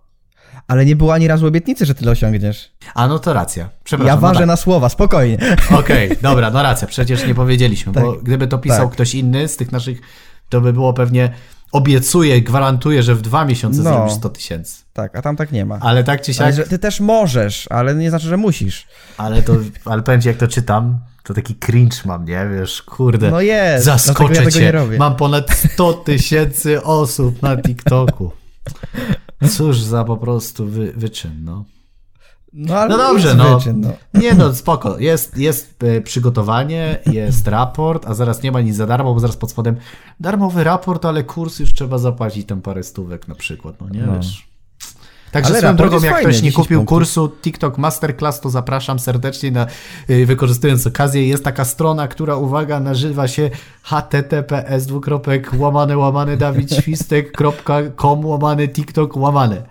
Ale 0.68 0.86
nie 0.86 0.96
było 0.96 1.14
ani 1.14 1.28
razu 1.28 1.48
obietnicy, 1.48 1.86
że 1.86 1.96
tyle 1.96 2.12
osiągniesz. 2.12 2.72
A 2.96 3.08
no 3.08 3.20
to 3.20 3.34
racja. 3.34 3.70
Przepraszam. 3.84 4.08
Ja 4.08 4.16
no 4.16 4.22
ważę 4.22 4.40
tak. 4.40 4.48
na 4.48 4.56
słowa, 4.56 4.90
spokojnie. 4.90 5.38
Okej, 5.80 6.12
dobra, 6.22 6.52
no 6.52 6.64
racja, 6.64 6.88
przecież 6.88 7.28
nie 7.28 7.36
powiedzieliśmy, 7.36 7.94
bo 7.94 8.14
Tak, 8.14 8.24
gdyby 8.24 8.48
to 8.48 8.58
pisał 8.58 8.86
tak. 8.86 8.94
ktoś 8.94 9.16
inny 9.16 9.48
z 9.48 9.58
tych 9.58 9.72
naszych, 9.72 10.02
to 10.50 10.62
by 10.62 10.74
było 10.74 10.94
pewnie 10.94 11.34
obiecuję, 11.72 12.42
gwarantuję, 12.42 13.04
że 13.04 13.16
w 13.16 13.22
dwa 13.22 13.46
miesiące 13.46 13.82
No. 13.82 13.90
zrobisz 13.90 14.14
100 14.14 14.30
tysięcy. 14.30 14.84
Tak, 14.94 15.16
a 15.16 15.22
tam 15.22 15.36
tak 15.36 15.52
nie 15.52 15.66
ma. 15.66 15.80
Ale 15.82 16.04
tak 16.04 16.22
czy 16.22 16.32
Ale 16.32 16.36
siak, 16.54 16.56
że 16.56 16.64
ty 16.64 16.80
też 16.80 17.00
możesz, 17.00 17.68
ale 17.72 17.96
nie 17.96 18.10
znaczy, 18.10 18.28
że 18.28 18.38
musisz. 18.38 18.88
ale 19.18 19.42
to, 19.42 19.54
ale 19.86 20.02
powiem 20.04 20.22
ci, 20.22 20.28
jak 20.28 20.38
to 20.38 20.48
czytam, 20.48 21.00
to 21.24 21.34
taki 21.34 21.56
cringe 21.56 21.98
mam, 22.06 22.26
nie? 22.26 22.48
Wiesz, 22.60 22.82
kurde. 22.82 23.32
No 23.32 23.42
jest, 23.42 23.86
Zaskoczę 23.86 24.44
ja 24.44 24.52
cię. 24.52 24.74
Mam 25.00 25.16
ponad 25.16 25.52
100 25.74 25.94
tysięcy 25.94 26.84
osób 26.84 27.42
na 27.42 27.58
TikToku. 27.58 28.32
Cóż 29.48 29.80
za 29.82 30.04
po 30.04 30.18
prostu 30.18 30.66
wy, 30.66 30.94
wyczyn, 30.96 31.44
no. 31.44 31.66
No, 32.54 32.76
ale 32.76 32.90
No 32.90 32.98
dobrze, 32.98 33.36
no. 33.36 33.58
Wyczyn, 33.60 33.82
no. 33.82 33.92
Nie 34.22 34.34
no, 34.34 34.54
spoko. 34.56 35.00
Jest, 35.00 35.38
jest 35.38 35.84
e, 35.84 36.02
przygotowanie, 36.02 37.00
jest 37.06 37.48
raport, 37.48 38.06
a 38.08 38.14
zaraz 38.14 38.44
nie 38.44 38.52
ma 38.52 38.62
nic 38.62 38.76
za 38.76 38.88
darmo, 38.88 39.14
bo 39.14 39.20
zaraz 39.20 39.38
pod 39.38 39.52
spodem 39.52 39.76
darmowy 40.20 40.64
raport, 40.64 41.06
ale 41.06 41.24
kurs 41.24 41.60
już 41.60 41.74
trzeba 41.74 41.98
zapłacić 41.98 42.48
tam 42.48 42.62
parę 42.62 42.84
stówek 42.84 43.28
na 43.28 43.36
przykład, 43.36 43.82
no 43.82 43.90
nie 43.90 44.02
No. 44.02 44.16
wiesz. 44.16 44.49
Także 45.32 45.50
Ale 45.50 45.58
swoją 45.60 45.76
drogą, 45.76 45.96
jak 46.02 46.14
fajny, 46.14 46.30
ktoś 46.30 46.36
nie 46.36 46.50
10 46.50 46.56
kupił 46.56 46.78
punktów. 46.80 46.98
kursu 46.98 47.30
TikTok 47.42 47.78
Masterclass, 47.78 48.40
to 48.42 48.50
zapraszam 48.50 49.00
serdecznie 49.00 49.52
na, 49.52 49.68
y, 50.10 50.26
wykorzystując 50.26 50.88
okazję, 50.88 51.28
jest 51.28 51.44
taka 51.44 51.66
strona, 51.66 52.08
która, 52.08 52.36
uwaga, 52.36 52.80
nazywa 52.80 53.28
się 53.28 53.50
https 53.84 54.86
dwukropek 54.86 55.52
łamane 55.58 55.98
łamane 55.98 56.38
dawidświstek.com 56.38 58.26
łamany 58.32 58.68
TikTok 58.68 59.18
łamane. 59.18 59.64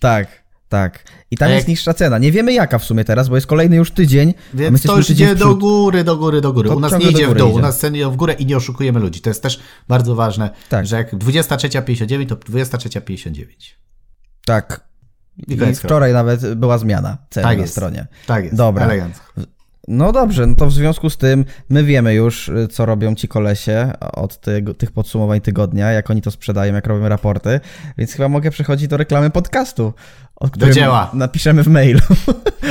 Tak, 0.00 0.28
tak. 0.68 1.04
I 1.30 1.36
tam 1.36 1.48
A 1.48 1.52
jest 1.52 1.62
jak- 1.64 1.68
niższa 1.68 1.94
cena. 1.94 2.18
Nie 2.18 2.32
wiemy 2.32 2.52
jaka 2.52 2.78
w 2.78 2.84
sumie 2.84 3.04
teraz, 3.04 3.28
bo 3.28 3.34
jest 3.34 3.46
kolejny 3.46 3.76
już 3.76 3.90
tydzień. 3.90 4.34
Więc 4.54 4.82
to 4.82 4.96
już 4.96 5.10
idzie 5.10 5.34
do 5.34 5.54
góry, 5.56 6.04
do 6.04 6.16
góry, 6.16 6.40
do 6.40 6.52
góry. 6.52 6.68
To 6.68 6.76
u 6.76 6.80
nas 6.80 6.92
nie 6.98 7.10
idzie 7.10 7.28
w 7.28 7.34
dół, 7.34 7.48
u 7.48 7.52
idzie. 7.52 7.62
nas 7.62 7.78
ceny 7.78 7.98
idą 7.98 8.10
w 8.10 8.16
górę 8.16 8.32
i 8.32 8.46
nie 8.46 8.56
oszukujemy 8.56 9.00
ludzi. 9.00 9.20
To 9.20 9.30
jest 9.30 9.42
też 9.42 9.60
bardzo 9.88 10.14
ważne, 10.14 10.50
Tak. 10.68 10.86
że 10.86 10.96
jak 10.96 11.14
23.59 11.14 12.26
to 12.26 12.36
23.59. 12.36 13.44
Tak. 14.46 14.80
I 15.48 15.52
I 15.54 15.74
wczoraj 15.74 16.12
nawet 16.12 16.54
była 16.54 16.78
zmiana 16.78 17.18
ceny 17.30 17.44
Tak 17.44 17.56
na 17.56 17.62
jest. 17.62 17.72
stronie. 17.72 18.06
Tak 18.26 18.44
jest, 18.44 18.56
Dobra. 18.56 18.84
elegancko. 18.84 19.24
No 19.88 20.12
dobrze, 20.12 20.46
no 20.46 20.54
to 20.54 20.66
w 20.66 20.72
związku 20.72 21.10
z 21.10 21.16
tym 21.16 21.44
my 21.68 21.84
wiemy 21.84 22.14
już, 22.14 22.48
y, 22.48 22.68
co 22.68 22.86
robią 22.86 23.14
ci 23.14 23.28
kolesie 23.28 23.92
od 24.00 24.40
tych 24.78 24.92
podsumowań 24.92 25.40
tygodnia, 25.40 25.92
jak 25.92 26.10
oni 26.10 26.22
to 26.22 26.30
sprzedają, 26.30 26.74
jak 26.74 26.86
robią 26.86 27.08
raporty, 27.08 27.60
więc 27.98 28.12
chyba 28.12 28.28
mogę 28.28 28.50
przechodzić 28.50 28.88
do 28.88 28.96
reklamy 28.96 29.30
podcastu, 29.30 29.92
o 30.36 30.48
którym 30.48 30.74
dzieła. 30.74 31.10
napiszemy 31.14 31.62
w 31.62 31.68
mailu. 31.68 32.00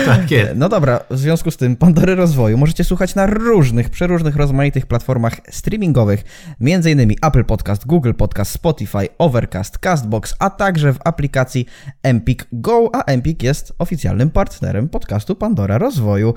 Tak 0.06 0.32
jest. 0.32 0.52
No 0.56 0.70
dobra, 0.70 1.00
w 1.10 1.18
związku 1.18 1.52
z 1.52 1.58
tym 1.58 1.76
Pandory 1.76 2.16
Rozwoju 2.16 2.58
możecie 2.58 2.84
słuchać 2.84 3.16
na 3.16 3.26
różnych, 3.26 3.90
przeróżnych, 3.90 4.36
rozmaitych 4.36 4.86
platformach 4.86 5.34
streamingowych, 5.50 6.24
m.in. 6.62 7.12
Apple 7.22 7.44
Podcast, 7.44 7.88
Google 7.88 8.14
Podcast, 8.14 8.52
Spotify, 8.52 9.08
Overcast, 9.18 9.78
Castbox, 9.78 10.36
a 10.40 10.50
także 10.50 10.94
w 10.94 10.98
aplikacji 11.04 11.66
Empik 12.04 12.48
Go, 12.52 12.90
a 12.94 13.04
Empik 13.04 13.44
jest 13.44 13.74
oficjalnym 13.80 14.30
partnerem 14.30 14.90
podcastu 14.90 15.36
Pandora 15.36 15.78
Rozwoju. 15.78 16.34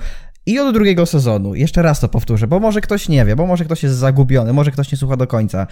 I 0.46 0.58
od 0.58 0.74
drugiego 0.74 1.06
sezonu, 1.06 1.54
jeszcze 1.54 1.82
raz 1.82 2.00
to 2.00 2.08
powtórzę, 2.08 2.46
bo 2.46 2.60
może 2.60 2.80
ktoś 2.80 3.08
nie 3.08 3.24
wie, 3.24 3.36
bo 3.36 3.46
może 3.46 3.64
ktoś 3.64 3.82
jest 3.82 3.94
zagubiony, 3.94 4.52
może 4.52 4.70
ktoś 4.70 4.92
nie 4.92 4.98
słucha 4.98 5.16
do 5.16 5.26
końca. 5.26 5.66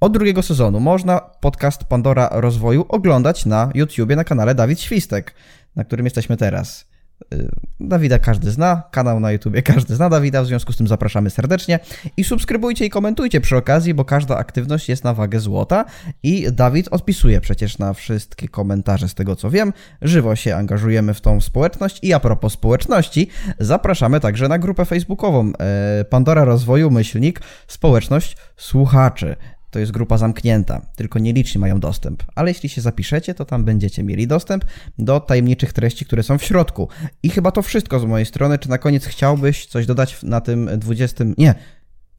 Od 0.00 0.12
drugiego 0.12 0.42
sezonu 0.42 0.80
można 0.80 1.20
podcast 1.20 1.84
Pandora 1.84 2.28
Rozwoju 2.32 2.84
oglądać 2.88 3.46
na 3.46 3.70
YouTubie 3.74 4.16
na 4.16 4.24
kanale 4.24 4.54
Dawid 4.54 4.80
Świstek, 4.80 5.34
na 5.76 5.84
którym 5.84 6.06
jesteśmy 6.06 6.36
teraz. 6.36 6.95
Y, 7.34 7.48
Dawida 7.80 8.18
każdy 8.18 8.50
zna, 8.50 8.82
kanał 8.90 9.20
na 9.20 9.32
YouTubie 9.32 9.62
każdy 9.62 9.96
zna 9.96 10.08
Dawida, 10.08 10.42
w 10.42 10.46
związku 10.46 10.72
z 10.72 10.76
tym 10.76 10.88
zapraszamy 10.88 11.30
serdecznie 11.30 11.78
i 12.16 12.24
subskrybujcie 12.24 12.84
i 12.84 12.90
komentujcie 12.90 13.40
przy 13.40 13.56
okazji, 13.56 13.94
bo 13.94 14.04
każda 14.04 14.36
aktywność 14.36 14.88
jest 14.88 15.04
na 15.04 15.14
wagę 15.14 15.40
złota 15.40 15.84
i 16.22 16.46
Dawid 16.52 16.88
odpisuje 16.88 17.40
przecież 17.40 17.78
na 17.78 17.92
wszystkie 17.92 18.48
komentarze 18.48 19.08
z 19.08 19.14
tego 19.14 19.36
co 19.36 19.50
wiem. 19.50 19.72
Żywo 20.02 20.36
się 20.36 20.56
angażujemy 20.56 21.14
w 21.14 21.20
tą 21.20 21.40
społeczność 21.40 21.98
i 22.02 22.12
a 22.12 22.20
propos 22.20 22.52
społeczności, 22.52 23.28
zapraszamy 23.58 24.20
także 24.20 24.48
na 24.48 24.58
grupę 24.58 24.84
facebookową 24.84 25.52
e, 25.58 26.04
Pandora 26.04 26.44
Rozwoju 26.44 26.90
Myślnik 26.90 27.40
Społeczność 27.66 28.36
Słuchaczy. 28.56 29.36
To 29.76 29.80
jest 29.80 29.92
grupa 29.92 30.18
zamknięta, 30.18 30.86
tylko 30.96 31.18
nieliczni 31.18 31.58
mają 31.60 31.80
dostęp. 31.80 32.22
Ale 32.34 32.50
jeśli 32.50 32.68
się 32.68 32.80
zapiszecie, 32.80 33.34
to 33.34 33.44
tam 33.44 33.64
będziecie 33.64 34.02
mieli 34.02 34.26
dostęp 34.26 34.64
do 34.98 35.20
tajemniczych 35.20 35.72
treści, 35.72 36.04
które 36.04 36.22
są 36.22 36.38
w 36.38 36.44
środku. 36.44 36.88
I 37.22 37.30
chyba 37.30 37.50
to 37.50 37.62
wszystko 37.62 38.00
z 38.00 38.04
mojej 38.04 38.26
strony. 38.26 38.58
Czy 38.58 38.68
na 38.68 38.78
koniec 38.78 39.06
chciałbyś 39.06 39.66
coś 39.66 39.86
dodać 39.86 40.18
na 40.22 40.40
tym 40.40 40.70
20. 40.78 41.24
Nie. 41.38 41.54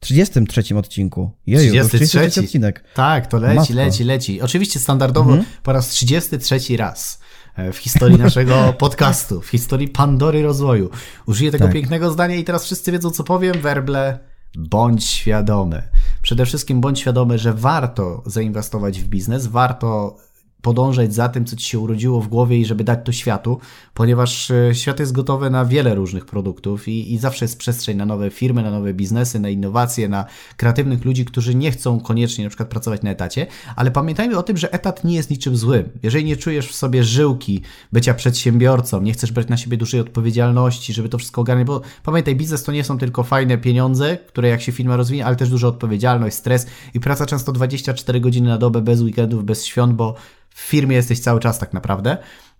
33 0.00 0.76
odcinku. 0.76 1.30
Jeju, 1.46 1.70
33. 1.70 1.98
33 2.06 2.40
odcinek. 2.40 2.84
Tak, 2.94 3.26
to 3.26 3.38
leci, 3.38 3.56
Matko. 3.56 3.74
leci, 3.74 4.04
leci. 4.04 4.40
Oczywiście 4.40 4.80
standardowo 4.80 5.30
Mhm. 5.30 5.48
po 5.62 5.72
raz 5.72 5.88
33 5.88 6.76
raz 6.76 7.20
e, 7.56 7.72
w 7.72 7.76
historii 7.76 8.18
naszego 8.28 8.72
podcastu, 8.78 9.40
w 9.40 9.48
historii 9.48 9.88
Pandory 9.88 10.42
Rozwoju. 10.42 10.90
Użyję 11.26 11.50
tego 11.50 11.64
Tak. 11.64 11.74
pięknego 11.74 12.10
zdania 12.10 12.34
i 12.34 12.44
teraz 12.44 12.64
wszyscy 12.64 12.92
wiedzą, 12.92 13.10
co 13.10 13.24
powiem. 13.24 13.60
Werble, 13.60 14.18
bądź 14.56 15.04
świadomy. 15.04 15.82
Przede 16.22 16.46
wszystkim 16.46 16.80
bądź 16.80 17.00
świadomy, 17.00 17.38
że 17.38 17.54
warto 17.54 18.22
zainwestować 18.26 19.00
w 19.00 19.08
biznes, 19.08 19.46
warto 19.46 20.16
podążać 20.62 21.14
za 21.14 21.28
tym, 21.28 21.44
co 21.44 21.56
ci 21.56 21.68
się 21.68 21.78
urodziło 21.78 22.20
w 22.20 22.28
głowie 22.28 22.58
i 22.58 22.64
żeby 22.64 22.84
dać 22.84 22.98
to 23.04 23.12
światu, 23.12 23.58
ponieważ 23.94 24.50
e, 24.50 24.74
świat 24.74 25.00
jest 25.00 25.12
gotowy 25.12 25.50
na 25.50 25.64
wiele 25.64 25.94
różnych 25.94 26.26
produktów 26.26 26.88
i, 26.88 27.12
i 27.14 27.18
zawsze 27.18 27.44
jest 27.44 27.58
przestrzeń 27.58 27.96
na 27.96 28.06
nowe 28.06 28.30
firmy, 28.30 28.62
na 28.62 28.70
nowe 28.70 28.94
biznesy, 28.94 29.40
na 29.40 29.48
innowacje, 29.48 30.08
na 30.08 30.24
kreatywnych 30.56 31.04
ludzi, 31.04 31.24
którzy 31.24 31.54
nie 31.54 31.70
chcą 31.70 32.00
koniecznie 32.00 32.44
na 32.44 32.50
przykład 32.50 32.68
pracować 32.68 33.02
na 33.02 33.10
etacie, 33.10 33.46
ale 33.76 33.90
pamiętajmy 33.90 34.36
o 34.38 34.42
tym, 34.42 34.56
że 34.56 34.72
etat 34.72 35.04
nie 35.04 35.14
jest 35.14 35.30
niczym 35.30 35.56
złym. 35.56 35.88
Jeżeli 36.02 36.24
nie 36.24 36.36
czujesz 36.36 36.68
w 36.68 36.74
sobie 36.74 37.04
żyłki 37.04 37.62
bycia 37.92 38.14
przedsiębiorcą, 38.14 39.02
nie 39.02 39.12
chcesz 39.12 39.32
brać 39.32 39.48
na 39.48 39.56
siebie 39.56 39.76
dużej 39.76 40.00
odpowiedzialności, 40.00 40.92
żeby 40.92 41.08
to 41.08 41.18
wszystko 41.18 41.40
ogarnąć, 41.40 41.66
bo 41.66 41.80
pamiętaj, 42.02 42.36
biznes 42.36 42.62
to 42.62 42.72
nie 42.72 42.84
są 42.84 42.98
tylko 42.98 43.22
fajne 43.22 43.58
pieniądze, 43.58 44.16
które 44.16 44.48
jak 44.48 44.62
się 44.62 44.72
firma 44.72 44.96
rozwinie, 44.96 45.26
ale 45.26 45.36
też 45.36 45.50
duża 45.50 45.68
odpowiedzialność, 45.68 46.36
stres 46.36 46.66
i 46.94 47.00
praca 47.00 47.26
często 47.26 47.52
24 47.52 48.20
godziny 48.20 48.48
na 48.48 48.58
dobę, 48.58 48.80
bez 48.80 49.00
weekendów, 49.02 49.44
bez 49.44 49.64
świąt, 49.64 49.92
bo 49.92 50.14
w 50.58 50.60
firmie 50.60 50.96
jesteś 50.96 51.20
cały 51.20 51.40
czas 51.40 51.58
tak 51.58 51.72
naprawdę, 51.72 52.16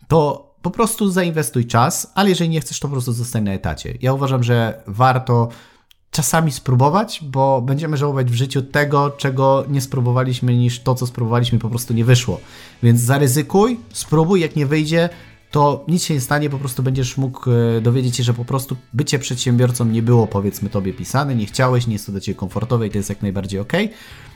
to 0.08 0.48
po 0.62 0.70
prostu 0.70 1.10
zainwestuj 1.10 1.66
czas, 1.66 2.12
ale 2.14 2.28
jeżeli 2.28 2.50
nie 2.50 2.60
chcesz, 2.60 2.80
to 2.80 2.88
po 2.88 2.92
prostu 2.92 3.12
zostań 3.12 3.42
na 3.42 3.52
etacie. 3.52 3.94
Ja 4.00 4.12
uważam, 4.12 4.42
że 4.42 4.82
warto 4.86 5.48
czasami 6.10 6.52
spróbować, 6.52 7.20
bo 7.22 7.62
będziemy 7.62 7.96
żałować 7.96 8.30
w 8.30 8.34
życiu 8.34 8.62
tego, 8.62 9.10
czego 9.10 9.64
nie 9.68 9.80
spróbowaliśmy, 9.80 10.56
niż 10.56 10.80
to, 10.80 10.94
co 10.94 11.06
spróbowaliśmy, 11.06 11.58
po 11.58 11.68
prostu 11.68 11.94
nie 11.94 12.04
wyszło. 12.04 12.40
Więc 12.82 13.00
zaryzykuj, 13.00 13.80
spróbuj, 13.92 14.40
jak 14.40 14.56
nie 14.56 14.66
wyjdzie, 14.66 15.08
to 15.50 15.84
nic 15.88 16.04
się 16.04 16.14
nie 16.14 16.20
stanie, 16.20 16.50
po 16.50 16.58
prostu 16.58 16.82
będziesz 16.82 17.16
mógł 17.16 17.50
e, 17.50 17.80
dowiedzieć 17.80 18.16
się, 18.16 18.22
że 18.22 18.34
po 18.34 18.44
prostu 18.44 18.76
bycie 18.92 19.18
przedsiębiorcą 19.18 19.84
nie 19.84 20.02
było, 20.02 20.26
powiedzmy, 20.26 20.70
tobie 20.70 20.92
pisane, 20.92 21.34
nie 21.34 21.46
chciałeś, 21.46 21.86
nie 21.86 21.92
jest 21.92 22.06
to 22.06 22.12
dla 22.12 22.20
ciebie 22.20 22.38
komfortowe 22.38 22.86
i 22.86 22.90
to 22.90 22.98
jest 22.98 23.08
jak 23.08 23.22
najbardziej 23.22 23.60
ok. 23.60 23.72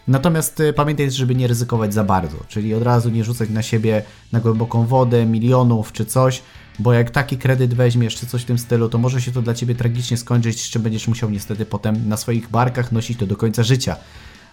Natomiast 0.08 0.60
e, 0.60 0.72
pamiętaj, 0.72 1.10
żeby 1.10 1.34
nie 1.34 1.46
ryzykować 1.46 1.94
za 1.94 2.04
bardzo, 2.04 2.36
czyli 2.48 2.74
od 2.74 2.82
razu 2.82 3.10
nie 3.10 3.24
rzucać 3.24 3.50
na 3.50 3.62
siebie 3.62 4.02
na 4.32 4.40
głęboką 4.40 4.86
wodę 4.86 5.26
milionów 5.26 5.92
czy 5.92 6.06
coś, 6.06 6.42
bo 6.78 6.92
jak 6.92 7.10
taki 7.10 7.38
kredyt 7.38 7.74
weźmiesz 7.74 8.16
czy 8.16 8.26
coś 8.26 8.42
w 8.42 8.44
tym 8.44 8.58
stylu, 8.58 8.88
to 8.88 8.98
może 8.98 9.20
się 9.20 9.32
to 9.32 9.42
dla 9.42 9.54
ciebie 9.54 9.74
tragicznie 9.74 10.16
skończyć, 10.16 10.62
z 10.62 10.70
czym 10.70 10.82
będziesz 10.82 11.08
musiał 11.08 11.30
niestety 11.30 11.66
potem 11.66 12.08
na 12.08 12.16
swoich 12.16 12.50
barkach 12.50 12.92
nosić 12.92 13.18
to 13.18 13.26
do 13.26 13.36
końca 13.36 13.62
życia. 13.62 13.96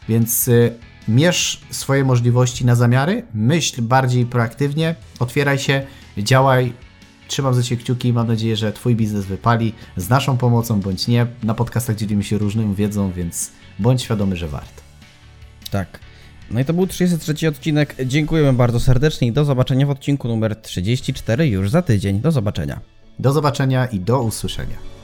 Więc 0.10 0.47
y, 0.47 0.74
mierz 1.07 1.62
swoje 1.72 2.03
możliwości 2.03 2.66
na 2.66 2.76
zamiary, 2.76 3.24
myśl 3.34 3.82
bardziej 3.82 4.26
proaktywnie, 4.26 4.95
otwieraj 5.20 5.60
się, 5.60 5.84
działaj. 6.18 6.74
Trzymam 7.28 7.53
za 7.53 7.64
Ciebie 7.64 7.84
kciuki 7.84 8.07
i 8.07 8.14
mam 8.14 8.28
nadzieję, 8.28 8.55
że 8.55 8.74
Twój 8.74 8.95
biznes 8.95 9.26
wypali 9.26 9.74
z 9.97 10.10
naszą 10.10 10.38
pomocą 10.38 10.82
bądź 10.82 11.07
nie. 11.07 11.28
Na 11.43 11.53
podcastach 11.53 11.95
dzielimy 11.95 12.24
się 12.24 12.38
różną 12.38 12.74
wiedzą, 12.74 13.12
więc 13.12 13.51
bądź 13.80 14.01
świadomy, 14.01 14.36
że 14.36 14.47
warto. 14.47 14.82
Tak. 15.72 15.99
No 16.51 16.60
i 16.60 16.66
to 16.66 16.74
był 16.74 16.88
33 16.88 17.47
odcinek. 17.47 17.95
Dziękujemy 18.05 18.53
bardzo 18.53 18.80
serdecznie 18.80 19.28
i 19.28 19.32
do 19.32 19.45
zobaczenia 19.45 19.86
w 19.86 19.89
odcinku 19.89 20.28
numer 20.28 20.55
34 20.55 21.47
już 21.47 21.70
za 21.70 21.82
tydzień. 21.82 22.20
Do 22.20 22.32
zobaczenia. 22.32 22.80
Do 23.20 23.34
zobaczenia 23.34 23.86
i 23.86 23.99
do 23.99 24.22
usłyszenia. 24.22 24.99